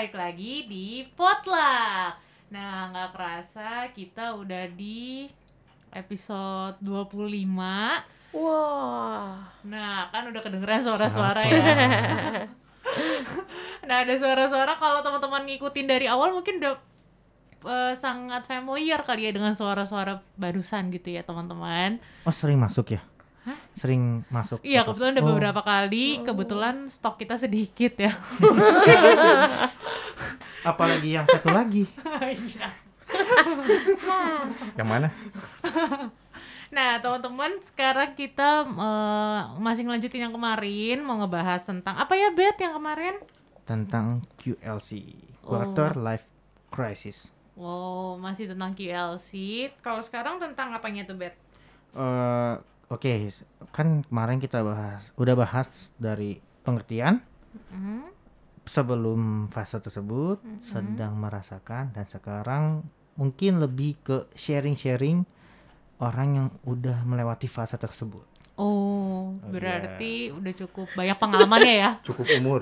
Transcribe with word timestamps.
balik 0.00 0.16
lagi 0.16 0.64
di 0.64 1.04
Potluck. 1.12 2.16
Nah, 2.48 2.88
nggak 2.88 3.12
kerasa 3.12 3.92
kita 3.92 4.32
udah 4.32 4.72
di 4.72 5.28
episode 5.92 6.80
25. 6.80 8.32
Wah. 8.32 9.44
Nah, 9.60 10.08
kan 10.08 10.24
udah 10.32 10.40
kedengeran 10.40 10.80
suara-suara 10.80 11.44
ya. 11.44 11.60
nah, 13.92 14.00
ada 14.00 14.14
suara-suara 14.16 14.72
kalau 14.80 15.04
teman-teman 15.04 15.44
ngikutin 15.44 15.84
dari 15.84 16.08
awal 16.08 16.32
mungkin 16.32 16.64
udah 16.64 16.80
eh, 17.68 17.92
sangat 17.92 18.48
familiar 18.48 19.04
kali 19.04 19.28
ya 19.28 19.36
dengan 19.36 19.52
suara-suara 19.52 20.24
barusan 20.40 20.88
gitu 20.96 21.12
ya, 21.12 21.28
teman-teman. 21.28 22.00
Oh 22.24 22.32
sering 22.32 22.56
masuk 22.56 22.96
ya? 22.96 23.04
Hah? 23.40 23.58
Sering 23.72 24.20
masuk. 24.28 24.60
Iya, 24.60 24.84
kebetulan 24.84 25.16
ada 25.16 25.24
Oh, 25.24 25.28
beberapa 25.32 25.60
kali, 25.64 26.20
kebetulan 26.20 26.92
stok 26.92 27.16
kita 27.16 27.40
sedikit 27.40 27.96
ya. 27.96 28.12
Apalagi 30.70 31.16
yang 31.16 31.24
satu 31.24 31.48
lagi. 31.48 31.88
Iya. 32.20 32.68
Yang 34.76 34.88
mana? 34.88 35.08
Nah, 36.70 37.02
teman-teman, 37.02 37.58
sekarang 37.66 38.14
kita 38.14 38.62
eh, 38.62 39.40
masih 39.58 39.82
ngelanjutin 39.82 40.30
yang 40.30 40.34
kemarin, 40.36 41.02
mau 41.02 41.18
ngebahas 41.18 41.66
tentang 41.66 41.98
apa 41.98 42.14
ya, 42.14 42.30
Bet, 42.30 42.60
yang 42.62 42.78
kemarin? 42.78 43.18
Tentang 43.66 44.22
QLC. 44.38 45.16
Oh. 45.42 45.56
Quarter 45.56 45.98
Life 45.98 46.28
Crisis. 46.70 47.26
Wow, 47.58 48.20
masih 48.22 48.46
tentang 48.46 48.76
QLC. 48.76 49.32
Kalau 49.82 49.98
sekarang 49.98 50.38
tentang 50.38 50.70
apanya 50.70 51.02
tuh, 51.02 51.18
Bet? 51.18 51.34
Eh, 51.96 52.54
Oke, 52.90 53.30
kan 53.70 54.02
kemarin 54.02 54.42
kita 54.42 54.66
bahas, 54.66 55.14
udah 55.14 55.38
bahas 55.38 55.94
dari 55.94 56.42
pengertian 56.66 57.22
Mhm. 57.70 58.10
sebelum 58.66 59.46
fase 59.54 59.78
tersebut, 59.78 60.42
sedang 60.62 61.14
merasakan 61.14 61.94
dan 61.94 62.06
sekarang 62.06 62.82
mungkin 63.14 63.62
lebih 63.62 63.94
ke 64.02 64.16
sharing-sharing 64.34 65.22
orang 66.02 66.28
yang 66.34 66.48
udah 66.66 67.06
melewati 67.06 67.46
fase 67.46 67.78
tersebut. 67.78 68.26
Oh, 68.60 69.00
Oh, 69.40 69.40
berarti 69.48 70.28
udah 70.28 70.52
cukup 70.52 70.92
banyak 70.92 71.16
pengalamannya 71.16 71.74
ya? 71.80 71.90
Cukup 72.06 72.28
umur. 72.36 72.60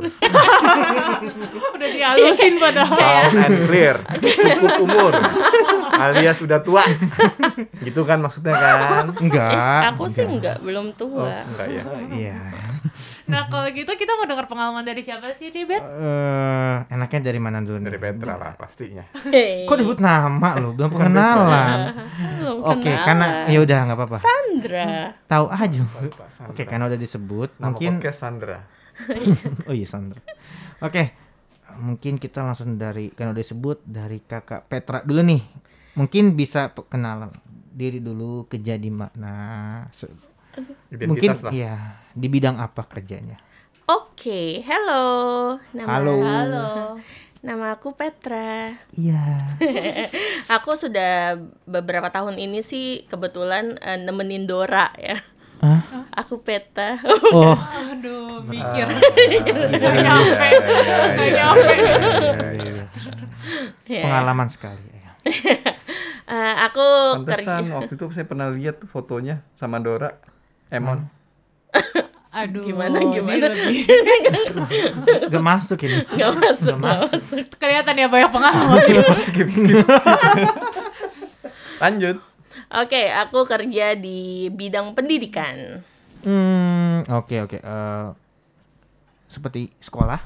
udah 1.75 1.89
dihalusin 1.91 2.55
padahal. 2.57 2.95
Loud 2.95 3.35
and 3.35 3.57
clear. 3.67 3.97
Cukup 4.55 4.75
umur. 4.79 5.13
Alias 5.91 6.39
udah 6.39 6.63
tua. 6.63 6.87
gitu 7.87 8.07
kan 8.07 8.23
maksudnya 8.23 8.55
kan? 8.55 9.11
Enggak. 9.19 9.91
Aku 9.91 10.07
sih 10.07 10.23
enggak, 10.23 10.63
belum 10.63 10.95
Oh, 10.95 10.97
tua. 10.97 11.43
enggak 11.45 11.67
ya. 11.67 11.83
Iya. 12.09 12.39
Nah, 13.29 13.45
kalau 13.53 13.69
gitu 13.69 13.93
kita 13.93 14.17
mau 14.17 14.25
dengar 14.25 14.49
pengalaman 14.49 14.81
dari 14.81 15.05
siapa 15.05 15.37
sih, 15.37 15.53
nih, 15.53 15.69
Bet? 15.69 15.85
Eh, 15.85 16.77
enaknya 16.89 17.21
dari 17.29 17.37
mana 17.37 17.61
dulu? 17.61 17.77
nih? 17.85 17.93
Dari 17.93 18.01
Petra 18.01 18.35
lah 18.41 18.57
pastinya. 18.57 19.05
Hei. 19.29 19.69
Kok 19.69 19.77
disebut 19.77 20.01
nama 20.01 20.57
lo? 20.57 20.73
Belum 20.73 20.89
pengenalan. 20.89 21.79
Oke, 22.73 22.89
kenalan. 22.89 23.05
karena 23.05 23.27
ya 23.53 23.59
udah 23.61 23.79
nggak 23.85 23.99
apa-apa. 24.01 24.17
Sandra. 24.17 25.13
Tahu 25.29 25.47
aja. 25.53 25.81
Oke, 26.49 26.63
karena 26.65 26.89
udah 26.89 26.99
disebut, 26.99 27.51
Nama 27.61 27.69
mungkin 27.69 27.93
podcast 28.01 28.21
Sandra. 28.25 28.59
oh 29.69 29.75
iya 29.77 29.85
Sandra. 29.85 30.25
Oke, 30.81 31.13
mungkin 31.77 32.17
kita 32.17 32.41
langsung 32.41 32.81
dari 32.81 33.13
karena 33.13 33.37
udah 33.37 33.45
disebut 33.45 33.85
dari 33.85 34.25
kakak 34.25 34.73
Petra 34.73 35.05
dulu 35.05 35.21
nih. 35.21 35.43
Mungkin 36.01 36.33
bisa 36.33 36.73
kenalan 36.89 37.29
diri 37.77 38.01
dulu 38.01 38.49
kerja 38.49 38.81
di 38.81 38.89
mana. 38.89 39.85
Mungkin 40.95 41.31
lah. 41.39 41.53
iya 41.53 41.75
di 42.15 42.27
bidang 42.27 42.59
apa 42.59 42.83
kerjanya? 42.87 43.39
Oke, 43.89 44.61
hello. 44.69 45.57
Nama 45.73 45.89
Halo. 45.89 46.15
Halo. 46.21 46.69
Nama 47.39 47.79
aku 47.79 47.95
Petra. 47.95 48.75
Iya. 48.93 49.57
Aku 50.59 50.75
sudah 50.75 51.39
beberapa 51.65 52.11
tahun 52.11 52.37
ini 52.37 52.61
sih 52.61 53.07
kebetulan 53.07 53.79
eh, 53.79 53.97
nemenin 53.97 54.45
Dora 54.45 54.91
ya. 54.99 55.17
Hah? 55.63 55.81
Aku 56.19 56.43
Peta. 56.43 56.99
Oh, 57.33 57.55
Aduh, 57.95 58.43
mikir. 58.45 58.87
Bisa 59.73 59.89
nyampe. 59.95 60.49
Nggak 61.15 61.31
nyampe. 61.35 61.75
Ya. 63.89 64.03
pengalaman 64.05 64.49
sekali. 64.53 64.85
ya. 64.93 65.11
Eh, 66.29 66.55
aku 66.61 66.85
kerja. 67.25 67.65
Pantesan 67.65 67.73
waktu 67.73 67.93
itu 67.97 68.05
saya 68.13 68.27
pernah 68.29 68.53
lihat 68.53 68.85
tuh 68.85 68.89
fotonya 68.91 69.41
sama 69.57 69.81
Dora. 69.81 70.13
Emon. 70.69 71.09
Aduh. 72.39 72.61
Gimana, 72.63 73.01
gimana? 73.01 73.51
lebih- 73.51 73.89
Gak 75.33 75.43
masuk 75.43 75.81
ini. 75.83 76.05
Gak 76.13 76.33
masuk. 76.35 76.71
Gak 76.71 76.79
masuk. 76.79 77.21
Kelihatan 77.57 77.97
ya 77.97 78.07
banyak 78.07 78.31
pengalaman. 78.31 78.79
skip, 78.79 79.05
skip, 79.19 79.49
skip. 79.49 79.87
Lanjut. 81.83 82.17
Oke, 82.69 83.09
aku 83.09 83.49
kerja 83.49 83.97
di 83.97 84.53
bidang 84.53 84.93
pendidikan. 84.93 85.81
Hmm, 86.21 87.01
oke 87.09 87.41
oke. 87.41 87.59
Eh, 87.59 88.07
seperti 89.27 89.73
sekolah. 89.81 90.21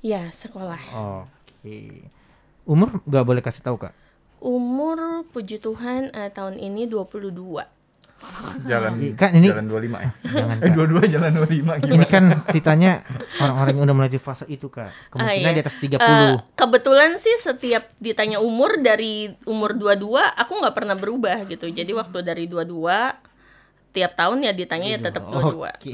Ya, 0.00 0.30
sekolah. 0.30 0.78
Oke. 1.26 2.06
Umur 2.62 3.02
nggak 3.02 3.26
boleh 3.26 3.42
kasih 3.42 3.60
tahu 3.60 3.76
kak? 3.76 3.92
Umur 4.38 5.26
puji 5.28 5.58
Tuhan 5.58 6.14
eh, 6.14 6.30
tahun 6.30 6.56
ini 6.56 6.86
22. 6.86 7.34
Jalan 8.62 8.92
Kan 9.14 9.30
ini- 9.32 9.48
jalan 9.48 9.64
25 9.64 9.98
ya. 9.98 10.10
Jangan 10.22 10.56
Eh 10.56 10.60
kak. 10.62 10.72
dua-dua 10.72 11.02
jalan 11.04 11.30
25 11.34 11.72
Ini 11.74 11.82
gimana? 11.82 12.04
kan 12.06 12.24
ceritanya 12.46 12.92
orang-orang 13.36 13.72
yang 13.72 13.84
udah 13.84 13.96
mulai 13.96 14.10
di 14.10 14.18
fase 14.18 14.44
itu 14.46 14.66
kak. 14.66 14.92
Kemungkinan 15.08 15.40
iya. 15.42 15.56
di 15.56 15.62
atas 15.62 15.76
30 15.76 15.98
Eh, 15.98 16.36
kebetulan 16.54 17.10
sih 17.16 17.34
setiap 17.36 17.88
ditanya 17.96 18.38
umur 18.38 18.76
dari 18.76 19.28
umur 19.44 19.72
22 19.72 20.06
aku 20.30 20.52
nggak 20.54 20.74
pernah 20.74 20.94
berubah 20.94 21.42
gitu. 21.44 21.66
Jadi 21.66 21.90
waktu 21.90 22.18
dari 22.20 22.44
22 22.44 23.16
tiap 23.90 24.12
tahun 24.14 24.38
ya 24.40 24.52
ditanya 24.52 24.88
ya 24.88 24.98
tetap 25.00 25.24
22. 25.24 25.66
Oke. 25.66 25.92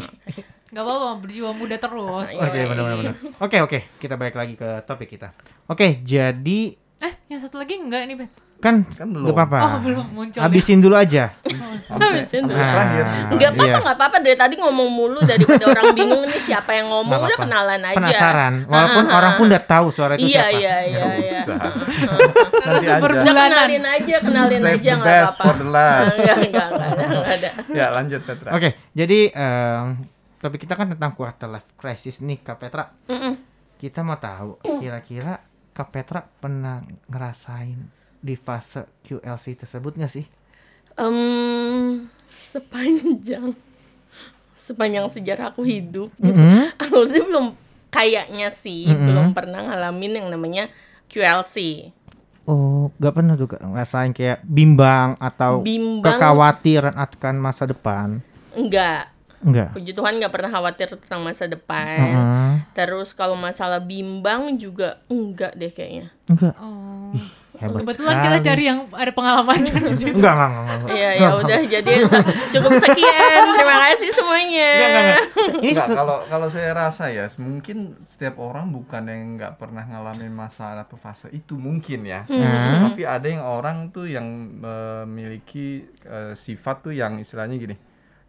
Gak 0.67 0.83
apa-apa, 0.83 1.23
berjiwa 1.23 1.51
muda 1.51 1.77
terus. 1.77 2.29
Oke, 2.33 2.61
benar-benar. 2.61 2.97
benar. 2.99 3.15
Oke, 3.39 3.57
oke. 3.61 3.79
Kita 3.97 4.15
balik 4.15 4.35
lagi 4.35 4.55
ke 4.55 4.83
topik 4.83 5.09
kita. 5.09 5.33
Oke, 5.67 6.03
jadi 6.03 6.75
Eh, 6.97 7.13
yang 7.29 7.39
satu 7.39 7.57
lagi 7.57 7.77
enggak 7.77 8.05
nih, 8.05 8.17
Bet? 8.19 8.33
Kan 8.56 8.83
Kan 8.89 9.09
belum. 9.09 9.31
apa-apa. 9.31 9.59
Oh, 9.61 9.78
belum 9.81 10.06
muncul. 10.11 10.41
Habisin 10.41 10.78
dulu 10.78 10.94
aja. 10.94 11.37
Habisin 11.93 12.44
dulu. 12.44 12.56
Terakhir. 12.56 13.05
Nggak 13.31 13.50
apa-apa, 13.53 13.69
iya. 13.69 13.77
nggak 13.78 13.97
apa-apa 13.97 14.17
dari 14.19 14.34
tadi 14.34 14.55
ngomong 14.56 14.89
mulu 14.89 15.21
daripada 15.21 15.65
orang 15.67 15.93
bingung 15.93 16.25
nih 16.25 16.41
siapa 16.41 16.71
yang 16.72 16.89
ngomong 16.89 17.21
udah 17.22 17.39
kenalan 17.39 17.81
aja. 17.83 17.97
Penasaran. 17.97 18.55
Walaupun 18.65 19.05
orang 19.09 19.33
pun 19.34 19.45
udah 19.47 19.62
tahu 19.62 19.87
suara 19.89 20.15
itu 20.15 20.27
Iya 20.27 20.33
siapa. 20.43 20.50
iya 20.53 20.75
iya 20.83 20.99
Nggak 20.99 21.16
iya. 21.19 21.41
Karena 22.56 22.78
super 22.81 23.11
aja. 23.11 23.15
Udah 23.15 23.22
bulanan. 23.22 23.50
kenalin 23.53 23.84
aja, 23.87 24.16
kenalin 24.19 24.61
Save 24.61 24.75
aja 24.75 24.93
best 24.97 25.06
apa-apa. 25.06 25.43
for 25.43 25.55
the 25.55 25.69
last. 25.69 26.16
Enggak, 26.16 26.37
enggak, 26.39 26.66
enggak 26.66 26.89
ada, 26.89 27.05
enggak 27.06 27.37
ada. 27.37 27.50
Ya 27.71 27.87
lanjut 27.91 28.21
Petra. 28.22 28.49
Oke, 28.50 28.69
jadi 28.91 29.19
em, 29.31 29.84
topik 30.37 30.61
kita 30.61 30.75
kan 30.75 30.87
tentang 30.89 31.12
quarter 31.12 31.49
life 31.50 31.69
crisis 31.75 32.19
nih 32.19 32.39
Kak 32.39 32.56
Petra. 32.56 32.89
Mm-mm. 33.06 33.33
Kita 33.77 34.00
mau 34.00 34.16
tahu 34.16 34.50
kira-kira 34.81 35.39
Kak 35.71 35.89
Petra 35.91 36.25
pernah 36.25 36.81
ngerasain 37.06 37.77
di 38.21 38.34
fase 38.34 38.84
QLC 39.03 39.56
tersebut 39.56 39.97
nggak 39.97 40.12
sih? 40.12 40.27
Em, 40.97 42.09
sepanjang 42.27 43.53
sepanjang 44.56 45.06
sejarah 45.06 45.54
aku 45.54 45.62
hidup, 45.62 46.10
gitu, 46.19 46.34
Mm-mm. 46.34 46.75
aku 46.75 47.06
sih 47.06 47.22
belum 47.22 47.54
kayaknya 47.87 48.50
sih 48.50 48.91
Mm-mm. 48.91 49.06
belum 49.06 49.27
pernah 49.31 49.62
ngalamin 49.62 50.19
yang 50.25 50.28
namanya 50.28 50.66
QLC. 51.06 51.87
Oh, 52.47 52.91
nggak 52.99 53.15
pernah 53.15 53.34
tuh 53.34 53.47
Kak, 53.50 53.62
ngerasain 53.62 54.10
kayak 54.15 54.43
bimbang 54.43 55.15
atau 55.19 55.62
Bimbang 55.62 56.19
kekhawatiran 56.19 56.94
akan 56.94 57.34
masa 57.38 57.66
depan? 57.66 58.22
enggak. 58.54 59.10
Enggak. 59.44 59.77
Puji 59.77 59.93
Tuhan 59.93 60.16
nggak 60.16 60.33
pernah 60.33 60.50
khawatir 60.50 60.88
tentang 60.97 61.21
masa 61.22 61.44
depan. 61.44 62.00
Heeh. 62.00 62.53
Terus 62.72 63.12
kalau 63.12 63.37
masalah 63.37 63.78
bimbang 63.78 64.57
juga 64.57 64.98
enggak 65.07 65.53
deh 65.54 65.71
kayaknya. 65.71 66.09
Enggak. 66.27 66.54
Oh. 66.57 67.12
Hebat 67.57 67.81
Kebetulan 67.83 68.15
kita 68.19 68.29
sekali. 68.33 68.47
cari 68.47 68.63
yang 68.65 68.79
ada 68.91 69.11
pengalaman 69.11 69.57
di 69.59 69.71
situ. 69.95 70.15
Enggak, 70.15 70.33
enggak, 70.33 70.51
enggak, 70.51 70.77
enggak. 70.77 70.89
Iya 70.93 71.11
ya 71.13 71.29
udah 71.35 71.59
jadi 71.67 71.93
cukup 72.53 72.73
sekian. 72.79 73.43
Terima 73.53 73.77
kasih 73.83 74.11
semuanya. 74.11 74.71
Enggak, 74.77 75.03
enggak, 75.57 75.87
kalau 75.91 76.19
kalau 76.23 76.49
saya 76.49 76.71
rasa 76.73 77.05
ya 77.09 77.25
mungkin 77.37 77.77
setiap 78.07 78.37
orang 78.37 78.71
bukan 78.71 79.03
yang 79.05 79.23
nggak 79.37 79.57
pernah 79.57 79.83
ngalamin 79.83 80.31
masalah 80.31 80.83
atau 80.83 80.97
fase 80.97 81.29
itu 81.31 81.55
mungkin 81.55 82.03
ya 82.03 82.23
Hmm. 82.27 82.89
tapi 82.89 83.03
ada 83.03 83.25
yang 83.25 83.41
orang 83.41 83.89
tuh 83.89 84.05
yang 84.05 84.25
memiliki 84.57 85.69
eh, 86.03 86.33
sifat 86.35 86.83
tuh 86.83 86.93
yang 86.93 87.17
istilahnya 87.17 87.57
gini 87.57 87.77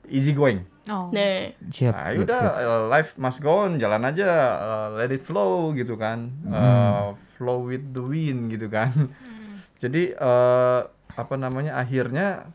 easy 0.08 0.32
going 0.32 0.64
Oh. 0.88 1.12
Nah, 1.12 1.52
Siap. 1.68 1.92
nah 1.92 2.16
udah 2.16 2.42
siap. 2.42 2.64
eh, 2.64 2.82
life 2.88 3.12
must 3.18 3.40
go 3.40 3.62
on 3.62 3.76
jalan 3.76 4.00
aja 4.02 4.24
eh, 4.56 4.88
let 4.96 5.12
it 5.12 5.20
flow 5.22 5.74
gitu 5.74 5.96
kan 5.96 6.32
Eh, 6.48 7.06
flow 7.38 7.70
with 7.70 7.94
the 7.94 8.02
wind 8.02 8.50
gitu 8.50 8.68
kan. 8.68 8.92
Jadi 9.82 10.12
eh, 10.12 10.82
apa 11.18 11.36
namanya 11.38 11.78
akhirnya 11.78 12.50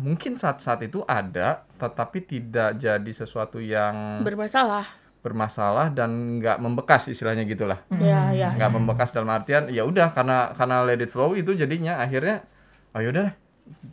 mungkin 0.00 0.36
saat-saat 0.36 0.84
itu 0.84 1.06
ada 1.06 1.62
tetapi 1.78 2.18
tidak 2.26 2.82
jadi 2.82 3.10
sesuatu 3.14 3.62
yang 3.62 4.24
bermasalah. 4.26 4.86
bermasalah 5.24 5.88
dan 5.88 6.40
nggak 6.40 6.60
membekas 6.60 7.08
istilahnya 7.08 7.48
gitulah. 7.48 7.80
Ya, 7.96 8.28
ya. 8.36 8.52
nggak 8.52 8.72
membekas 8.76 9.08
dalam 9.14 9.32
artian 9.32 9.72
ya 9.72 9.88
udah 9.88 10.12
karena 10.12 10.52
karena 10.52 10.84
let 10.84 11.00
it 11.00 11.08
flow 11.08 11.32
itu 11.32 11.56
jadinya 11.56 11.96
akhirnya 11.96 12.44
oh 12.92 13.00
yaudah 13.00 13.32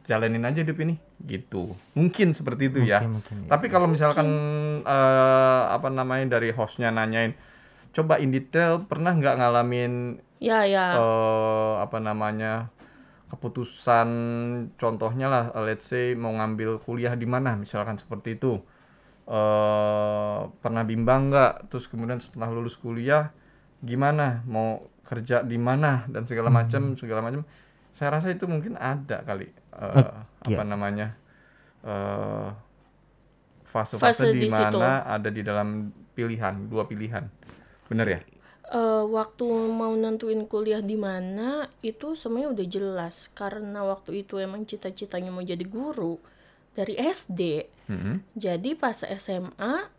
jalanin 0.04 0.44
aja 0.44 0.60
hidup 0.60 0.76
ini. 0.84 1.00
Gitu. 1.24 1.72
Mungkin 1.96 2.36
seperti 2.36 2.68
itu 2.68 2.84
ya. 2.84 3.00
Mungkin, 3.00 3.24
mungkin, 3.24 3.36
ya. 3.48 3.50
tapi 3.56 3.72
kalau 3.72 3.88
misalkan 3.88 4.28
eh, 4.84 5.64
apa 5.72 5.88
namanya 5.88 6.36
dari 6.40 6.52
hostnya 6.52 6.92
nanyain 6.92 7.32
coba 7.92 8.18
in 8.18 8.32
detail 8.32 8.84
pernah 8.86 9.12
nggak 9.12 9.36
ngalamin 9.38 9.94
Ya, 10.42 10.66
ya. 10.66 10.98
eh 10.98 11.74
apa 11.80 12.02
namanya 12.02 12.74
keputusan 13.30 14.10
contohnya 14.76 15.28
lah 15.30 15.44
let's 15.64 15.88
say 15.88 16.18
mau 16.18 16.34
ngambil 16.34 16.82
kuliah 16.82 17.14
di 17.14 17.24
mana 17.26 17.54
misalkan 17.56 17.96
seperti 17.96 18.36
itu. 18.36 18.58
Eh 19.30 20.40
pernah 20.60 20.84
bimbang 20.84 21.30
nggak? 21.30 21.70
Terus 21.70 21.86
kemudian 21.88 22.20
setelah 22.20 22.50
lulus 22.50 22.74
kuliah 22.76 23.30
gimana? 23.80 24.42
Mau 24.50 24.90
kerja 25.06 25.46
di 25.46 25.62
mana? 25.62 26.04
Dan 26.10 26.26
segala 26.26 26.50
macam 26.50 26.98
segala 26.98 27.22
macam 27.22 27.46
saya 27.94 28.18
rasa 28.18 28.34
itu 28.34 28.50
mungkin 28.50 28.74
ada 28.76 29.22
kali 29.22 29.46
eh, 29.46 29.94
Eh, 29.94 30.10
apa 30.42 30.50
iya. 30.50 30.66
namanya 30.66 31.08
eh 31.86 32.50
Fase 33.62 33.96
fase-fase 33.96 34.36
di 34.36 34.44
di 34.44 34.50
situ. 34.52 34.76
mana 34.76 35.06
ada 35.08 35.30
di 35.32 35.40
dalam 35.40 35.88
pilihan 36.12 36.68
dua 36.68 36.84
pilihan 36.84 37.24
bener 37.92 38.08
ya 38.08 38.20
Eh, 38.72 39.04
waktu 39.04 39.44
mau 39.68 39.92
nentuin 40.00 40.48
kuliah 40.48 40.80
di 40.80 40.96
mana 40.96 41.68
itu 41.84 42.16
semuanya 42.16 42.56
udah 42.56 42.68
jelas 42.72 43.28
karena 43.36 43.84
waktu 43.84 44.24
itu 44.24 44.40
emang 44.40 44.64
cita-citanya 44.64 45.28
mau 45.28 45.44
jadi 45.44 45.68
guru 45.68 46.16
dari 46.72 46.96
SD. 46.96 47.68
Mm-mm. 47.92 48.24
Jadi 48.32 48.72
pas 48.80 48.96
SMA 49.04 49.92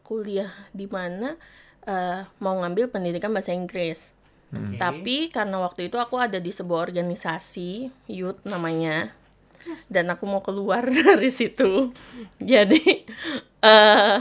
kuliah 0.00 0.48
di 0.72 0.88
mana 0.88 1.36
eh, 1.84 2.24
mau 2.40 2.56
ngambil 2.56 2.88
pendidikan 2.88 3.36
bahasa 3.36 3.52
Inggris. 3.52 4.16
Oke. 4.48 4.80
Tapi 4.80 5.16
karena 5.28 5.60
waktu 5.60 5.92
itu 5.92 6.00
aku 6.00 6.16
ada 6.16 6.40
di 6.40 6.56
sebuah 6.56 6.88
organisasi 6.88 7.92
youth 8.08 8.40
namanya 8.48 9.12
dan 9.92 10.08
aku 10.08 10.24
mau 10.24 10.40
keluar 10.40 10.88
dari 11.04 11.28
situ. 11.28 11.92
Jadi 12.40 13.04
eh 13.60 14.18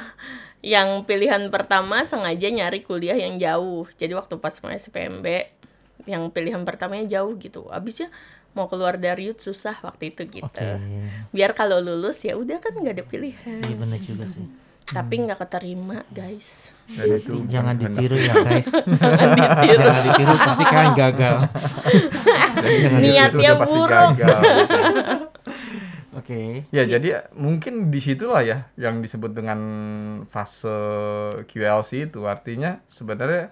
yang 0.66 1.06
pilihan 1.06 1.54
pertama 1.54 2.02
sengaja 2.02 2.50
nyari 2.50 2.82
kuliah 2.82 3.14
yang 3.14 3.38
jauh. 3.38 3.86
Jadi 4.02 4.18
waktu 4.18 4.42
pas 4.42 4.58
mau 4.66 4.74
SPMB 4.74 5.26
yang 6.10 6.34
pilihan 6.34 6.66
pertamanya 6.66 7.22
jauh 7.22 7.38
gitu. 7.38 7.70
Abisnya 7.70 8.10
mau 8.58 8.66
keluar 8.66 8.98
dari 8.98 9.30
youth 9.30 9.46
susah 9.46 9.78
waktu 9.86 10.10
itu 10.10 10.26
gitu. 10.42 10.48
Oke. 10.50 10.82
Biar 11.30 11.54
kalau 11.54 11.78
lulus 11.78 12.18
ya 12.26 12.34
udah 12.34 12.58
kan 12.58 12.74
nggak 12.74 12.98
ada 12.98 13.06
pilihan. 13.06 13.62
Iya 13.62 13.78
benar 13.78 14.00
juga 14.02 14.26
sih. 14.26 14.48
Tapi 14.86 15.14
nggak 15.30 15.38
keterima 15.46 16.02
guys. 16.10 16.74
dan 16.90 17.14
itu 17.14 17.46
Jangan 17.46 17.76
ditiru 17.78 18.18
ya 18.18 18.34
guys. 18.50 18.70
Ditiru. 18.74 19.78
Jangan 19.86 20.02
ditiru 20.02 20.34
pasti 20.34 20.64
kalian 20.66 20.94
gagal. 20.98 21.36
Niatnya 23.06 23.52
buruk. 23.62 24.14
Oke. 26.16 26.64
Ya, 26.72 26.84
jadi 26.88 27.28
mungkin 27.36 27.92
di 27.92 28.00
situlah 28.00 28.40
ya 28.42 28.58
yang 28.80 29.04
disebut 29.04 29.36
dengan 29.36 29.60
fase 30.32 30.72
QLC 31.46 32.08
itu 32.08 32.24
artinya 32.24 32.80
sebenarnya 32.88 33.52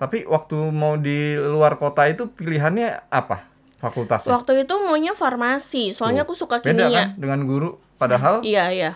tapi 0.00 0.24
waktu 0.26 0.56
mau 0.72 0.98
di 0.98 1.36
luar 1.38 1.78
kota 1.78 2.08
itu 2.10 2.26
pilihannya 2.26 3.06
apa 3.06 3.46
fakultasnya? 3.78 4.34
Waktu 4.34 4.66
itu 4.66 4.74
maunya 4.82 5.12
farmasi, 5.14 5.94
soalnya 5.94 6.26
aku 6.26 6.34
suka 6.34 6.58
Beda 6.58 6.88
kimia. 6.88 6.90
kan 6.90 7.08
dengan 7.20 7.40
guru 7.46 7.78
padahal 8.00 8.42
Iya, 8.42 8.64
iya. 8.74 8.92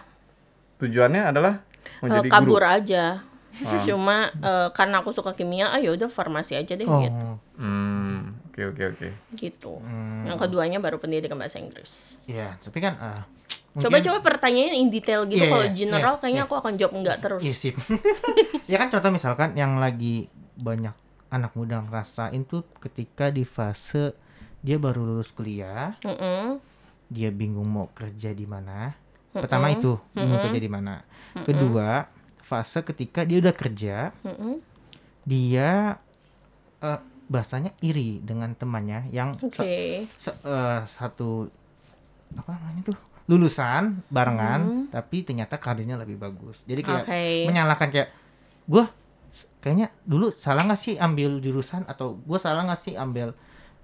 tujuannya 0.83 1.31
adalah 1.31 1.63
menjadi 2.03 2.29
kabur 2.33 2.59
guru. 2.59 2.75
aja. 2.81 3.05
Cuma 3.89 4.29
eh, 4.35 4.69
karena 4.75 5.01
aku 5.01 5.15
suka 5.15 5.33
kimia, 5.33 5.71
ah 5.71 5.79
udah 5.79 6.11
farmasi 6.11 6.59
aja 6.59 6.75
deh 6.75 6.85
Oh, 6.85 7.01
gitu. 7.01 7.25
Hmm, 7.57 7.86
oke 8.57 8.73
oke 8.73 8.83
oke. 8.97 9.09
Gitu. 9.37 9.73
Hmm. 9.77 10.25
Yang 10.25 10.49
keduanya 10.49 10.79
baru 10.81 10.97
pendidikan 10.97 11.37
bahasa 11.37 11.61
Inggris. 11.61 12.17
iya, 12.25 12.57
tapi 12.65 12.81
kan 12.81 12.97
ah, 12.97 13.21
mungkin- 13.77 13.85
Coba-coba 13.93 14.19
pertanyaannya 14.25 14.81
in 14.81 14.89
detail 14.89 15.29
gitu. 15.29 15.45
Iya, 15.45 15.53
Kalau 15.53 15.67
iya, 15.69 15.75
general 15.77 16.15
iya, 16.17 16.21
kayaknya 16.25 16.43
iya. 16.43 16.49
aku 16.49 16.55
akan 16.57 16.73
jawab 16.81 16.93
enggak 16.97 17.17
terus. 17.21 17.43
Iya 17.45 17.55
sip. 17.55 17.77
ya 18.73 18.77
kan 18.81 18.89
contoh 18.89 19.13
misalkan 19.13 19.53
yang 19.53 19.77
lagi 19.77 20.33
banyak 20.57 20.97
anak 21.29 21.53
muda 21.53 21.85
ngerasain 21.85 22.49
tuh 22.49 22.65
ketika 22.81 23.29
di 23.29 23.45
fase 23.45 24.17
dia 24.65 24.81
baru 24.81 25.05
lulus 25.05 25.31
kuliah, 25.31 25.95
Mm-mm. 26.01 26.59
dia 27.07 27.29
bingung 27.29 27.69
mau 27.69 27.93
kerja 27.93 28.33
di 28.33 28.49
mana. 28.49 28.97
Pertama 29.31 29.69
itu 29.69 30.01
bingung 30.11 30.41
kerja 30.41 30.57
di 30.59 30.71
mana. 30.73 31.05
Kedua, 31.45 32.09
fase 32.41 32.81
ketika 32.83 33.23
dia 33.23 33.39
udah 33.39 33.53
kerja, 33.53 34.11
Mm-mm. 34.25 34.59
dia 35.23 36.01
eh, 36.81 37.01
bahasanya 37.27 37.75
iri 37.81 38.19
dengan 38.21 38.53
temannya 38.53 39.11
yang 39.11 39.35
Oke. 39.37 39.51
se- 39.53 40.31
se- 40.31 40.39
eh, 40.41 40.81
satu 40.85 41.51
apa 42.33 42.51
namanya 42.53 42.83
tuh? 42.87 42.99
Lulusan 43.27 44.07
barengan 44.07 44.87
tapi 44.89 45.21
ternyata 45.21 45.59
karirnya 45.59 45.97
lebih 45.97 46.15
bagus. 46.15 46.63
Jadi 46.63 46.81
kayak 46.81 47.05
Oke. 47.05 47.23
menyalahkan 47.45 47.91
kayak 47.91 48.09
gua 48.65 48.87
s- 49.29 49.51
kayaknya 49.59 49.91
dulu 50.03 50.31
salah 50.33 50.63
nggak 50.63 50.79
sih 50.79 50.95
ambil 50.97 51.39
jurusan? 51.39 51.83
Atau 51.85 52.23
gua 52.23 52.39
salah 52.39 52.63
nggak 52.63 52.81
sih 52.81 52.95
ambil 52.95 53.35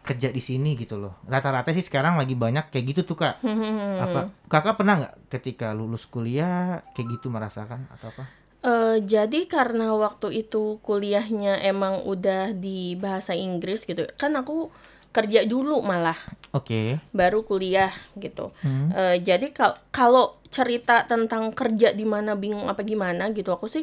kerja 0.02 0.28
di 0.28 0.38
sini 0.38 0.74
gitu 0.74 0.94
loh. 0.94 1.18
Rata-rata 1.24 1.70
sih 1.70 1.82
sekarang 1.82 2.14
lagi 2.14 2.34
banyak 2.34 2.70
kayak 2.70 2.84
gitu 2.88 3.02
tuh 3.04 3.18
kak. 3.18 3.38
Hmm. 3.38 3.98
apa 3.98 4.20
kakak 4.46 4.74
pernah 4.76 4.94
nggak 4.98 5.14
ketika 5.28 5.70
lulus 5.70 6.06
kuliah 6.06 6.82
kayak 6.92 7.18
gitu 7.18 7.26
merasakan 7.26 7.86
atau 7.88 8.10
apa 8.10 8.26
Eh, 8.62 9.02
jadi 9.02 9.50
karena 9.50 9.90
waktu 9.98 10.46
itu 10.46 10.78
kuliahnya 10.86 11.58
emang 11.66 12.06
udah 12.06 12.54
di 12.54 12.94
bahasa 12.94 13.34
Inggris 13.34 13.82
gitu. 13.82 14.06
Kan 14.14 14.38
aku 14.38 14.70
kerja 15.12 15.44
dulu 15.44 15.84
malah 15.84 16.16
oke 16.54 17.02
baru 17.10 17.42
kuliah 17.42 17.90
gitu. 18.14 18.54
Hmm. 18.62 18.94
Eh, 18.94 19.16
jadi 19.18 19.50
kal- 19.50 19.82
kalau 19.90 20.38
cerita 20.48 21.04
tentang 21.10 21.50
kerja 21.52 21.90
di 21.90 22.06
mana 22.06 22.38
bingung 22.38 22.70
apa 22.70 22.86
gimana 22.86 23.34
gitu, 23.34 23.50
aku 23.50 23.66
sih 23.66 23.82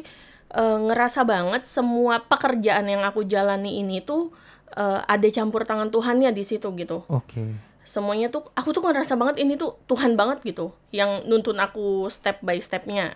eh, 0.56 0.78
ngerasa 0.80 1.28
banget 1.28 1.68
semua 1.68 2.24
pekerjaan 2.24 2.88
yang 2.88 3.04
aku 3.04 3.28
jalani 3.28 3.84
ini 3.84 4.00
tuh 4.00 4.32
eh, 4.74 5.00
ada 5.04 5.28
campur 5.28 5.68
tangan 5.68 5.92
Tuhannya 5.92 6.32
di 6.32 6.42
situ 6.42 6.72
gitu. 6.74 7.04
oke 7.04 7.70
Semuanya 7.84 8.32
tuh 8.32 8.48
aku 8.56 8.72
tuh 8.72 8.80
ngerasa 8.86 9.18
banget 9.18 9.44
ini 9.44 9.60
tuh 9.60 9.76
Tuhan 9.90 10.14
banget 10.16 10.40
gitu, 10.46 10.72
yang 10.88 11.26
nuntun 11.28 11.58
aku 11.60 12.06
step 12.08 12.40
by 12.40 12.56
stepnya. 12.62 13.12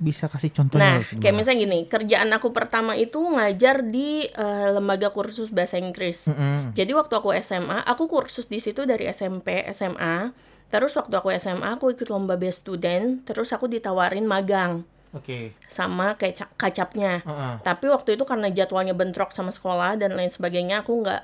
Bisa 0.00 0.26
kasih 0.26 0.50
contohnya 0.50 0.98
Nah, 0.98 1.20
kayak 1.20 1.34
misalnya 1.36 1.60
gini, 1.62 1.78
kerjaan 1.84 2.32
aku 2.32 2.50
pertama 2.50 2.96
itu 2.96 3.20
ngajar 3.20 3.84
di 3.84 4.24
eh, 4.24 4.68
lembaga 4.72 5.12
kursus 5.12 5.52
bahasa 5.52 5.76
Inggris. 5.76 6.24
Mm-mm. 6.26 6.72
Jadi 6.72 6.92
waktu 6.96 7.14
aku 7.14 7.30
SMA, 7.38 7.84
aku 7.84 8.08
kursus 8.08 8.48
di 8.48 8.58
situ 8.58 8.88
dari 8.88 9.06
SMP, 9.08 9.62
SMA. 9.70 10.32
Terus 10.68 10.92
waktu 10.96 11.14
aku 11.16 11.32
SMA, 11.36 11.76
aku 11.76 11.92
ikut 11.92 12.08
lomba 12.08 12.36
best 12.36 12.64
student. 12.64 13.24
Terus 13.24 13.52
aku 13.52 13.68
ditawarin 13.68 14.24
magang 14.24 14.84
oke 15.08 15.56
sama 15.64 16.20
kayak 16.20 16.34
ca- 16.36 16.52
kacapnya. 16.56 17.24
Heeh. 17.24 17.54
Tapi 17.64 17.88
waktu 17.88 18.20
itu 18.20 18.28
karena 18.28 18.52
jadwalnya 18.52 18.92
bentrok 18.92 19.32
sama 19.32 19.48
sekolah 19.48 19.96
dan 19.96 20.12
lain 20.12 20.28
sebagainya, 20.28 20.84
aku 20.84 21.00
nggak 21.00 21.22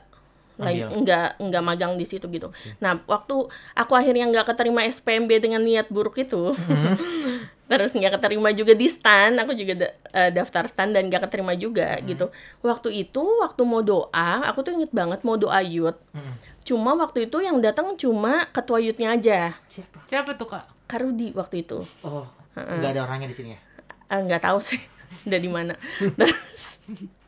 lagi 0.54 0.86
nggak 0.86 1.28
nggak 1.42 1.62
magang 1.66 1.98
di 1.98 2.06
situ 2.06 2.30
gitu. 2.30 2.48
Nah, 2.78 3.02
waktu 3.04 3.34
aku 3.74 3.92
akhirnya 3.92 4.24
nggak 4.30 4.54
keterima 4.54 4.86
SPMB 4.86 5.42
dengan 5.42 5.60
niat 5.60 5.90
buruk 5.90 6.14
itu, 6.16 6.54
terus 7.64 7.90
nggak 7.90 8.12
keterima 8.14 8.50
juga 8.50 8.72
di 8.72 8.86
stan, 8.86 9.34
aku 9.34 9.52
juga 9.52 9.72
da- 9.74 9.94
eh, 10.12 10.30
daftar 10.30 10.64
stan 10.64 10.90
dan 10.90 11.06
nggak 11.06 11.24
keterima 11.24 11.52
juga 11.54 11.96
gitu. 12.02 12.28
Waktu 12.60 12.88
itu, 12.98 13.22
waktu 13.40 13.62
mau 13.62 13.80
doa, 13.80 14.44
aku 14.44 14.60
tuh 14.60 14.72
inget 14.72 14.90
banget 14.90 15.20
mau 15.22 15.34
doa 15.34 15.58
youth. 15.58 15.96
Mm-mm. 16.10 16.34
Cuma 16.62 16.92
waktu 16.94 17.24
itu 17.24 17.38
yang 17.38 17.58
datang 17.58 17.92
cuma 17.94 18.48
ketua 18.48 18.78
youthnya 18.78 19.12
aja, 19.12 19.52
siapa 19.68 19.98
Siapa 20.04 20.30
tuh 20.34 20.48
kak? 20.50 20.64
Karudi 20.84 21.32
waktu 21.32 21.60
itu. 21.60 21.80
oh 22.02 22.24
nggak 22.54 22.90
ada 22.92 23.02
orangnya 23.02 23.26
di 23.26 23.34
sini 23.34 23.50
ya 23.50 23.60
Eh, 24.06 24.20
nggak 24.20 24.42
tahu 24.42 24.58
sih 24.60 24.78
udah 25.26 25.36
di 25.36 25.48
mana 25.48 25.74
terus 26.14 26.78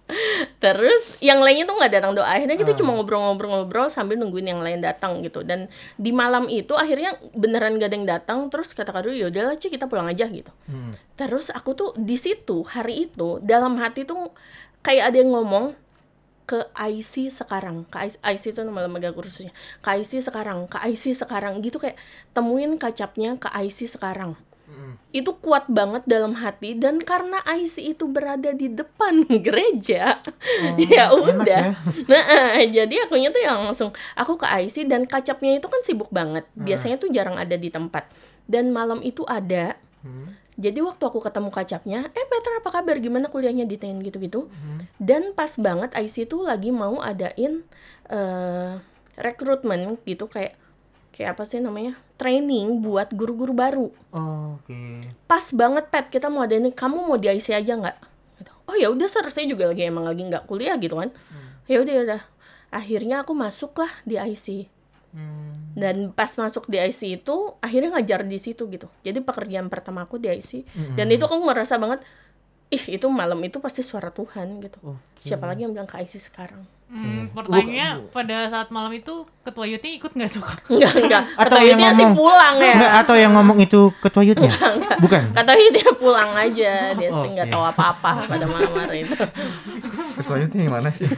terus 0.62 1.18
yang 1.18 1.42
lainnya 1.42 1.66
tuh 1.66 1.76
nggak 1.78 1.92
datang 1.92 2.12
doa. 2.14 2.26
Akhirnya 2.26 2.54
kita 2.54 2.78
cuma 2.78 2.94
ngobrol-ngobrol-ngobrol 2.94 3.90
sambil 3.90 4.16
nungguin 4.18 4.54
yang 4.54 4.62
lain 4.62 4.78
datang 4.78 5.20
gitu. 5.26 5.42
Dan 5.42 5.66
di 5.98 6.14
malam 6.14 6.46
itu 6.46 6.74
akhirnya 6.78 7.18
beneran 7.34 7.78
gak 7.78 7.90
ada 7.90 7.96
yang 7.96 8.08
datang 8.08 8.38
terus 8.48 8.70
kata 8.72 8.94
kado 8.94 9.10
ya 9.10 9.28
udahlah 9.28 9.58
Ci 9.58 9.68
kita 9.68 9.90
pulang 9.90 10.06
aja 10.06 10.26
gitu. 10.30 10.50
Hmm. 10.70 10.94
terus 11.16 11.48
aku 11.48 11.72
tuh 11.72 11.90
di 11.96 12.14
situ 12.20 12.60
hari 12.68 13.08
itu 13.08 13.40
dalam 13.40 13.80
hati 13.80 14.04
tuh 14.04 14.30
kayak 14.84 15.12
ada 15.12 15.16
yang 15.24 15.32
ngomong 15.32 15.72
ke 16.46 16.62
IC 16.78 17.34
sekarang. 17.34 17.82
Ke 17.90 18.06
IC, 18.06 18.14
IC 18.22 18.44
itu 18.54 18.60
nama 18.62 18.86
lembaga 18.86 19.10
kursusnya. 19.10 19.50
Ke 19.82 19.98
IC 19.98 20.22
sekarang 20.22 20.70
ke 20.70 20.78
IC 20.78 21.18
sekarang 21.18 21.58
gitu 21.64 21.82
kayak 21.82 21.98
temuin 22.30 22.78
kacapnya 22.78 23.34
ke 23.40 23.50
IC 23.50 23.90
sekarang 23.90 24.38
Itu 25.08 25.32
kuat 25.34 25.66
banget 25.66 26.04
dalam 26.04 26.34
hati 26.34 26.72
dan 26.72 26.98
karena 26.98 27.40
IC 27.42 27.96
itu 27.96 28.04
berada 28.06 28.50
di 28.50 28.68
depan 28.68 29.24
gereja 29.46 30.20
ya 30.78 31.04
Oh, 31.08 31.24
enak 31.24 31.40
udah 31.40 31.64
ya. 31.66 31.72
nah 32.04 32.22
eh, 32.54 32.68
jadi 32.68 32.94
akunya 33.02 33.28
tuh 33.28 33.40
yang 33.40 33.62
langsung 33.62 33.90
aku 34.12 34.36
ke 34.36 34.46
IC 34.46 34.84
dan 34.84 35.04
kacapnya 35.04 35.56
itu 35.56 35.66
kan 35.66 35.80
sibuk 35.80 36.08
banget 36.10 36.44
Hmm. 36.48 36.64
biasanya 36.64 36.96
tuh 36.96 37.08
jarang 37.08 37.34
ada 37.34 37.54
di 37.54 37.68
tempat 37.68 38.08
dan 38.44 38.68
malam 38.70 39.00
itu 39.00 39.24
ada 39.24 39.74
Hmm. 40.00 40.36
Jadi 40.54 40.80
waktu 40.80 41.02
aku 41.02 41.20
ketemu 41.20 41.50
kacapnya, 41.50 42.08
eh 42.08 42.24
Petra 42.24 42.64
apa 42.64 42.70
kabar? 42.70 42.96
Gimana 42.96 43.26
kuliahnya 43.26 43.66
ditanyain 43.66 44.00
gitu-gitu. 44.00 44.48
Dan 44.96 45.34
pas 45.34 45.52
banget 45.52 45.92
IC 45.92 46.24
tuh 46.26 46.40
lagi 46.40 46.72
mau 46.72 46.96
adain 46.96 47.60
eh 48.06 48.72
rekrutmen 49.16 49.96
gitu 50.02 50.24
kayak 50.26 50.56
kayak 51.16 51.32
apa 51.34 51.48
sih 51.48 51.64
namanya? 51.64 51.96
Training 52.20 52.84
buat 52.84 53.08
guru-guru 53.16 53.56
baru. 53.56 53.88
Oh, 54.12 54.60
Oke. 54.60 55.00
Pas 55.24 55.48
banget 55.56 55.88
Pet, 55.88 56.12
kita 56.12 56.28
mau 56.28 56.44
adain 56.44 56.68
kamu 56.68 57.08
mau 57.08 57.16
di 57.16 57.32
IC 57.32 57.56
aja 57.56 57.72
nggak? 57.72 57.96
Gitu. 58.36 58.52
Oh 58.68 58.76
ya 58.76 58.92
udah 58.92 59.08
Sir, 59.08 59.24
saya 59.32 59.48
juga 59.48 59.72
lagi 59.72 59.88
emang 59.88 60.04
lagi 60.04 60.22
nggak 60.28 60.44
kuliah 60.44 60.76
gitu 60.76 61.00
kan. 61.00 61.08
Ya 61.64 61.80
udah 61.80 61.92
ya 61.96 62.02
udah. 62.04 62.22
Akhirnya 62.68 63.24
aku 63.24 63.32
masuk 63.32 63.72
lah 63.80 63.90
di 64.04 64.20
IC. 64.20 64.68
Hmm. 65.16 65.72
Dan 65.72 66.12
pas 66.12 66.28
masuk 66.36 66.68
di 66.68 66.76
IC 66.76 67.24
itu 67.24 67.56
akhirnya 67.64 67.96
ngajar 67.96 68.28
di 68.28 68.36
situ 68.36 68.68
gitu. 68.68 68.92
Jadi 69.00 69.24
pekerjaan 69.24 69.72
pertama 69.72 70.04
aku 70.04 70.20
di 70.20 70.28
IC. 70.28 70.68
Mm-mm. 70.68 70.96
Dan 71.00 71.08
itu 71.08 71.24
aku 71.24 71.40
ngerasa 71.40 71.80
banget 71.80 72.04
ih 72.68 72.98
itu 72.98 73.06
malam 73.08 73.38
itu 73.40 73.56
pasti 73.62 73.80
suara 73.80 74.12
Tuhan 74.12 74.60
gitu. 74.60 74.76
Oke. 74.84 75.24
Siapa 75.24 75.48
lagi 75.48 75.64
yang 75.64 75.72
bilang 75.72 75.88
ke 75.88 75.96
IC 75.96 76.20
sekarang? 76.20 76.75
Hmm, 76.86 77.26
Iya. 77.26 77.34
pertanyaannya 77.34 77.88
pada 78.14 78.36
saat 78.46 78.68
malam 78.70 78.94
itu 78.94 79.10
ketua 79.42 79.66
Yutnya 79.66 79.90
ikut 79.92 80.06
nggak 80.08 80.30
tuh? 80.30 80.44
Enggak, 80.70 80.92
enggak. 80.96 81.22
Atau 81.34 81.58
Kata 81.58 81.58
yang 81.58 81.68
Yudnya 81.74 81.90
sih 81.90 82.04
ngomong- 82.04 82.14
pulang 82.16 82.54
ya. 82.56 82.72
Enggak, 82.72 82.92
atau 83.02 83.14
yang 83.16 83.32
ngomong 83.34 83.58
itu 83.58 83.80
ketua 83.98 84.22
yutnya? 84.22 84.52
Bukan. 85.02 85.22
Kata 85.34 85.52
Yudnya 85.52 85.90
pulang 85.94 86.30
aja. 86.32 86.72
Dia 86.94 87.10
sih 87.10 87.28
nggak 87.34 87.46
Oke. 87.46 87.52
tahu 87.52 87.64
apa-apa 87.66 88.10
pada 88.24 88.44
malam 88.46 88.70
hari 88.72 89.02
itu. 89.02 89.18
Ketuanya 90.14 90.46
itu 90.46 90.56
yang 90.56 90.72
mana 90.72 90.90
sih? 90.90 91.10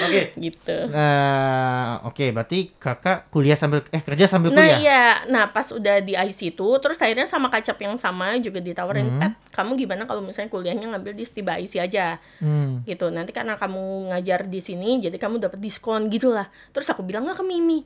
Oke. 0.00 0.32
gitu. 0.44 0.76
Eh, 0.88 1.92
oke, 2.02 2.24
berarti 2.30 2.72
kakak 2.72 3.28
kuliah 3.28 3.54
sambil 3.54 3.82
eh 3.88 4.00
kerja 4.00 4.26
sambil 4.26 4.50
Nah 4.50 4.60
kuliah. 4.60 4.78
iya, 4.78 5.02
nah 5.26 5.48
pas 5.48 5.68
udah 5.68 5.98
di 5.98 6.12
IC 6.12 6.52
itu, 6.52 6.68
terus 6.78 6.96
akhirnya 6.96 7.24
sama 7.24 7.46
kacap 7.46 7.76
yang 7.78 7.94
sama 7.94 8.36
juga 8.38 8.58
ditawarin, 8.58 9.06
Hmm. 9.06 9.20
Pet, 9.20 9.34
kamu 9.52 9.76
gimana 9.76 10.02
kalau 10.02 10.20
misalnya 10.20 10.48
kuliahnya 10.48 10.86
ngambil 10.88 11.12
di 11.12 11.24
Stiba 11.24 11.56
IC 11.56 11.78
aja, 11.78 12.18
Hmm. 12.38 12.82
gitu. 12.82 13.08
Nanti 13.08 13.30
karena 13.30 13.54
kamu 13.54 13.82
ngajar 14.10 14.44
di 14.44 14.58
sini, 14.58 14.98
jadi 14.98 15.14
kamu 15.14 15.38
dapat 15.38 15.58
diskon 15.58 16.06
gitulah. 16.06 16.46
Terus 16.70 16.86
aku 16.86 17.00
bilang 17.00 17.24
lah 17.24 17.32
ke 17.32 17.42
Mimi, 17.42 17.84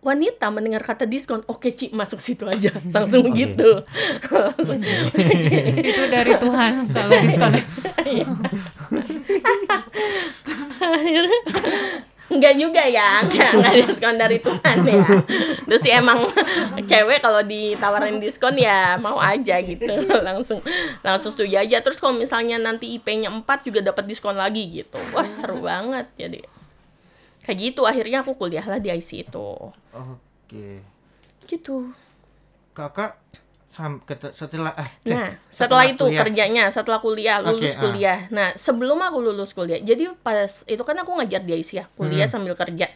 wanita 0.00 0.48
mendengar 0.48 0.80
kata 0.80 1.04
diskon, 1.04 1.44
oke 1.44 1.68
Ci 1.76 1.92
masuk 1.92 2.20
situ 2.20 2.48
aja, 2.48 2.72
langsung 2.96 3.28
Oke. 3.28 3.44
gitu. 3.44 3.84
itu 5.92 6.02
dari 6.08 6.32
Tuhan 6.40 6.88
kalau 6.88 7.12
diskon. 7.20 7.52
Akhirnya, 10.80 11.40
Enggak 12.30 12.54
juga 12.62 12.86
ya, 12.86 13.26
enggak, 13.26 13.58
enggak 13.58 13.74
diskon 13.90 14.14
dari 14.14 14.38
Tuhan 14.38 14.76
ya. 14.86 15.02
Terus 15.66 15.80
sih 15.82 15.90
emang 15.90 16.30
cewek 16.86 17.18
kalau 17.18 17.42
ditawarin 17.42 18.22
diskon 18.22 18.54
ya 18.54 18.94
mau 19.02 19.18
aja 19.18 19.58
gitu. 19.58 19.90
Langsung 20.22 20.62
langsung 21.02 21.34
setuju 21.34 21.58
aja. 21.58 21.82
Terus 21.82 21.98
kalau 21.98 22.14
misalnya 22.14 22.54
nanti 22.62 22.94
IP-nya 22.94 23.34
4 23.34 23.66
juga 23.66 23.82
dapat 23.82 24.06
diskon 24.06 24.38
lagi 24.38 24.62
gitu. 24.70 25.02
Wah, 25.10 25.26
seru 25.26 25.66
banget 25.66 26.06
jadi. 26.14 26.59
Kayak 27.40 27.56
gitu 27.58 27.82
akhirnya 27.84 28.20
aku 28.20 28.36
kuliah 28.36 28.62
lah 28.62 28.76
di 28.76 28.88
IC 28.88 29.26
itu. 29.26 29.48
Oke. 29.92 30.84
Gitu. 31.48 31.90
Kakak 32.72 33.16
sam 33.70 34.02
setelah 34.34 34.74
eh 34.74 34.90
Nah, 35.06 35.38
setelah, 35.46 35.86
itu 35.86 36.02
kuliah. 36.02 36.20
kerjanya, 36.26 36.64
setelah 36.68 36.98
kuliah, 36.98 37.38
lulus 37.38 37.70
Oke, 37.70 37.78
ah. 37.78 37.80
kuliah. 37.80 38.18
Nah, 38.28 38.48
sebelum 38.58 38.98
aku 38.98 39.22
lulus 39.22 39.54
kuliah, 39.54 39.78
jadi 39.78 40.10
pas 40.20 40.66
itu 40.66 40.82
kan 40.82 40.98
aku 40.98 41.14
ngajar 41.14 41.38
di 41.40 41.54
IC 41.54 41.70
ya, 41.78 41.84
kuliah 41.94 42.26
Hmm. 42.26 42.34
sambil 42.34 42.58
kerja. 42.58 42.90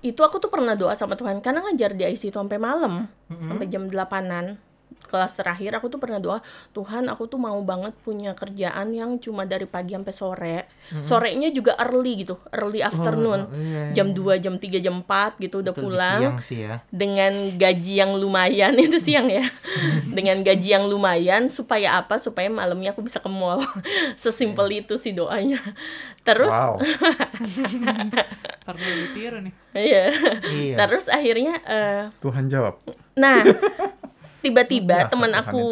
Itu 0.00 0.22
aku 0.22 0.38
tuh 0.38 0.48
pernah 0.48 0.78
doa 0.78 0.94
sama 0.94 1.18
Tuhan 1.18 1.42
karena 1.42 1.60
ngajar 1.66 1.92
di 1.92 2.06
IC 2.06 2.30
itu 2.30 2.38
sampai 2.38 2.56
malam, 2.56 3.10
Hmm. 3.26 3.48
sampai 3.50 3.66
jam 3.66 3.90
8-an. 3.90 4.56
Kelas 5.00 5.34
terakhir 5.34 5.74
aku 5.74 5.86
tuh 5.86 5.98
pernah 5.98 6.16
doa, 6.16 6.38
Tuhan 6.70 7.06
aku 7.06 7.26
tuh 7.26 7.34
mau 7.34 7.58
banget 7.60 7.90
punya 8.00 8.30
kerjaan 8.32 8.90
yang 8.90 9.18
cuma 9.18 9.42
dari 9.42 9.66
pagi 9.66 9.92
sampai 9.92 10.14
sore. 10.14 10.58
Sorenya 11.00 11.50
juga 11.50 11.74
early 11.76 12.22
gitu, 12.22 12.38
early 12.50 12.78
afternoon. 12.78 13.42
Hmm. 13.42 13.50
Oh, 13.50 13.58
iya, 13.58 13.82
iya. 13.90 13.94
Jam 13.94 14.10
2, 14.10 14.38
jam 14.38 14.54
3, 14.54 14.78
jam 14.78 14.94
4 15.00 15.38
gitu 15.40 15.60
udah 15.60 15.70
Itu 15.70 15.82
pulang 15.82 16.20
Siang 16.20 16.38
sih 16.40 16.58
ya. 16.62 16.78
dengan 16.88 17.32
gaji 17.52 17.92
yang 17.96 18.14
lumayan 18.14 18.74
itu 18.80 18.98
siang 18.98 19.26
ya 19.26 19.42
dengan 20.16 20.40
gaji 20.40 20.68
yang 20.70 20.86
lumayan 20.86 21.46
supaya 21.46 21.96
apa 21.96 22.16
supaya 22.16 22.46
malamnya 22.46 22.90
aku 22.90 23.02
bisa 23.02 23.18
ke 23.18 23.26
mall 23.26 23.58
sesimpel 24.20 24.66
itu 24.70 24.94
sih 24.94 25.10
doanya 25.10 25.58
terus 26.22 26.50
Wow. 26.50 26.78
Nih. 29.40 29.52
iya 29.72 30.10
Iya. 30.44 30.76
terus 30.78 31.06
akhirnya 31.06 31.58
eh, 31.62 32.02
Tuhan 32.20 32.46
jawab. 32.46 32.78
nah 33.14 33.42
tiba-tiba 34.40 34.96
Biasa 34.98 35.10
teman 35.10 35.30
Tuhan 35.30 35.42
aku 35.42 35.62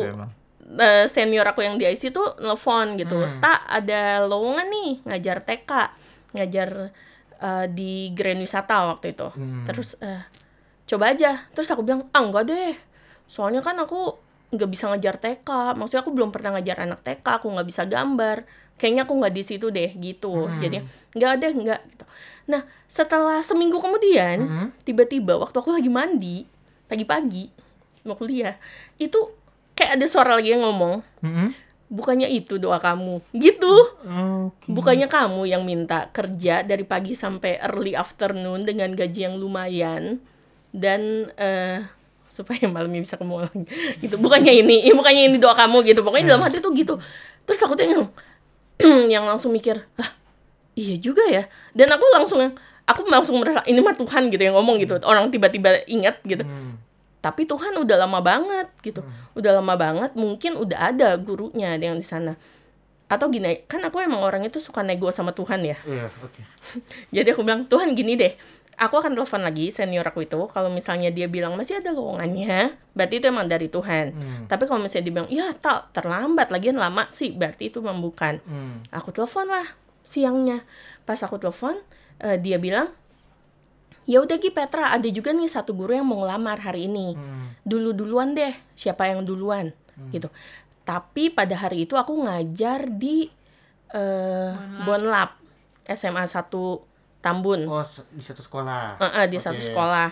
eh, 0.79 1.05
senior 1.07 1.47
aku 1.47 1.61
yang 1.61 1.77
di 1.77 1.85
IC 1.85 2.11
tuh 2.11 2.37
nelfon 2.39 2.95
gitu 2.95 3.17
Hmm. 3.17 3.41
tak 3.41 3.61
ada 3.65 4.01
lowongan 4.23 4.67
nih 4.67 4.93
ngajar 5.05 5.41
TK 5.41 5.71
ngajar 6.33 6.93
eh, 7.39 7.67
di 7.69 7.93
Grand 8.11 8.37
Wisata 8.37 8.85
waktu 8.87 9.13
itu 9.13 9.29
Hmm. 9.31 9.65
terus 9.65 9.97
eh, 9.99 10.23
coba 10.85 11.11
aja 11.11 11.49
terus 11.51 11.67
aku 11.67 11.81
bilang 11.81 12.09
ah 12.11 12.21
enggak 12.21 12.45
deh 12.45 12.73
soalnya 13.25 13.61
kan 13.61 13.77
aku 13.77 14.17
nggak 14.49 14.69
bisa 14.69 14.89
ngajar 14.89 15.17
TK 15.17 15.49
maksudnya 15.75 16.01
aku 16.01 16.11
belum 16.11 16.29
pernah 16.29 16.57
ngajar 16.57 16.81
anak 16.83 17.01
TK 17.03 17.27
aku 17.35 17.49
nggak 17.49 17.67
bisa 17.67 17.85
gambar 17.85 18.49
kayaknya 18.75 19.03
aku 19.03 19.13
nggak 19.15 19.35
di 19.35 19.43
situ 19.43 19.69
deh 19.69 19.93
gitu 19.95 20.47
Hmm. 20.47 20.57
jadi 20.59 20.85
nggak 21.13 21.33
deh 21.39 21.53
nggak 21.55 21.81
gitu. 21.87 22.05
nah 22.47 22.61
setelah 22.85 23.41
seminggu 23.41 23.77
kemudian 23.77 24.39
Hmm. 24.41 24.69
tiba-tiba 24.83 25.37
waktu 25.37 25.53
aku 25.55 25.71
lagi 25.71 25.89
mandi 25.89 26.49
pagi-pagi 26.85 27.53
mau 28.07 28.15
kuliah 28.15 28.59
itu 28.99 29.17
kayak 29.75 29.99
ada 29.99 30.07
suara 30.11 30.35
lagi 30.35 30.55
yang 30.55 30.67
ngomong 30.67 31.01
Mm-mm. 31.23 31.49
bukannya 31.89 32.29
itu 32.29 32.59
doa 32.59 32.83
kamu? 32.83 33.23
Gitu. 33.33 33.75
Oke. 34.05 34.67
bukannya 34.69 35.09
kamu 35.09 35.43
yang 35.49 35.63
minta 35.65 36.11
kerja 36.11 36.67
dari 36.67 36.83
pagi 36.85 37.15
sampai 37.17 37.63
early 37.63 37.95
afternoon 37.97 38.67
dengan 38.67 38.93
gaji 38.93 39.31
yang 39.31 39.41
lumayan 39.41 40.21
dan 40.75 41.33
eh, 41.39 41.87
supaya 42.29 42.71
malamnya 42.71 43.03
bisa 43.03 43.19
ke 43.19 43.25
mall 43.27 43.49
gitu. 44.03 44.15
Bukannya 44.21 44.53
ini 44.53 44.87
bukannya 44.99 45.33
ini 45.33 45.37
doa 45.41 45.59
kamu 45.59 45.83
gitu. 45.87 46.07
Pokoknya 46.07 46.37
dalam 46.37 46.45
hati 46.47 46.63
tuh 46.63 46.71
gitu. 46.77 47.01
Terus 47.49 47.59
aku 47.65 47.75
tuh 47.75 47.87
yang 47.87 48.05
yang 49.19 49.25
langsung 49.27 49.51
mikir 49.51 49.83
lah 49.99 50.11
iya 50.79 50.95
juga 50.95 51.27
ya. 51.27 51.51
Dan 51.75 51.91
aku 51.91 52.05
langsung 52.15 52.39
aku 52.87 53.01
langsung 53.11 53.37
merasa 53.43 53.65
ini 53.67 53.83
mah 53.83 53.99
Tuhan 53.99 54.31
gitu 54.31 54.39
yang 54.39 54.55
ngomong 54.55 54.79
gitu. 54.79 55.01
Orang 55.03 55.33
tiba-tiba 55.35 55.83
ingat 55.91 56.23
gitu. 56.23 56.47
Hmm. 56.47 56.79
Tapi 57.19 57.45
Tuhan 57.45 57.75
udah 57.75 57.97
lama 57.99 58.21
banget 58.21 58.69
gitu. 58.81 59.03
Udah 59.33 59.59
lama 59.59 59.75
banget 59.75 60.15
mungkin 60.15 60.55
udah 60.55 60.91
ada 60.91 61.15
gurunya 61.17 61.75
yang 61.75 61.95
di 61.95 62.05
sana. 62.05 62.39
Atau 63.07 63.29
gini 63.29 63.65
kan 63.65 63.81
aku 63.81 63.99
emang 63.99 64.21
orang 64.21 64.45
itu 64.45 64.59
suka 64.59 64.81
nego 64.81 65.09
sama 65.09 65.33
Tuhan 65.33 65.61
ya. 65.63 65.77
Iya, 65.83 66.07
oke. 66.21 66.41
jadi 67.15 67.33
aku 67.33 67.43
bilang 67.43 67.65
Tuhan 67.65 67.93
gini 67.93 68.15
deh 68.15 68.35
aku 68.79 68.95
akan 68.95 69.11
telepon 69.13 69.43
lagi 69.43 69.75
senior 69.75 70.07
aku 70.07 70.23
itu 70.23 70.39
kalau 70.49 70.71
misalnya 70.71 71.11
dia 71.11 71.27
bilang 71.27 71.59
masih 71.59 71.83
ada 71.83 71.91
lowongannya? 71.91 72.79
Berarti 72.95 73.15
itu 73.19 73.27
emang 73.27 73.47
dari 73.47 73.67
Tuhan. 73.67 74.07
Hmm. 74.15 74.43
tapi 74.47 74.65
kalau 74.65 74.79
misalnya 74.79 75.05
dia 75.05 75.15
bilang 75.15 75.29
ya 75.29 75.51
tak 75.53 75.91
terlambat 75.91 76.49
lagian 76.49 76.79
lama 76.79 77.11
sih 77.11 77.35
berarti 77.35 77.69
itu 77.69 77.83
memang 77.83 77.99
bukan 77.99 78.39
Hmm. 78.41 78.87
aku 78.89 79.11
telepon 79.11 79.51
lah 79.51 79.67
siangnya. 80.03 80.63
Pas 81.03 81.19
aku 81.19 81.37
telepon 81.37 81.75
eh, 82.19 82.39
dia 82.39 82.55
bilang 82.57 82.95
ya 84.09 84.25
udah 84.25 84.41
Gi 84.41 84.49
Petra 84.49 84.97
ada 84.97 85.05
juga 85.13 85.37
nih 85.37 85.45
satu 85.45 85.77
guru 85.77 85.93
yang 85.93 86.09
mau 86.09 86.25
ngelamar 86.25 86.65
hari 86.65 86.89
ini. 86.89 87.13
Hmm. 87.13 87.53
dulu 87.69 87.93
duluan 87.93 88.33
deh 88.33 88.57
siapa 88.73 89.13
yang 89.13 89.29
duluan 89.29 89.77
gitu. 90.09 90.33
Tapi 90.89 91.29
pada 91.29 91.53
hari 91.53 91.85
itu 91.85 92.01
aku 92.01 92.17
ngajar 92.25 92.89
di 92.89 93.29
eh 93.93 94.53
Bonlap. 94.89 95.37
SMA 95.89 96.25
1 96.25 96.49
Tambun. 97.21 97.65
Oh, 97.69 97.85
di 98.13 98.25
satu 98.25 98.41
sekolah. 98.41 98.97
Eh, 99.01 99.13
eh, 99.21 99.27
di 99.29 99.37
satu 99.37 99.61
Oke. 99.61 99.69
sekolah. 99.69 100.09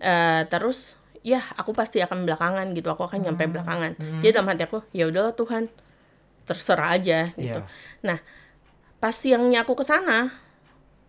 Eh, 0.00 0.42
terus 0.52 1.00
ya 1.24 1.40
aku 1.56 1.72
pasti 1.72 2.00
akan 2.00 2.28
belakangan 2.28 2.72
gitu 2.76 2.88
aku 2.92 3.08
akan 3.08 3.24
nyampe 3.24 3.48
belakangan. 3.48 3.96
Jadi 4.20 4.32
dalam 4.36 4.48
hati 4.52 4.68
aku 4.68 4.84
ya 4.92 5.08
udahlah 5.08 5.32
Tuhan 5.32 5.68
terserah 6.48 6.96
aja 6.96 7.28
gitu. 7.36 7.60
Iya. 7.60 7.68
nah 8.00 8.18
pas 8.98 9.12
siangnya 9.12 9.68
aku 9.68 9.76
ke 9.76 9.84
sana 9.84 10.32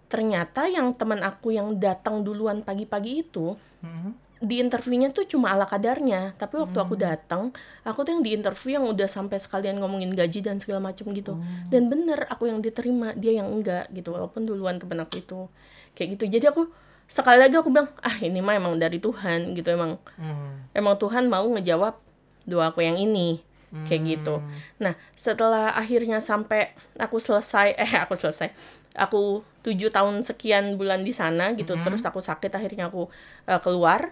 ternyata 0.09 0.65
yang 0.65 0.91
teman 0.91 1.21
aku 1.21 1.53
yang 1.53 1.77
datang 1.77 2.21
duluan 2.21 2.59
pagi-pagi 2.59 3.23
itu 3.23 3.55
Hmm. 3.79 4.11
di 4.39 4.55
interviewnya 4.57 5.07
tuh 5.09 5.23
cuma 5.25 5.51
ala 5.51 5.63
kadarnya. 5.63 6.31
Tapi 6.35 6.55
waktu 6.57 6.75
aku 6.77 6.95
datang 6.95 7.51
aku 7.81 7.99
tuh 8.01 8.11
yang 8.11 8.23
di 8.23 8.31
interview 8.33 8.71
yang 8.73 8.87
udah 8.87 9.03
sampai 9.05 9.35
sekalian 9.35 9.77
ngomongin 9.77 10.11
gaji 10.11 10.39
dan 10.39 10.57
segala 10.57 10.79
macam 10.81 11.11
gitu. 11.11 11.35
Dan 11.67 11.87
bener 11.87 12.23
aku 12.25 12.47
yang 12.47 12.59
diterima 12.59 13.11
dia 13.13 13.35
yang 13.35 13.47
enggak 13.47 13.87
gitu 13.89 14.11
walaupun 14.11 14.43
duluan 14.43 14.75
temen 14.75 14.95
aku 14.97 15.19
itu. 15.19 15.47
Kayak 15.93 16.07
gitu. 16.15 16.23
Jadi 16.29 16.45
aku 16.47 16.71
sekali 17.05 17.35
lagi 17.35 17.51
aku 17.53 17.67
bilang 17.67 17.91
ah 17.99 18.15
ini 18.17 18.39
mah 18.39 18.55
emang 18.55 18.75
dari 18.75 18.97
Tuhan 18.97 19.51
gitu. 19.53 19.69
Emang 19.69 19.99
Hmm. 20.15 20.63
emang 20.71 20.95
Tuhan 20.95 21.27
mau 21.27 21.43
ngejawab 21.45 21.99
doa 22.43 22.71
aku 22.71 22.79
yang 22.79 22.95
ini. 22.95 23.43
Kayak 23.85 24.01
gitu. 24.07 24.35
Nah 24.77 24.95
setelah 25.13 25.71
akhirnya 25.71 26.17
sampai 26.17 26.71
aku 26.95 27.19
selesai 27.19 27.75
eh 27.77 27.91
aku 27.99 28.15
selesai 28.15 28.49
aku 28.99 29.47
tujuh 29.63 29.89
tahun 29.89 30.27
sekian 30.27 30.75
bulan 30.75 31.07
di 31.07 31.15
sana 31.15 31.55
gitu 31.55 31.79
terus 31.79 32.03
aku 32.03 32.19
sakit 32.19 32.51
akhirnya 32.51 32.91
aku 32.91 33.07
eh, 33.47 33.59
keluar. 33.63 34.11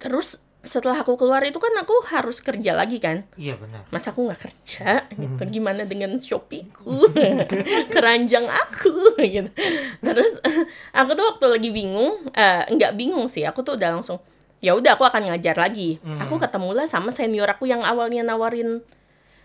Terus 0.00 0.40
setelah 0.62 1.02
aku 1.02 1.18
keluar 1.18 1.42
itu 1.42 1.58
kan 1.58 1.74
aku 1.74 2.06
harus 2.06 2.38
kerja 2.38 2.70
lagi 2.72 3.02
kan? 3.02 3.26
Iya 3.34 3.58
benar. 3.58 3.82
masa 3.90 4.14
aku 4.14 4.30
nggak 4.30 4.40
kerja? 4.40 5.06
Gitu 5.10 5.42
gimana 5.50 5.82
dengan 5.82 6.14
shopiku 6.16 7.10
keranjang 7.94 8.46
aku 8.46 9.18
gitu. 9.18 9.50
Terus 10.00 10.32
aku 10.98 11.10
tuh 11.18 11.24
waktu 11.34 11.46
lagi 11.50 11.70
bingung 11.74 12.30
nggak 12.72 12.94
bingung 12.94 13.26
sih 13.26 13.42
aku 13.42 13.66
tuh 13.66 13.74
udah 13.74 13.98
langsung 13.98 14.22
ya 14.62 14.78
udah 14.78 14.94
aku 14.94 15.02
akan 15.02 15.34
ngajar 15.34 15.58
lagi. 15.58 15.98
Aku 16.22 16.38
ketemulah 16.38 16.86
sama 16.86 17.10
senior 17.10 17.50
aku 17.50 17.66
yang 17.66 17.82
awalnya 17.82 18.22
nawarin 18.22 18.86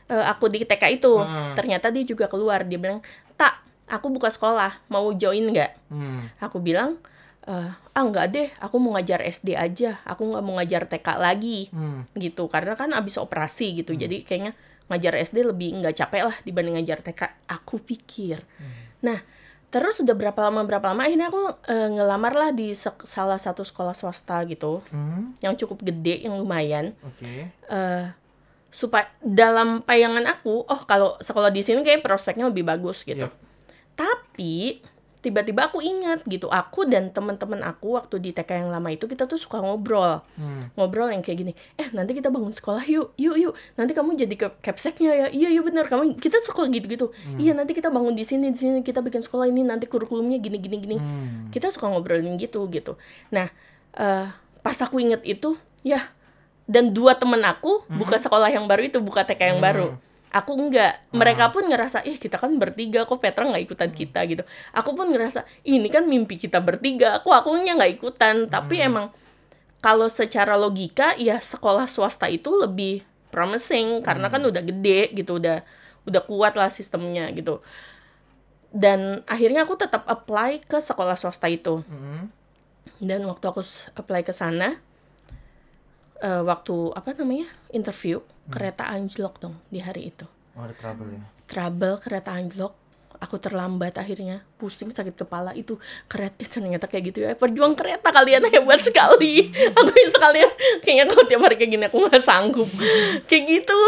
eh, 0.08 0.26
aku 0.26 0.48
di 0.48 0.64
TK 0.64 0.84
itu. 0.94 1.14
Hmm. 1.16 1.54
ternyata 1.54 1.88
dia 1.90 2.04
juga 2.04 2.26
keluar. 2.26 2.64
Dia 2.64 2.76
bilang 2.76 3.00
tak 3.36 3.60
aku 3.86 4.08
buka 4.10 4.28
sekolah. 4.28 4.84
Mau 4.88 5.12
join 5.14 5.48
nggak? 5.48 5.72
Hmm. 5.88 6.28
aku 6.40 6.60
bilang 6.60 7.00
"Eh, 7.44 7.70
ah 7.72 8.04
nggak 8.04 8.26
deh. 8.28 8.50
Aku 8.60 8.76
mau 8.76 8.96
ngajar 8.96 9.24
SD 9.24 9.56
aja. 9.56 10.04
Aku 10.04 10.28
nggak 10.28 10.44
mau 10.44 10.60
ngajar 10.60 10.84
TK 10.86 11.08
lagi. 11.16 11.72
Hmm. 11.72 12.04
gitu. 12.14 12.48
Karena 12.48 12.76
kan 12.76 12.92
abis 12.92 13.16
operasi 13.16 13.78
gitu. 13.78 13.96
Jadi 13.96 14.24
kayaknya 14.24 14.52
ngajar 14.88 15.20
SD 15.20 15.44
lebih 15.44 15.80
nggak 15.80 15.96
capek 15.96 16.32
lah 16.32 16.36
dibanding 16.44 16.80
ngajar 16.80 17.04
TK 17.04 17.28
aku 17.48 17.80
pikir. 17.80 18.40
Nah 19.04 19.20
terus 19.68 20.00
udah 20.00 20.16
berapa 20.16 20.40
lama 20.48 20.64
berapa 20.64 20.96
lama? 20.96 21.04
Akhirnya 21.04 21.28
aku 21.28 21.44
eh, 21.68 21.88
ngelamar 21.92 22.34
lah 22.34 22.50
di 22.52 22.72
salah 23.04 23.36
satu 23.36 23.68
sekolah 23.68 23.92
swasta 23.92 24.44
gitu. 24.48 24.80
Hmm. 24.92 25.36
yang 25.40 25.56
cukup 25.56 25.84
gede 25.84 26.24
yang 26.24 26.40
lumayan. 26.40 26.96
Oke. 27.04 27.52
eh 27.52 28.06
supaya 28.78 29.10
dalam 29.26 29.82
payangan 29.82 30.38
aku 30.38 30.62
oh 30.62 30.82
kalau 30.86 31.18
sekolah 31.18 31.50
di 31.50 31.66
sini 31.66 31.82
kayak 31.82 32.06
prospeknya 32.06 32.46
lebih 32.46 32.62
bagus 32.62 33.02
gitu. 33.02 33.26
Yap. 33.26 33.34
tapi 33.98 34.86
tiba-tiba 35.18 35.74
aku 35.74 35.82
ingat 35.82 36.22
gitu. 36.30 36.46
Aku 36.54 36.86
dan 36.86 37.10
teman-teman 37.10 37.66
aku 37.66 37.98
waktu 37.98 38.22
di 38.22 38.30
TK 38.38 38.62
yang 38.62 38.70
lama 38.70 38.94
itu 38.94 39.10
kita 39.10 39.26
tuh 39.26 39.42
suka 39.42 39.58
ngobrol. 39.58 40.22
Hmm. 40.38 40.70
ngobrol 40.78 41.10
yang 41.10 41.26
kayak 41.26 41.42
gini 41.42 41.54
eh 41.74 41.90
nanti 41.90 42.14
kita 42.14 42.30
bangun 42.30 42.54
sekolah 42.54 42.86
yuk 42.86 43.18
yuk 43.18 43.34
yuk. 43.42 43.54
Nanti 43.82 43.98
kamu 43.98 44.14
jadi 44.14 44.36
ke 44.38 44.48
capseknya 44.62 45.26
ya. 45.26 45.28
Iya 45.34 45.58
iya 45.58 45.62
benar. 45.66 45.90
Kamu 45.90 46.14
kita 46.22 46.38
suka 46.46 46.70
gitu-gitu. 46.70 47.10
Iya 47.42 47.58
nanti 47.58 47.74
kita 47.74 47.90
bangun 47.90 48.14
di 48.14 48.30
sini 48.30 48.54
di 48.54 48.62
sini 48.62 48.86
kita 48.86 49.02
bikin 49.02 49.26
sekolah 49.26 49.50
ini 49.50 49.66
nanti 49.66 49.90
kurikulumnya 49.90 50.38
gini 50.38 50.62
gini 50.62 50.78
gini. 50.78 50.98
Hmm. 51.02 51.50
kita 51.50 51.74
suka 51.74 51.90
ngobrolin 51.90 52.38
gitu 52.38 52.62
gitu. 52.70 52.94
Nah 53.34 53.50
eh, 53.98 54.30
pas 54.62 54.78
aku 54.78 55.02
inget 55.02 55.26
itu 55.26 55.58
ya 55.82 56.14
dan 56.68 56.92
dua 56.92 57.16
temen 57.16 57.40
aku 57.48 57.88
buka 57.88 58.20
sekolah 58.20 58.52
yang 58.52 58.68
baru 58.68 58.92
itu 58.92 59.00
buka 59.00 59.24
TK 59.24 59.56
yang 59.56 59.62
baru. 59.64 59.96
Aku 60.36 60.60
enggak. 60.60 61.08
Mereka 61.16 61.56
pun 61.56 61.64
ngerasa 61.72 62.04
ih 62.04 62.20
kita 62.20 62.36
kan 62.36 62.52
bertiga 62.60 63.08
kok 63.08 63.24
Petra 63.24 63.48
nggak 63.48 63.64
ikutan 63.64 63.90
kita 63.96 64.20
gitu. 64.28 64.44
Aku 64.76 64.92
pun 64.92 65.08
ngerasa 65.08 65.48
ini 65.64 65.88
kan 65.88 66.04
mimpi 66.04 66.36
kita 66.36 66.60
bertiga 66.60 67.24
kok 67.24 67.32
akunya 67.32 67.80
nggak 67.80 67.96
ikutan. 67.96 68.52
Tapi 68.52 68.84
emang 68.84 69.16
kalau 69.80 70.12
secara 70.12 70.60
logika 70.60 71.16
ya 71.16 71.40
sekolah 71.40 71.88
swasta 71.88 72.28
itu 72.28 72.52
lebih 72.52 73.08
promising 73.32 74.04
karena 74.04 74.28
kan 74.28 74.44
udah 74.44 74.60
gede 74.60 75.16
gitu 75.16 75.40
udah 75.40 75.64
udah 76.04 76.22
kuat 76.28 76.60
lah 76.60 76.68
sistemnya 76.68 77.32
gitu. 77.32 77.64
Dan 78.76 79.24
akhirnya 79.24 79.64
aku 79.64 79.80
tetap 79.80 80.04
apply 80.04 80.68
ke 80.68 80.84
sekolah 80.84 81.16
swasta 81.16 81.48
itu. 81.48 81.82
Hmm. 81.88 82.36
dan 82.98 83.22
waktu 83.30 83.46
aku 83.52 83.62
apply 84.00 84.24
ke 84.24 84.34
sana 84.34 84.80
eh, 86.22 86.44
waktu 86.44 86.76
apa 86.94 87.14
namanya 87.18 87.48
interview 87.74 88.22
kereta 88.48 88.88
anjlok 88.88 89.44
dong 89.44 89.56
di 89.68 89.80
hari 89.84 90.10
itu. 90.12 90.26
Oh, 90.58 90.66
ada 90.66 90.74
trouble 90.74 91.14
ya. 91.14 91.22
trouble 91.46 91.96
kereta 92.02 92.34
anjlok. 92.34 92.74
Aku 93.18 93.42
terlambat 93.42 93.98
akhirnya. 93.98 94.46
Pusing 94.62 94.94
sakit 94.94 95.18
kepala. 95.18 95.50
Itu 95.58 95.82
kereta 96.06 96.38
eh, 96.38 96.50
ternyata 96.50 96.86
kayak 96.86 97.04
gitu 97.10 97.20
ya. 97.26 97.34
Perjuang 97.34 97.74
kereta 97.74 98.14
kalian 98.14 98.46
hebat 98.46 98.78
sekali. 98.86 99.50
Aku 99.78 99.90
sekalian 99.90 100.52
kayaknya 100.86 101.06
kalau 101.10 101.26
tiap 101.26 101.42
hari 101.42 101.56
kayak 101.58 101.72
gini 101.74 101.86
aku 101.90 101.98
nggak 101.98 102.22
sanggup. 102.22 102.70
Kayak 103.26 103.44
gitu. 103.50 103.80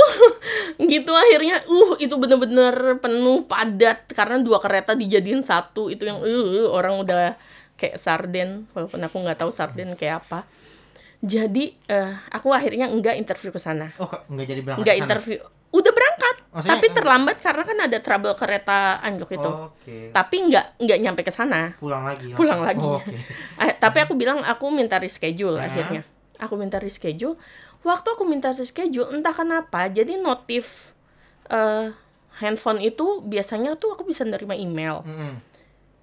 Gitu 0.82 1.12
akhirnya 1.14 1.62
uh 1.62 1.94
itu 2.02 2.16
bener-bener 2.18 2.98
penuh 2.98 3.46
padat. 3.46 4.10
Karena 4.10 4.42
dua 4.42 4.58
kereta 4.58 4.98
dijadiin 4.98 5.46
satu. 5.46 5.94
Itu 5.94 6.10
yang 6.10 6.26
uh 6.26 6.66
orang 6.74 6.98
udah 7.06 7.38
kayak 7.78 8.02
sarden. 8.02 8.66
Walaupun 8.74 8.98
aku 8.98 9.16
nggak 9.30 9.46
tahu 9.46 9.54
sarden 9.54 9.94
kayak 9.94 10.26
apa 10.26 10.42
jadi 11.20 11.66
eh, 11.86 12.14
aku 12.30 12.50
akhirnya 12.50 12.88
enggak 12.88 13.16
interview 13.16 13.50
ke 13.50 13.58
sana 13.58 13.92
Oh, 13.96 14.08
kok 14.08 14.24
nggak 14.26 14.46
jadi 14.46 14.62
berangkat 14.62 14.82
enggak 14.82 14.98
interview 14.98 15.38
udah 15.70 15.92
berangkat 15.92 16.36
Maksudnya, 16.50 16.72
tapi 16.74 16.86
eh, 16.88 16.94
terlambat 16.94 17.38
karena 17.40 17.64
kan 17.64 17.78
ada 17.80 17.98
trouble 18.00 18.34
kereta 18.34 18.78
anjlok 19.00 19.32
itu 19.32 19.52
Oke. 19.68 19.98
tapi 20.10 20.36
nggak 20.44 20.66
nggak 20.80 21.00
nyampe 21.00 21.22
ke 21.22 21.30
sana 21.30 21.78
Pulang 21.78 22.02
lagi. 22.04 22.34
Pulang 22.34 22.60
lagi. 22.60 22.82
Oh, 22.82 22.98
Oke. 22.98 23.14
Eh, 23.62 23.74
tapi 23.76 23.98
aku 24.00 24.16
bilang 24.16 24.42
aku 24.42 24.66
minta 24.70 24.96
reschedule 24.96 25.56
Ya. 25.56 25.68
akhirnya 25.68 26.02
aku 26.38 26.56
minta 26.56 26.78
reschedule 26.78 27.36
waktu 27.80 28.08
aku 28.08 28.24
minta 28.24 28.50
reschedule 28.50 29.12
entah 29.12 29.32
kenapa 29.32 29.88
jadi 29.88 30.16
notif 30.16 30.96
eh, 31.46 31.92
handphone 32.36 32.80
itu 32.80 33.20
biasanya 33.22 33.76
tuh 33.76 33.94
aku 33.94 34.04
bisa 34.04 34.24
nerima 34.24 34.56
email 34.56 35.04
Mm-mm. 35.04 35.34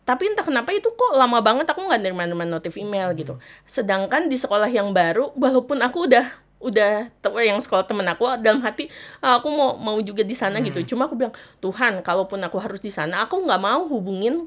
Tapi 0.06 0.30
entah 0.30 0.46
kenapa 0.46 0.70
itu 0.70 0.86
kok 0.94 1.12
lama 1.18 1.42
banget 1.42 1.66
aku 1.66 1.82
nggak 1.82 1.98
nerima-nerima 1.98 2.46
notif 2.46 2.78
email 2.78 3.10
gitu. 3.18 3.42
Sedangkan 3.66 4.30
di 4.30 4.38
sekolah 4.38 4.70
yang 4.70 4.94
baru 4.94 5.34
walaupun 5.34 5.82
aku 5.82 6.06
udah 6.06 6.22
udah 6.62 7.10
yang 7.42 7.58
sekolah 7.60 7.84
temen 7.84 8.06
aku 8.08 8.24
dalam 8.40 8.62
hati 8.64 8.88
"Ah, 9.20 9.42
aku 9.42 9.50
mau 9.50 9.74
mau 9.76 9.98
juga 10.00 10.22
di 10.22 10.32
sana 10.32 10.62
gitu. 10.62 10.94
Cuma 10.94 11.10
aku 11.10 11.18
bilang 11.18 11.34
Tuhan 11.58 12.00
kalaupun 12.06 12.38
aku 12.46 12.56
harus 12.62 12.78
di 12.78 12.88
sana 12.94 13.26
aku 13.26 13.42
nggak 13.44 13.60
mau 13.60 13.82
hubungin 13.90 14.46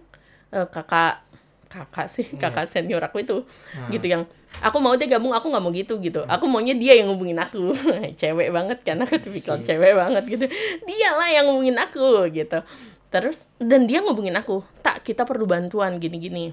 eh, 0.56 0.66
kakak 0.72 1.28
kakak 1.70 2.08
sih 2.10 2.26
kakak 2.42 2.66
senior 2.66 3.04
aku 3.04 3.22
itu 3.22 3.46
gitu 3.94 4.10
yang 4.10 4.26
aku 4.58 4.82
mau 4.82 4.98
dia 4.98 5.06
gabung 5.06 5.30
aku 5.36 5.54
nggak 5.54 5.62
mau 5.62 5.70
gitu 5.70 6.02
gitu. 6.02 6.26
Aku 6.26 6.50
maunya 6.50 6.74
dia 6.74 6.98
yang 6.98 7.14
hubungin 7.14 7.38
aku. 7.38 7.76
Cewek 8.20 8.50
banget 8.50 8.82
kan 8.82 8.98
aku 9.06 9.22
tipikal 9.22 9.62
cewek 9.62 9.94
banget 9.94 10.24
gitu. 10.26 10.46
Dia 10.90 11.10
lah 11.14 11.30
yang 11.30 11.46
hubungin 11.54 11.78
aku 11.78 12.26
gitu 12.34 12.64
terus 13.10 13.50
dan 13.58 13.90
dia 13.90 14.06
ngubungin 14.06 14.38
aku 14.38 14.62
tak 14.86 15.02
kita 15.02 15.26
perlu 15.26 15.50
bantuan 15.50 15.98
gini 15.98 16.18
gini 16.22 16.46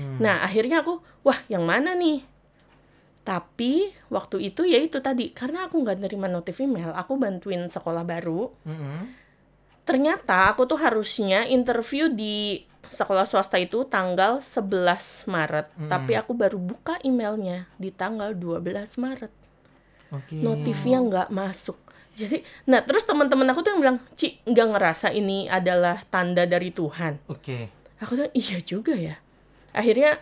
nah 0.00 0.40
akhirnya 0.40 0.80
aku 0.80 1.04
wah 1.20 1.38
yang 1.52 1.68
mana 1.68 1.92
nih? 1.92 2.24
Tapi 3.22 3.94
waktu 4.10 4.50
itu 4.50 4.66
ya 4.66 4.82
itu 4.82 4.98
tadi 4.98 5.30
karena 5.30 5.70
aku 5.70 5.78
nggak 5.78 6.02
nerima 6.02 6.26
notif 6.26 6.58
email 6.58 6.90
aku 6.96 7.14
bantuin 7.20 7.68
sekolah 7.68 8.02
baru. 8.02 8.50
Mm-mm. 8.66 9.20
ternyata 9.82 10.54
aku 10.54 10.62
tuh 10.62 10.78
harusnya 10.78 11.42
interview 11.50 12.06
di 12.06 12.62
sekolah 12.86 13.26
swasta 13.26 13.58
itu 13.58 13.82
tanggal 13.82 14.38
11 14.38 15.26
Maret. 15.26 15.66
Tapi 15.90 16.14
aku 16.14 16.38
baru 16.38 16.54
buka 16.54 17.02
emailnya 17.02 17.66
di 17.82 17.90
tanggal 17.90 18.30
12 18.30 18.62
Maret. 19.02 19.32
Oke. 20.12 20.36
notifnya 20.38 21.00
nggak 21.00 21.28
masuk 21.32 21.80
jadi 22.12 22.44
nah 22.64 22.80
terus 22.80 23.02
teman-teman 23.02 23.48
aku 23.50 23.60
tuh 23.60 23.72
yang 23.72 23.80
bilang 23.80 23.98
Ci 24.14 24.36
nggak 24.44 24.68
ngerasa 24.72 25.10
ini 25.10 25.48
adalah 25.48 26.00
tanda 26.06 26.44
dari 26.44 26.68
Tuhan. 26.68 27.18
Oke. 27.26 27.72
aku 27.98 28.12
tuh 28.14 28.28
iya 28.34 28.58
juga 28.60 28.92
ya. 28.92 29.16
Akhirnya 29.70 30.18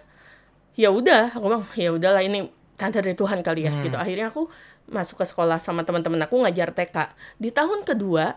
ya 0.79 0.89
udah 0.89 1.35
aku 1.35 1.45
bilang 1.45 1.65
ya 1.75 1.91
udahlah 1.91 2.23
ini 2.23 2.47
tanda 2.77 3.01
dari 3.01 3.13
Tuhan 3.13 3.43
kali 3.43 3.67
ya 3.67 3.73
gitu. 3.83 3.97
Akhirnya 3.97 4.31
aku 4.31 4.47
masuk 4.87 5.19
ke 5.19 5.25
sekolah 5.25 5.59
sama 5.59 5.83
teman-teman 5.83 6.19
aku 6.21 6.41
ngajar 6.41 6.71
TK 6.71 7.15
di 7.39 7.51
tahun 7.51 7.83
kedua 7.83 8.35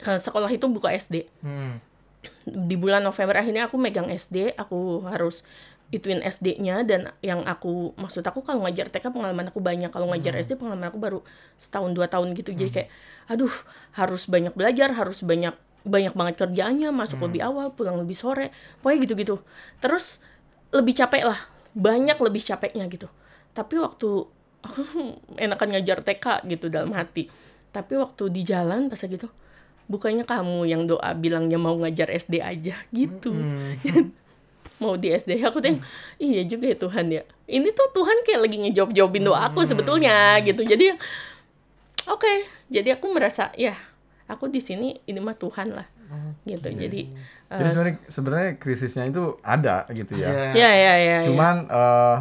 eh, 0.00 0.18
sekolah 0.18 0.48
itu 0.48 0.64
buka 0.66 0.88
SD 0.90 1.28
Hmm. 1.44 1.76
di 2.44 2.76
bulan 2.76 3.00
November 3.00 3.36
akhirnya 3.36 3.68
aku 3.68 3.76
megang 3.76 4.08
SD 4.08 4.56
aku 4.56 5.04
harus 5.04 5.40
ituin 5.90 6.22
SD-nya 6.22 6.86
dan 6.86 7.10
yang 7.18 7.42
aku 7.50 7.98
maksud 7.98 8.22
aku 8.22 8.46
kalau 8.46 8.62
ngajar 8.62 8.86
TK 8.86 9.10
pengalaman 9.10 9.50
aku 9.50 9.58
banyak 9.58 9.90
kalau 9.90 10.06
ngajar 10.14 10.38
SD 10.38 10.54
pengalaman 10.54 10.86
aku 10.86 11.02
baru 11.02 11.18
setahun 11.58 11.90
dua 11.90 12.06
tahun 12.06 12.30
gitu. 12.38 12.54
Jadi 12.54 12.70
kayak 12.70 12.88
aduh 13.26 13.50
harus 13.98 14.30
banyak 14.30 14.54
belajar 14.54 14.94
harus 14.94 15.26
banyak 15.26 15.54
banyak 15.82 16.14
banget 16.14 16.34
kerjaannya 16.38 16.94
masuk 16.94 17.26
lebih 17.26 17.42
awal 17.42 17.74
pulang 17.74 17.98
lebih 17.98 18.14
sore 18.14 18.54
pokoknya 18.82 18.98
gitu-gitu. 19.10 19.36
Terus 19.82 20.22
lebih 20.70 20.94
capek 20.94 21.26
lah 21.26 21.38
banyak 21.74 22.18
lebih 22.22 22.42
capeknya 22.42 22.86
gitu. 22.86 23.10
Tapi 23.50 23.74
waktu 23.82 24.30
enakan 25.42 25.68
ngajar 25.74 26.06
TK 26.06 26.46
gitu 26.46 26.70
dalam 26.70 26.94
hati. 26.94 27.26
Tapi 27.74 27.98
waktu 27.98 28.30
di 28.30 28.46
jalan 28.46 28.86
pas 28.86 29.02
gitu 29.02 29.26
bukannya 29.90 30.22
kamu 30.22 30.70
yang 30.70 30.86
doa 30.86 31.10
bilangnya 31.18 31.58
mau 31.58 31.74
ngajar 31.74 32.14
SD 32.14 32.38
aja 32.38 32.78
gitu. 32.94 33.34
Hmm. 33.34 33.74
mau 34.80 34.96
di 34.96 35.12
SD 35.12 35.44
aku 35.44 35.60
tuh 35.60 35.76
yang, 35.76 35.80
iya 36.16 36.40
juga 36.48 36.72
ya 36.72 36.76
Tuhan 36.80 37.06
ya. 37.12 37.22
Ini 37.46 37.68
tuh 37.76 37.88
Tuhan 37.92 38.16
kayak 38.24 38.40
lagi 38.40 38.56
ngejawab 38.64 38.90
jawabin 38.96 39.28
doa 39.28 39.52
aku 39.52 39.60
sebetulnya 39.62 40.40
gitu. 40.40 40.64
Jadi 40.64 40.96
oke. 42.08 42.32
Jadi 42.72 42.88
aku 42.96 43.06
merasa 43.12 43.52
ya 43.54 43.76
aku 44.24 44.48
di 44.48 44.58
sini 44.58 44.96
ini 45.04 45.20
mah 45.20 45.36
Tuhan 45.36 45.76
lah. 45.76 45.86
Gitu. 46.48 46.64
Jadi 46.64 47.00
Jadi 47.50 47.68
sebenarnya 47.70 47.94
sebenarnya 48.08 48.50
krisisnya 48.58 49.04
itu 49.06 49.36
ada 49.44 49.84
gitu 49.92 50.16
ya. 50.16 50.54
Ya 50.56 50.70
ya 50.70 50.70
ya 50.72 50.92
ya. 50.96 51.18
Cuman 51.28 51.68
eh, 51.68 52.16